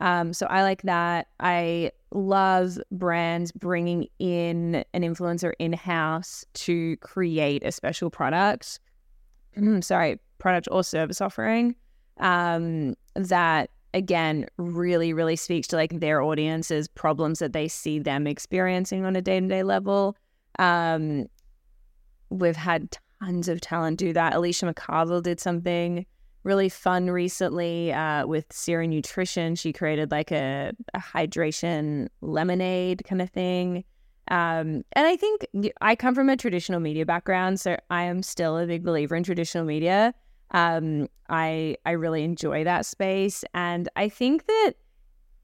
Um, 0.00 0.32
so 0.32 0.46
I 0.46 0.62
like 0.62 0.80
that. 0.82 1.28
I 1.40 1.92
love 2.12 2.78
brands 2.90 3.52
bringing 3.52 4.08
in 4.18 4.82
an 4.94 5.02
influencer 5.02 5.52
in 5.58 5.74
house 5.74 6.46
to 6.54 6.96
create 6.98 7.62
a 7.64 7.72
special 7.72 8.08
product. 8.08 8.80
sorry, 9.80 10.18
product 10.38 10.68
or 10.70 10.82
service 10.82 11.20
offering 11.20 11.74
um, 12.20 12.94
that 13.14 13.70
again 13.92 14.46
really 14.56 15.12
really 15.12 15.34
speaks 15.34 15.66
to 15.66 15.74
like 15.74 15.98
their 15.98 16.22
audience's 16.22 16.86
problems 16.86 17.40
that 17.40 17.52
they 17.52 17.66
see 17.66 17.98
them 17.98 18.26
experiencing 18.26 19.04
on 19.04 19.16
a 19.16 19.22
day-to-day 19.22 19.64
level 19.64 20.16
um, 20.60 21.26
we've 22.30 22.56
had 22.56 22.96
tons 23.22 23.48
of 23.48 23.60
talent 23.60 23.98
do 23.98 24.12
that. 24.12 24.34
Alicia 24.34 24.72
McCarvell 24.72 25.22
did 25.22 25.40
something 25.40 26.06
really 26.42 26.68
fun 26.68 27.10
recently 27.10 27.92
uh, 27.92 28.26
with 28.26 28.46
Siri 28.50 28.86
Nutrition. 28.86 29.54
She 29.56 29.72
created 29.72 30.10
like 30.10 30.30
a, 30.32 30.72
a 30.94 30.98
hydration 30.98 32.08
lemonade 32.22 33.02
kind 33.04 33.20
of 33.20 33.30
thing. 33.30 33.84
Um, 34.28 34.84
and 34.92 35.06
I 35.06 35.16
think 35.16 35.46
I 35.80 35.96
come 35.96 36.14
from 36.14 36.28
a 36.28 36.36
traditional 36.36 36.80
media 36.80 37.04
background, 37.04 37.58
so 37.58 37.76
I 37.90 38.04
am 38.04 38.22
still 38.22 38.56
a 38.56 38.66
big 38.66 38.84
believer 38.84 39.16
in 39.16 39.24
traditional 39.24 39.64
media. 39.64 40.14
Um, 40.52 41.08
I 41.28 41.76
I 41.86 41.92
really 41.92 42.24
enjoy 42.24 42.64
that 42.64 42.86
space, 42.86 43.44
and 43.54 43.88
I 43.96 44.08
think 44.08 44.46
that 44.46 44.72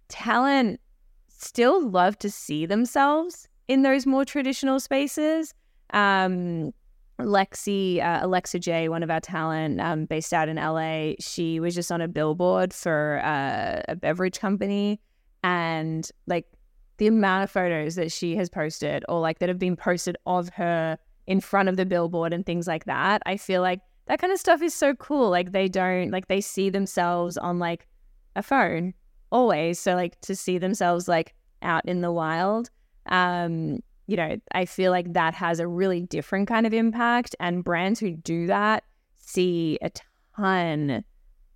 talent 0.09 0.80
still 1.28 1.88
love 1.88 2.18
to 2.18 2.30
see 2.30 2.66
themselves 2.66 3.48
in 3.68 3.82
those 3.82 4.07
more 4.07 4.24
traditional 4.24 4.80
spaces. 4.80 5.54
Um, 5.92 6.72
Lexi, 7.18 8.02
uh, 8.02 8.18
Alexa 8.22 8.59
J, 8.59 8.88
one 8.88 9.02
of 9.02 9.11
our 9.11 9.20
talent 9.20 9.80
um, 9.80 10.04
based 10.04 10.32
out 10.32 10.48
in 10.48 10.57
LA, 10.57 11.12
she 11.18 11.61
was 11.61 11.74
just 11.74 11.90
on 11.90 12.00
a 12.00 12.09
billboard 12.09 12.74
for 12.74 13.20
uh, 13.24 13.80
a 13.88 13.96
beverage 13.96 14.38
company. 14.38 15.00
And 15.42 16.09
like 16.26 16.46
the 16.98 17.07
amount 17.07 17.44
of 17.44 17.50
photos 17.50 17.94
that 17.94 18.12
she 18.12 18.36
has 18.36 18.50
posted 18.50 19.04
or 19.09 19.20
like 19.20 19.38
that 19.38 19.48
have 19.48 19.59
been 19.59 19.76
posted 19.76 20.16
of 20.26 20.50
her 20.50 20.98
in 21.26 21.40
front 21.40 21.68
of 21.68 21.76
the 21.76 21.86
billboard 21.86 22.32
and 22.32 22.44
things 22.44 22.66
like 22.66 22.84
that, 22.84 23.22
I 23.24 23.36
feel 23.36 23.62
like 23.62 23.80
that 24.07 24.20
kind 24.20 24.32
of 24.32 24.38
stuff 24.38 24.62
is 24.62 24.74
so 24.74 24.94
cool. 24.94 25.30
Like 25.30 25.52
they 25.52 25.68
don't, 25.68 26.11
like 26.11 26.28
they 26.28 26.40
see 26.40 26.70
themselves 26.70 27.36
on 27.36 27.59
like 27.59 27.86
a 28.34 28.42
phone 28.42 28.94
always. 29.30 29.78
So 29.78 29.94
like 29.94 30.20
to 30.22 30.36
see 30.36 30.59
themselves 30.59 31.09
like 31.09 31.34
out 31.62 31.84
in 31.86 32.00
the 32.00 32.12
wild. 32.12 32.70
Um, 33.07 33.80
you 34.07 34.16
know, 34.16 34.36
I 34.52 34.64
feel 34.64 34.92
like 34.92 35.12
that 35.14 35.34
has 35.34 35.59
a 35.59 35.66
really 35.66 36.02
different 36.02 36.46
kind 36.48 36.66
of 36.66 36.72
impact. 36.72 37.34
And 37.40 37.64
brands 37.64 37.98
who 37.98 38.12
do 38.12 38.46
that 38.46 38.84
see 39.16 39.78
a 39.82 39.90
ton, 40.36 41.04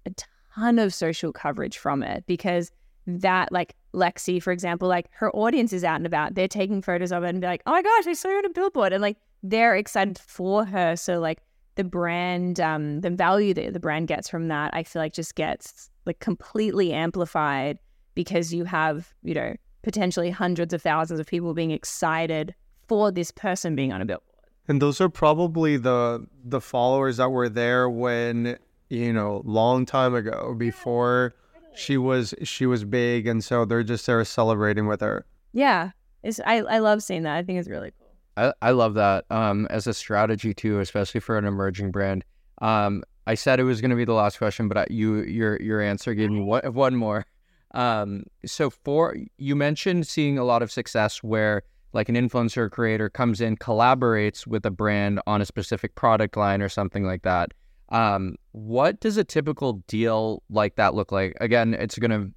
a 0.06 0.10
ton 0.54 0.78
of 0.80 0.92
social 0.92 1.32
coverage 1.32 1.78
from 1.78 2.02
it 2.02 2.24
because 2.26 2.72
that, 3.06 3.52
like 3.52 3.76
Lexi, 3.94 4.42
for 4.42 4.52
example, 4.52 4.88
like 4.88 5.06
her 5.12 5.30
audience 5.32 5.72
is 5.72 5.84
out 5.84 5.96
and 5.96 6.06
about. 6.06 6.34
They're 6.34 6.48
taking 6.48 6.82
photos 6.82 7.12
of 7.12 7.22
it 7.22 7.28
and 7.28 7.40
be 7.40 7.46
like, 7.46 7.62
oh 7.66 7.70
my 7.70 7.82
gosh, 7.82 8.08
I 8.08 8.12
saw 8.14 8.30
her 8.30 8.38
on 8.38 8.44
a 8.46 8.50
billboard. 8.50 8.92
And 8.92 9.02
like 9.02 9.16
they're 9.42 9.76
excited 9.76 10.18
for 10.18 10.64
her. 10.64 10.96
So, 10.96 11.20
like, 11.20 11.40
the 11.80 11.84
brand, 11.84 12.60
um, 12.60 13.00
the 13.00 13.08
value 13.08 13.54
that 13.54 13.72
the 13.72 13.80
brand 13.80 14.06
gets 14.06 14.28
from 14.28 14.48
that, 14.48 14.70
I 14.74 14.82
feel 14.82 15.00
like 15.00 15.14
just 15.14 15.34
gets 15.34 15.88
like 16.04 16.18
completely 16.18 16.92
amplified 16.92 17.78
because 18.14 18.52
you 18.52 18.64
have, 18.64 19.14
you 19.22 19.32
know, 19.32 19.54
potentially 19.82 20.28
hundreds 20.28 20.74
of 20.74 20.82
thousands 20.82 21.18
of 21.20 21.26
people 21.26 21.54
being 21.54 21.70
excited 21.70 22.54
for 22.86 23.10
this 23.10 23.30
person 23.30 23.74
being 23.74 23.94
on 23.94 24.02
a 24.02 24.04
billboard. 24.04 24.26
And 24.68 24.82
those 24.82 25.00
are 25.00 25.08
probably 25.08 25.78
the 25.78 26.26
the 26.44 26.60
followers 26.60 27.16
that 27.16 27.30
were 27.30 27.48
there 27.48 27.88
when, 27.88 28.58
you 28.90 29.10
know, 29.10 29.40
long 29.46 29.86
time 29.86 30.14
ago 30.14 30.54
before 30.58 31.32
she 31.74 31.96
was 31.96 32.34
she 32.42 32.66
was 32.66 32.84
big 32.84 33.26
and 33.26 33.42
so 33.42 33.64
they're 33.64 33.82
just 33.82 34.04
there 34.04 34.22
celebrating 34.26 34.86
with 34.86 35.00
her. 35.00 35.24
Yeah. 35.54 35.92
It's 36.22 36.40
I, 36.44 36.58
I 36.58 36.80
love 36.80 37.02
seeing 37.02 37.22
that. 37.22 37.38
I 37.38 37.42
think 37.42 37.58
it's 37.58 37.70
really 37.70 37.92
cool. 37.98 37.99
I, 38.40 38.52
I 38.62 38.70
love 38.70 38.94
that 38.94 39.24
um, 39.30 39.66
as 39.70 39.86
a 39.86 39.94
strategy 39.94 40.54
too, 40.54 40.80
especially 40.80 41.20
for 41.20 41.36
an 41.36 41.44
emerging 41.44 41.90
brand. 41.90 42.24
Um, 42.62 43.02
I 43.26 43.34
said 43.34 43.60
it 43.60 43.64
was 43.64 43.80
going 43.80 43.90
to 43.90 43.96
be 43.96 44.04
the 44.04 44.14
last 44.14 44.38
question, 44.38 44.66
but 44.66 44.76
I, 44.76 44.86
you 44.90 45.22
your 45.22 45.60
your 45.60 45.80
answer 45.80 46.14
gave 46.14 46.30
me 46.30 46.40
one, 46.40 46.62
one 46.72 46.96
more. 46.96 47.26
Um, 47.72 48.24
so 48.44 48.70
for 48.70 49.16
you 49.38 49.54
mentioned 49.54 50.06
seeing 50.06 50.38
a 50.38 50.44
lot 50.44 50.62
of 50.62 50.72
success 50.72 51.22
where 51.22 51.62
like 51.92 52.08
an 52.08 52.14
influencer 52.14 52.70
creator 52.70 53.08
comes 53.10 53.40
in, 53.40 53.56
collaborates 53.56 54.46
with 54.46 54.64
a 54.64 54.70
brand 54.70 55.20
on 55.26 55.40
a 55.40 55.44
specific 55.44 55.94
product 55.94 56.36
line 56.36 56.62
or 56.62 56.68
something 56.68 57.04
like 57.04 57.22
that. 57.22 57.52
Um, 57.90 58.36
what 58.52 59.00
does 59.00 59.16
a 59.16 59.24
typical 59.24 59.74
deal 59.88 60.42
like 60.48 60.76
that 60.76 60.94
look 60.94 61.10
like? 61.10 61.36
Again, 61.40 61.74
it's 61.74 61.98
going 61.98 62.12
to 62.12 62.32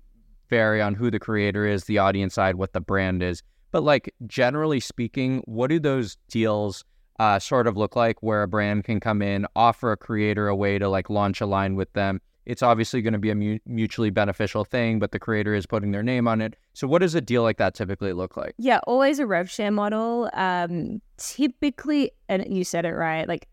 vary 0.49 0.81
on 0.81 0.95
who 0.95 1.11
the 1.11 1.19
creator 1.19 1.67
is, 1.67 1.85
the 1.85 1.99
audience 1.99 2.33
side, 2.33 2.55
what 2.55 2.73
the 2.73 2.81
brand 2.81 3.21
is. 3.21 3.43
But 3.73 3.83
like 3.83 4.13
generally 4.27 4.79
speaking, 4.79 5.41
what 5.45 5.67
do 5.67 5.79
those 5.79 6.15
deals 6.29 6.85
uh, 7.19 7.39
sort 7.39 7.67
of 7.67 7.75
look 7.75 7.97
like 7.97 8.23
where 8.23 8.43
a 8.43 8.47
brand 8.47 8.85
can 8.85 9.01
come 9.01 9.21
in, 9.21 9.45
offer 9.55 9.91
a 9.91 9.97
creator 9.97 10.47
a 10.47 10.55
way 10.55 10.79
to 10.79 10.87
like 10.87 11.09
launch 11.09 11.41
a 11.41 11.45
line 11.45 11.75
with 11.75 11.91
them? 11.91 12.21
it's 12.45 12.61
obviously 12.61 13.01
going 13.01 13.13
to 13.13 13.19
be 13.19 13.29
a 13.29 13.35
mu- 13.35 13.59
mutually 13.65 14.09
beneficial 14.09 14.65
thing, 14.65 14.99
but 14.99 15.11
the 15.11 15.19
creator 15.19 15.53
is 15.53 15.65
putting 15.65 15.91
their 15.91 16.03
name 16.03 16.27
on 16.27 16.41
it. 16.41 16.55
So, 16.73 16.87
what 16.87 16.99
does 16.99 17.15
a 17.15 17.21
deal 17.21 17.43
like 17.43 17.57
that 17.57 17.73
typically 17.73 18.13
look 18.13 18.35
like? 18.35 18.53
Yeah, 18.57 18.79
always 18.85 19.19
a 19.19 19.25
rev 19.25 19.49
share 19.49 19.71
model. 19.71 20.29
Um, 20.33 21.01
typically, 21.17 22.11
and 22.27 22.45
you 22.53 22.63
said 22.63 22.85
it 22.85 22.93
right, 22.93 23.27
like 23.27 23.47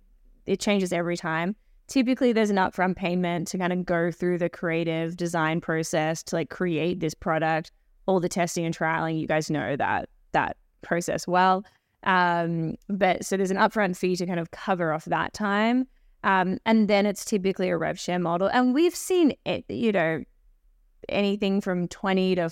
it 0.46 0.60
changes 0.60 0.92
every 0.92 1.16
time. 1.16 1.54
Typically, 1.86 2.32
there's 2.32 2.50
an 2.50 2.56
upfront 2.56 2.96
payment 2.96 3.48
to 3.48 3.58
kind 3.58 3.72
of 3.72 3.84
go 3.84 4.10
through 4.10 4.38
the 4.38 4.48
creative 4.48 5.16
design 5.16 5.60
process 5.60 6.22
to 6.24 6.36
like 6.36 6.50
create 6.50 7.00
this 7.00 7.14
product, 7.14 7.72
all 8.06 8.20
the 8.20 8.28
testing 8.28 8.64
and 8.64 8.76
trialing. 8.76 9.20
You 9.20 9.26
guys 9.26 9.50
know 9.50 9.76
that 9.76 10.08
that 10.32 10.56
process 10.82 11.26
well. 11.26 11.64
Um, 12.04 12.76
but 12.88 13.24
so 13.24 13.36
there's 13.36 13.50
an 13.50 13.56
upfront 13.56 13.96
fee 13.96 14.16
to 14.16 14.26
kind 14.26 14.40
of 14.40 14.50
cover 14.50 14.92
off 14.92 15.04
that 15.06 15.34
time. 15.34 15.86
Um, 16.22 16.58
and 16.66 16.88
then 16.88 17.06
it's 17.06 17.24
typically 17.24 17.68
a 17.70 17.76
rev 17.76 17.98
share 17.98 18.18
model. 18.18 18.48
And 18.52 18.74
we've 18.74 18.94
seen 18.94 19.34
it, 19.44 19.64
you 19.68 19.92
know, 19.92 20.22
anything 21.08 21.60
from 21.60 21.88
20 21.88 22.36
to 22.36 22.50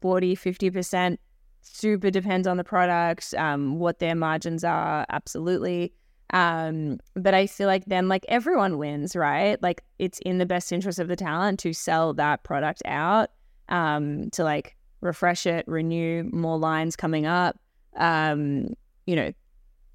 40, 0.00 0.36
50%. 0.36 1.18
Super 1.62 2.10
depends 2.10 2.46
on 2.46 2.56
the 2.56 2.64
product, 2.64 3.34
um, 3.34 3.78
what 3.78 3.98
their 3.98 4.14
margins 4.14 4.64
are, 4.64 5.04
absolutely. 5.10 5.92
Um, 6.32 6.98
but 7.14 7.34
I 7.34 7.46
feel 7.46 7.66
like 7.66 7.84
then 7.86 8.08
like 8.08 8.24
everyone 8.28 8.78
wins, 8.78 9.16
right? 9.16 9.60
Like 9.62 9.82
it's 9.98 10.18
in 10.20 10.38
the 10.38 10.46
best 10.46 10.72
interest 10.72 10.98
of 10.98 11.08
the 11.08 11.16
talent 11.16 11.58
to 11.60 11.72
sell 11.72 12.14
that 12.14 12.44
product 12.44 12.82
out, 12.84 13.30
um, 13.68 14.30
to 14.30 14.44
like 14.44 14.76
refresh 15.00 15.46
it, 15.46 15.66
renew 15.68 16.28
more 16.32 16.58
lines 16.58 16.96
coming 16.96 17.26
up. 17.26 17.58
Um, 17.96 18.74
you 19.06 19.16
know, 19.16 19.32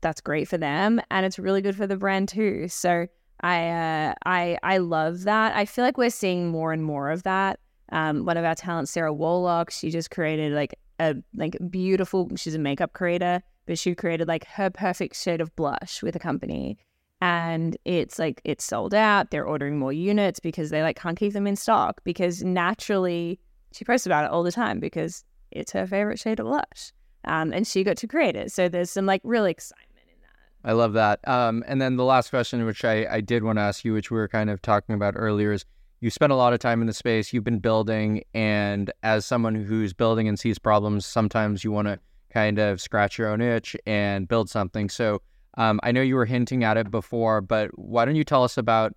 that's 0.01 0.21
great 0.21 0.47
for 0.47 0.57
them 0.57 1.01
and 1.11 1.25
it's 1.25 1.39
really 1.39 1.61
good 1.61 1.75
for 1.75 1.87
the 1.87 1.95
brand 1.95 2.29
too. 2.29 2.67
So 2.67 3.07
I 3.43 3.69
uh, 3.69 4.13
I 4.25 4.57
I 4.63 4.77
love 4.77 5.23
that. 5.23 5.55
I 5.55 5.65
feel 5.65 5.83
like 5.83 5.97
we're 5.97 6.09
seeing 6.09 6.47
more 6.47 6.71
and 6.71 6.83
more 6.83 7.11
of 7.11 7.23
that. 7.23 7.59
Um, 7.91 8.25
one 8.25 8.37
of 8.37 8.45
our 8.45 8.55
talents, 8.55 8.91
Sarah 8.91 9.13
Warlock, 9.13 9.69
she 9.69 9.89
just 9.91 10.09
created 10.11 10.53
like 10.53 10.75
a 10.99 11.15
like 11.35 11.57
beautiful. 11.69 12.31
She's 12.35 12.55
a 12.55 12.59
makeup 12.59 12.93
creator, 12.93 13.41
but 13.65 13.77
she 13.77 13.95
created 13.95 14.27
like 14.27 14.45
her 14.47 14.69
perfect 14.69 15.15
shade 15.17 15.41
of 15.41 15.53
blush 15.57 16.01
with 16.01 16.15
a 16.15 16.19
company, 16.19 16.77
and 17.21 17.75
it's 17.83 18.17
like 18.17 18.41
it's 18.45 18.63
sold 18.63 18.93
out. 18.93 19.29
They're 19.29 19.45
ordering 19.45 19.77
more 19.77 19.93
units 19.93 20.39
because 20.39 20.69
they 20.69 20.81
like 20.81 20.97
can't 20.97 21.19
keep 21.19 21.33
them 21.33 21.45
in 21.45 21.57
stock 21.57 22.01
because 22.05 22.43
naturally 22.43 23.39
she 23.73 23.85
posts 23.85 24.05
about 24.05 24.25
it 24.25 24.31
all 24.31 24.43
the 24.43 24.51
time 24.51 24.79
because 24.79 25.23
it's 25.51 25.71
her 25.71 25.85
favorite 25.85 26.19
shade 26.19 26.39
of 26.39 26.45
blush 26.45 26.91
um, 27.25 27.53
and 27.53 27.65
she 27.65 27.83
got 27.83 27.97
to 27.97 28.07
create 28.07 28.35
it. 28.35 28.51
So 28.51 28.69
there's 28.69 28.89
some 28.89 29.05
like 29.05 29.21
really 29.23 29.51
excitement 29.51 30.07
in 30.07 30.15
that. 30.21 30.69
I 30.69 30.73
love 30.73 30.93
that. 30.93 31.25
Um, 31.27 31.63
and 31.67 31.81
then 31.81 31.95
the 31.95 32.03
last 32.03 32.29
question, 32.29 32.65
which 32.65 32.83
I, 32.83 33.05
I 33.09 33.21
did 33.21 33.43
want 33.43 33.57
to 33.57 33.61
ask 33.61 33.85
you, 33.85 33.93
which 33.93 34.11
we 34.11 34.17
were 34.17 34.27
kind 34.27 34.49
of 34.49 34.61
talking 34.61 34.95
about 34.95 35.13
earlier, 35.17 35.51
is 35.51 35.65
you 36.01 36.09
spent 36.09 36.31
a 36.33 36.35
lot 36.35 36.53
of 36.53 36.59
time 36.59 36.81
in 36.81 36.87
the 36.87 36.93
space, 36.93 37.31
you've 37.31 37.45
been 37.45 37.59
building, 37.59 38.23
and 38.33 38.91
as 39.03 39.25
someone 39.25 39.55
who's 39.55 39.93
building 39.93 40.27
and 40.27 40.37
sees 40.37 40.59
problems, 40.59 41.05
sometimes 41.05 41.63
you 41.63 41.71
want 41.71 41.87
to 41.87 41.97
kind 42.29 42.59
of 42.59 42.81
scratch 42.81 43.17
your 43.17 43.29
own 43.29 43.39
itch 43.39 43.75
and 43.85 44.27
build 44.27 44.49
something. 44.49 44.89
So 44.89 45.21
um, 45.55 45.79
I 45.83 45.91
know 45.91 46.01
you 46.01 46.15
were 46.15 46.25
hinting 46.25 46.63
at 46.63 46.77
it 46.77 46.91
before, 46.91 47.39
but 47.39 47.69
why 47.77 48.03
don't 48.05 48.15
you 48.15 48.23
tell 48.23 48.43
us 48.43 48.57
about 48.57 48.93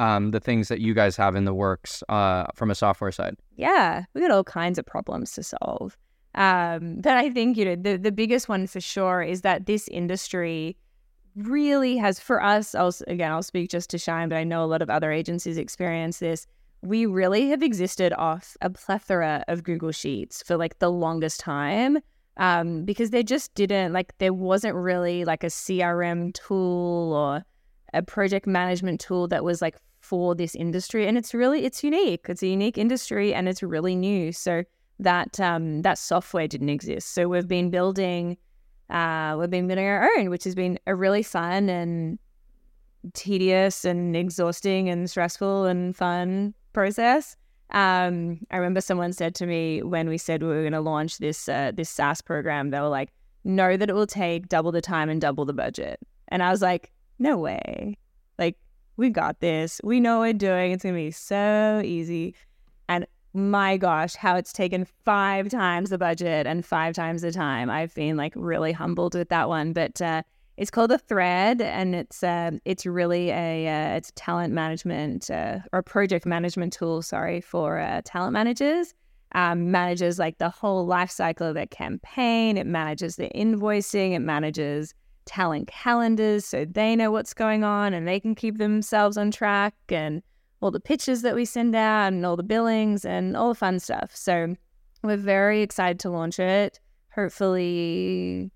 um, 0.00 0.30
the 0.30 0.40
things 0.40 0.68
that 0.68 0.80
you 0.80 0.94
guys 0.94 1.14
have 1.16 1.36
in 1.36 1.44
the 1.44 1.52
works 1.52 2.02
uh, 2.08 2.46
from 2.54 2.70
a 2.70 2.74
software 2.74 3.12
side? 3.12 3.36
Yeah, 3.56 4.04
we 4.14 4.22
got 4.22 4.30
all 4.30 4.42
kinds 4.42 4.78
of 4.78 4.86
problems 4.86 5.32
to 5.32 5.42
solve. 5.42 5.96
Um, 6.34 7.00
but 7.00 7.16
I 7.16 7.28
think 7.28 7.56
you 7.56 7.64
know 7.64 7.76
the 7.76 7.96
the 7.96 8.12
biggest 8.12 8.48
one 8.48 8.66
for 8.66 8.80
sure 8.80 9.22
is 9.22 9.42
that 9.42 9.66
this 9.66 9.88
industry 9.88 10.76
really 11.36 11.98
has 11.98 12.18
for 12.18 12.42
us. 12.42 12.74
I'll 12.74 12.94
again 13.08 13.30
I'll 13.30 13.42
speak 13.42 13.68
just 13.70 13.90
to 13.90 13.98
Shine, 13.98 14.30
but 14.30 14.36
I 14.36 14.44
know 14.44 14.64
a 14.64 14.66
lot 14.66 14.80
of 14.80 14.88
other 14.88 15.12
agencies 15.12 15.58
experience 15.58 16.18
this. 16.18 16.46
We 16.82 17.04
really 17.04 17.50
have 17.50 17.62
existed 17.62 18.14
off 18.14 18.56
a 18.62 18.70
plethora 18.70 19.44
of 19.48 19.64
Google 19.64 19.92
Sheets 19.92 20.42
for 20.42 20.56
like 20.56 20.78
the 20.78 20.90
longest 20.90 21.40
time 21.40 21.98
um, 22.38 22.84
because 22.84 23.10
they 23.10 23.22
just 23.22 23.54
didn't 23.54 23.92
like 23.92 24.16
there 24.16 24.32
wasn't 24.32 24.74
really 24.76 25.26
like 25.26 25.44
a 25.44 25.48
CRM 25.48 26.32
tool 26.32 27.12
or 27.12 27.44
a 27.92 28.02
project 28.02 28.46
management 28.46 29.00
tool 29.00 29.28
that 29.28 29.44
was 29.44 29.60
like 29.60 29.76
for 30.00 30.34
this 30.34 30.54
industry, 30.54 31.06
and 31.06 31.16
it's 31.16 31.34
really 31.34 31.64
it's 31.64 31.84
unique. 31.84 32.26
It's 32.28 32.42
a 32.42 32.48
unique 32.48 32.78
industry, 32.78 33.32
and 33.34 33.48
it's 33.48 33.62
really 33.62 33.94
new. 33.94 34.32
So 34.32 34.64
that 34.98 35.38
um, 35.40 35.82
that 35.82 35.98
software 35.98 36.48
didn't 36.48 36.68
exist. 36.68 37.14
So 37.14 37.28
we've 37.28 37.48
been 37.48 37.70
building 37.70 38.36
uh, 38.90 39.36
we've 39.38 39.50
been 39.50 39.68
building 39.68 39.86
our 39.86 40.08
own, 40.16 40.30
which 40.30 40.44
has 40.44 40.54
been 40.54 40.78
a 40.86 40.94
really 40.94 41.22
fun 41.22 41.68
and 41.68 42.18
tedious 43.14 43.84
and 43.84 44.16
exhausting 44.16 44.88
and 44.88 45.08
stressful 45.08 45.64
and 45.64 45.96
fun 45.96 46.54
process. 46.72 47.36
Um, 47.70 48.40
I 48.50 48.56
remember 48.56 48.80
someone 48.80 49.12
said 49.12 49.34
to 49.36 49.46
me 49.46 49.82
when 49.82 50.08
we 50.08 50.18
said 50.18 50.42
we 50.42 50.48
were 50.48 50.62
going 50.62 50.72
to 50.72 50.80
launch 50.80 51.18
this 51.18 51.48
uh, 51.48 51.70
this 51.72 51.88
SaaS 51.88 52.20
program, 52.20 52.70
they 52.70 52.80
were 52.80 52.88
like, 52.88 53.12
"Know 53.44 53.76
that 53.76 53.88
it 53.88 53.94
will 53.94 54.08
take 54.08 54.48
double 54.48 54.72
the 54.72 54.80
time 54.80 55.08
and 55.08 55.20
double 55.20 55.44
the 55.44 55.52
budget." 55.52 56.00
And 56.28 56.42
I 56.42 56.50
was 56.50 56.62
like, 56.62 56.90
"No 57.20 57.38
way! 57.38 57.96
Like, 58.38 58.58
we 59.00 59.10
got 59.10 59.40
this. 59.40 59.80
We 59.82 59.98
know 60.00 60.18
what 60.18 60.26
we're 60.26 60.32
doing. 60.34 60.72
It's 60.72 60.82
going 60.82 60.94
to 60.94 60.98
be 60.98 61.10
so 61.10 61.82
easy." 61.84 62.34
And 62.88 63.06
my 63.32 63.76
gosh, 63.76 64.14
how 64.14 64.36
it's 64.36 64.52
taken 64.52 64.84
five 64.84 65.48
times 65.48 65.90
the 65.90 65.98
budget 65.98 66.46
and 66.46 66.64
five 66.64 66.94
times 66.94 67.22
the 67.22 67.32
time. 67.32 67.70
I've 67.70 67.94
been 67.94 68.16
like 68.16 68.32
really 68.36 68.72
humbled 68.72 69.14
with 69.14 69.28
that 69.28 69.48
one, 69.48 69.72
but 69.72 70.00
uh, 70.02 70.22
it's 70.56 70.70
called 70.70 70.90
a 70.90 70.98
thread, 70.98 71.62
and 71.62 71.94
it's 71.94 72.22
uh, 72.22 72.50
it's 72.64 72.84
really 72.84 73.30
a 73.30 73.66
uh, 73.66 73.96
it's 73.96 74.12
talent 74.14 74.52
management 74.52 75.30
uh, 75.30 75.60
or 75.72 75.82
project 75.82 76.26
management 76.26 76.72
tool. 76.72 77.02
Sorry 77.02 77.40
for 77.40 77.78
uh, 77.78 78.02
talent 78.04 78.32
managers. 78.32 78.92
Um, 79.32 79.70
manages 79.70 80.18
like 80.18 80.38
the 80.38 80.50
whole 80.50 80.84
life 80.84 81.10
cycle 81.10 81.46
of 81.46 81.54
their 81.54 81.66
campaign. 81.66 82.58
It 82.58 82.66
manages 82.66 83.14
the 83.14 83.30
invoicing. 83.34 84.12
It 84.12 84.18
manages 84.18 84.92
talent 85.24 85.68
calendars, 85.68 86.44
so 86.44 86.64
they 86.64 86.96
know 86.96 87.10
what's 87.10 87.34
going 87.34 87.64
on 87.64 87.94
and 87.94 88.06
they 88.06 88.20
can 88.20 88.34
keep 88.34 88.58
themselves 88.58 89.16
on 89.16 89.30
track 89.30 89.74
and 89.88 90.22
all 90.60 90.70
the 90.70 90.80
pitches 90.80 91.22
that 91.22 91.34
we 91.34 91.44
send 91.44 91.74
out 91.74 92.12
and 92.12 92.24
all 92.26 92.36
the 92.36 92.42
billings 92.42 93.04
and 93.04 93.36
all 93.36 93.48
the 93.48 93.54
fun 93.54 93.78
stuff. 93.78 94.14
So 94.14 94.54
we're 95.02 95.16
very 95.16 95.62
excited 95.62 95.98
to 96.00 96.10
launch 96.10 96.38
it. 96.38 96.78
Hopefully, 97.14 98.50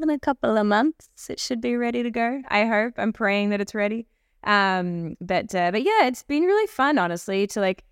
in 0.00 0.10
a 0.10 0.18
couple 0.18 0.56
of 0.56 0.66
months, 0.66 1.08
it 1.28 1.40
should 1.40 1.60
be 1.60 1.76
ready 1.76 2.02
to 2.02 2.10
go. 2.10 2.42
I 2.48 2.64
hope. 2.64 2.94
I'm 2.96 3.12
praying 3.12 3.50
that 3.50 3.60
it's 3.60 3.74
ready. 3.74 4.06
Um, 4.44 5.16
but 5.20 5.54
uh, 5.54 5.70
but 5.70 5.82
yeah, 5.82 6.06
it's 6.06 6.22
been 6.22 6.44
really 6.44 6.66
fun, 6.66 6.98
honestly, 6.98 7.46
to 7.48 7.60
like. 7.60 7.84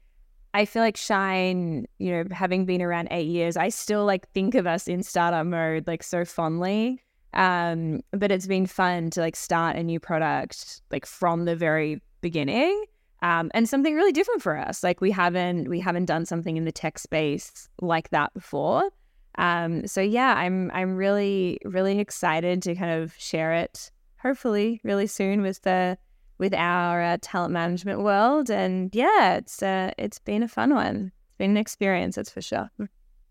I 0.55 0.65
feel 0.65 0.81
like 0.81 0.97
Shine, 0.97 1.87
you 1.99 2.11
know, 2.11 2.25
having 2.33 2.65
been 2.65 2.81
around 2.81 3.09
eight 3.11 3.29
years, 3.29 3.59
I 3.59 3.69
still 3.69 4.07
like 4.07 4.27
think 4.31 4.55
of 4.55 4.67
us 4.67 4.89
in 4.89 5.03
startup 5.03 5.47
mode 5.47 5.87
like 5.87 6.03
so 6.03 6.25
fondly. 6.25 7.03
Um, 7.35 8.01
but 8.13 8.33
it's 8.33 8.47
been 8.47 8.67
fun 8.67 9.11
to 9.11 9.21
like 9.21 9.37
start 9.37 9.77
a 9.77 9.83
new 9.83 10.01
product 10.01 10.81
like 10.91 11.07
from 11.07 11.45
the 11.45 11.57
very 11.57 12.01
beginning 12.21 12.85
um, 13.23 13.51
and 13.53 13.69
something 13.69 13.95
really 13.95 14.13
different 14.13 14.43
for 14.43 14.57
us. 14.57 14.83
Like 14.83 15.01
we 15.01 15.11
haven't 15.11 15.69
we 15.69 15.81
haven't 15.81 16.07
done 16.07 16.25
something 16.25 16.57
in 16.57 16.65
the 16.65 16.73
tech 16.73 16.99
space 16.99 17.69
like 17.81 18.11
that 18.11 18.33
before. 18.35 18.91
Um, 19.37 19.87
so 19.87 20.01
yeah, 20.01 20.35
I'm 20.37 20.71
I'm 20.73 20.97
really 20.97 21.59
really 21.65 21.99
excited 21.99 22.63
to 22.63 22.75
kind 22.75 23.03
of 23.03 23.15
share 23.19 23.53
it. 23.55 23.91
Hopefully, 24.23 24.81
really 24.85 25.07
soon 25.07 25.43
with 25.43 25.63
the 25.63 25.99
with 26.39 26.55
our 26.55 27.03
uh, 27.03 27.19
talent 27.21 27.53
management 27.53 28.03
world. 28.03 28.51
And 28.51 28.95
yeah, 28.95 29.37
it's 29.37 29.63
uh, 29.63 29.93
it's 29.99 30.19
been 30.19 30.43
a 30.43 30.49
fun 30.49 30.75
one. 30.75 31.13
It's 31.27 31.37
been 31.39 31.51
an 31.53 31.57
experience, 31.57 32.17
that's 32.17 32.31
for 32.31 32.41
sure. 32.41 32.71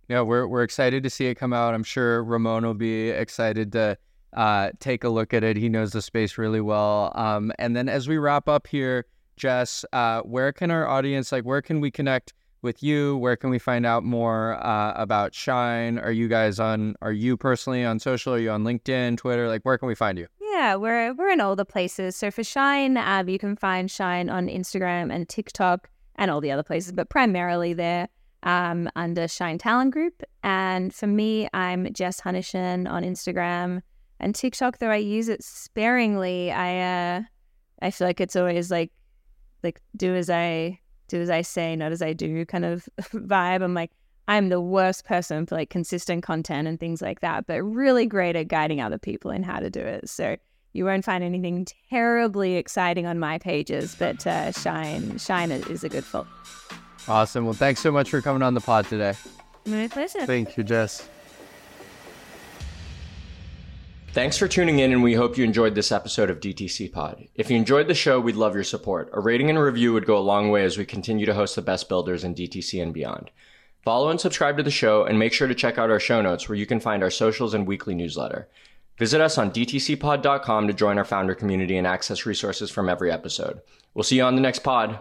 Yeah, 0.10 0.22
we're 0.22 0.48
we're 0.48 0.64
excited 0.64 1.04
to 1.04 1.10
see 1.10 1.28
it 1.28 1.36
come 1.36 1.54
out. 1.54 1.74
I'm 1.74 1.84
sure 1.84 2.24
Ramon 2.24 2.66
will 2.66 2.74
be 2.74 3.10
excited 3.10 3.72
to 3.74 3.98
uh, 4.34 4.72
take 4.80 5.04
a 5.04 5.10
look 5.10 5.34
at 5.34 5.44
it. 5.44 5.58
He 5.58 5.70
knows 5.70 5.92
the 5.92 6.02
space 6.02 6.38
really 6.38 6.62
well. 6.62 7.12
Um, 7.16 7.52
and 7.60 7.76
then 7.76 7.90
as 7.90 8.08
we 8.08 8.18
wrap 8.18 8.48
up 8.48 8.68
here 8.68 9.06
Jess, 9.38 9.86
uh, 9.94 10.22
where 10.22 10.52
can 10.52 10.72
our 10.72 10.88
audience, 10.88 11.32
like, 11.32 11.44
where 11.44 11.62
can 11.62 11.80
we 11.80 11.92
connect 11.92 12.34
with 12.64 12.82
you? 12.84 13.18
Where 13.18 13.36
can 13.36 13.50
we 13.50 13.60
find 13.60 13.86
out 13.86 14.04
more 14.04 14.56
uh, 14.66 14.94
about 14.96 15.34
Shine? 15.34 16.00
Are 16.00 16.12
you 16.12 16.28
guys 16.28 16.60
on, 16.60 16.96
are 17.02 17.12
you 17.12 17.38
personally 17.38 17.86
on 17.86 18.00
social? 18.00 18.34
Are 18.34 18.40
you 18.40 18.50
on 18.50 18.64
LinkedIn, 18.64 19.18
Twitter? 19.18 19.48
Like, 19.48 19.62
where 19.62 19.78
can 19.78 19.88
we 19.88 19.96
find 19.96 20.18
you? 20.18 20.28
Yeah, 20.42 20.76
we're, 20.76 21.14
we're 21.14 21.30
in 21.30 21.40
all 21.40 21.56
the 21.56 21.66
places. 21.66 22.16
So 22.16 22.32
for 22.32 22.44
Shine, 22.44 22.98
um, 22.98 23.30
you 23.30 23.38
can 23.38 23.56
find 23.56 23.90
Shine 23.90 24.30
on 24.30 24.48
Instagram 24.48 25.14
and 25.14 25.30
TikTok 25.30 25.88
and 26.16 26.32
all 26.32 26.42
the 26.42 26.52
other 26.52 26.64
places, 26.64 26.92
but 26.92 27.10
primarily 27.10 27.74
there 27.74 28.08
um, 28.44 28.90
under 28.96 29.28
Shine 29.28 29.58
Talent 29.58 29.92
Group. 29.92 30.24
And 30.44 30.94
for 30.94 31.08
me, 31.08 31.48
I'm 31.54 31.92
Jess 31.94 32.22
Hunichen 32.22 32.90
on 32.90 33.04
Instagram 33.04 33.82
and 34.20 34.34
TikTok, 34.34 34.80
though 34.80 34.90
I 34.90 34.98
use 34.98 35.30
it 35.30 35.44
sparingly. 35.44 36.52
I, 36.52 37.18
uh, 37.18 37.22
I 37.82 37.92
feel 37.92 38.08
like 38.08 38.22
it's 38.22 38.36
always 38.36 38.72
like 38.72 38.92
like 39.64 39.82
do 39.96 40.16
as 40.16 40.30
I 40.30 40.80
do 41.08 41.22
as 41.22 41.30
I 41.30 41.42
say, 41.42 41.76
not 41.76 41.92
as 41.92 42.02
I 42.02 42.14
do 42.14 42.46
kind 42.46 42.66
of 42.66 42.88
vibe. 43.14 43.64
I'm 43.64 43.74
like, 43.74 43.92
I'm 44.28 44.50
the 44.50 44.62
worst 44.62 45.06
person 45.06 45.46
for 45.46 45.56
like 45.56 45.70
consistent 45.70 46.24
content 46.24 46.68
and 46.68 46.80
things 46.80 47.02
like 47.02 47.22
that, 47.22 47.48
but 47.48 47.62
really 47.64 48.06
great 48.06 48.36
at 48.36 48.50
guiding 48.50 48.82
other 48.82 48.98
people 48.98 49.32
in 49.32 49.44
how 49.44 49.60
to 49.60 49.70
do 49.70 49.80
it. 49.80 50.10
So 50.10 50.36
you 50.74 50.86
won't 50.86 51.06
find 51.06 51.24
anything 51.24 51.66
terribly 51.90 52.56
exciting 52.56 53.06
on 53.06 53.20
my 53.20 53.38
pages, 53.38 53.96
but 53.98 54.28
uh, 54.28 54.52
Shine 54.52 55.18
Shine 55.18 55.52
is 55.52 55.84
a 55.84 55.90
good 55.90 56.04
fit. 56.04 56.26
Awesome. 57.08 57.46
Well, 57.46 57.54
thanks 57.54 57.80
so 57.80 57.92
much 57.92 58.10
for 58.10 58.22
coming 58.22 58.42
on 58.42 58.54
the 58.54 58.62
pod 58.62 58.86
today. 58.86 59.14
My 59.66 59.88
pleasure. 59.88 60.26
Thank 60.26 60.58
you, 60.58 60.64
Jess. 60.64 61.08
Thanks 64.14 64.38
for 64.38 64.48
tuning 64.48 64.80
in, 64.80 64.92
and 64.92 65.04
we 65.04 65.14
hope 65.14 65.38
you 65.38 65.44
enjoyed 65.44 65.76
this 65.76 65.92
episode 65.92 66.32
of 66.32 66.40
DTC 66.40 66.92
Pod. 66.92 67.28
If 67.36 67.52
you 67.52 67.58
enjoyed 67.58 67.88
the 67.88 67.94
show, 67.94 68.20
we'd 68.20 68.36
love 68.36 68.56
your 68.56 68.64
support. 68.64 69.10
A 69.14 69.20
rating 69.20 69.50
and 69.50 69.60
review 69.60 69.94
would 69.94 70.08
go 70.08 70.18
a 70.18 70.20
long 70.20 70.50
way 70.50 70.64
as 70.64 70.76
we 70.78 70.86
continue 70.86 71.28
to 71.28 71.36
host 71.36 71.56
the 71.56 71.62
best 71.62 71.88
builders 71.88 72.24
in 72.24 72.34
DTC 72.34 72.82
and 72.82 72.94
beyond. 72.94 73.30
Follow 73.84 74.10
and 74.10 74.20
subscribe 74.20 74.58
to 74.58 74.64
the 74.64 74.72
show, 74.72 75.04
and 75.04 75.20
make 75.20 75.34
sure 75.34 75.48
to 75.48 75.54
check 75.54 75.78
out 75.78 75.92
our 75.92 76.00
show 76.00 76.22
notes 76.22 76.50
where 76.50 76.58
you 76.58 76.66
can 76.66 76.80
find 76.80 77.04
our 77.04 77.12
socials 77.12 77.54
and 77.54 77.68
weekly 77.68 77.94
newsletter. 77.94 78.48
Visit 78.98 79.22
us 79.22 79.38
on 79.38 79.52
dtcpod.com 79.52 80.68
to 80.68 80.74
join 80.74 80.98
our 80.98 81.06
founder 81.06 81.36
community 81.36 81.78
and 81.78 81.86
access 81.86 82.26
resources 82.26 82.72
from 82.72 82.90
every 82.90 83.12
episode. 83.12 83.62
We'll 83.94 84.04
see 84.04 84.16
you 84.16 84.24
on 84.24 84.34
the 84.34 84.42
next 84.42 84.60
pod. 84.60 84.98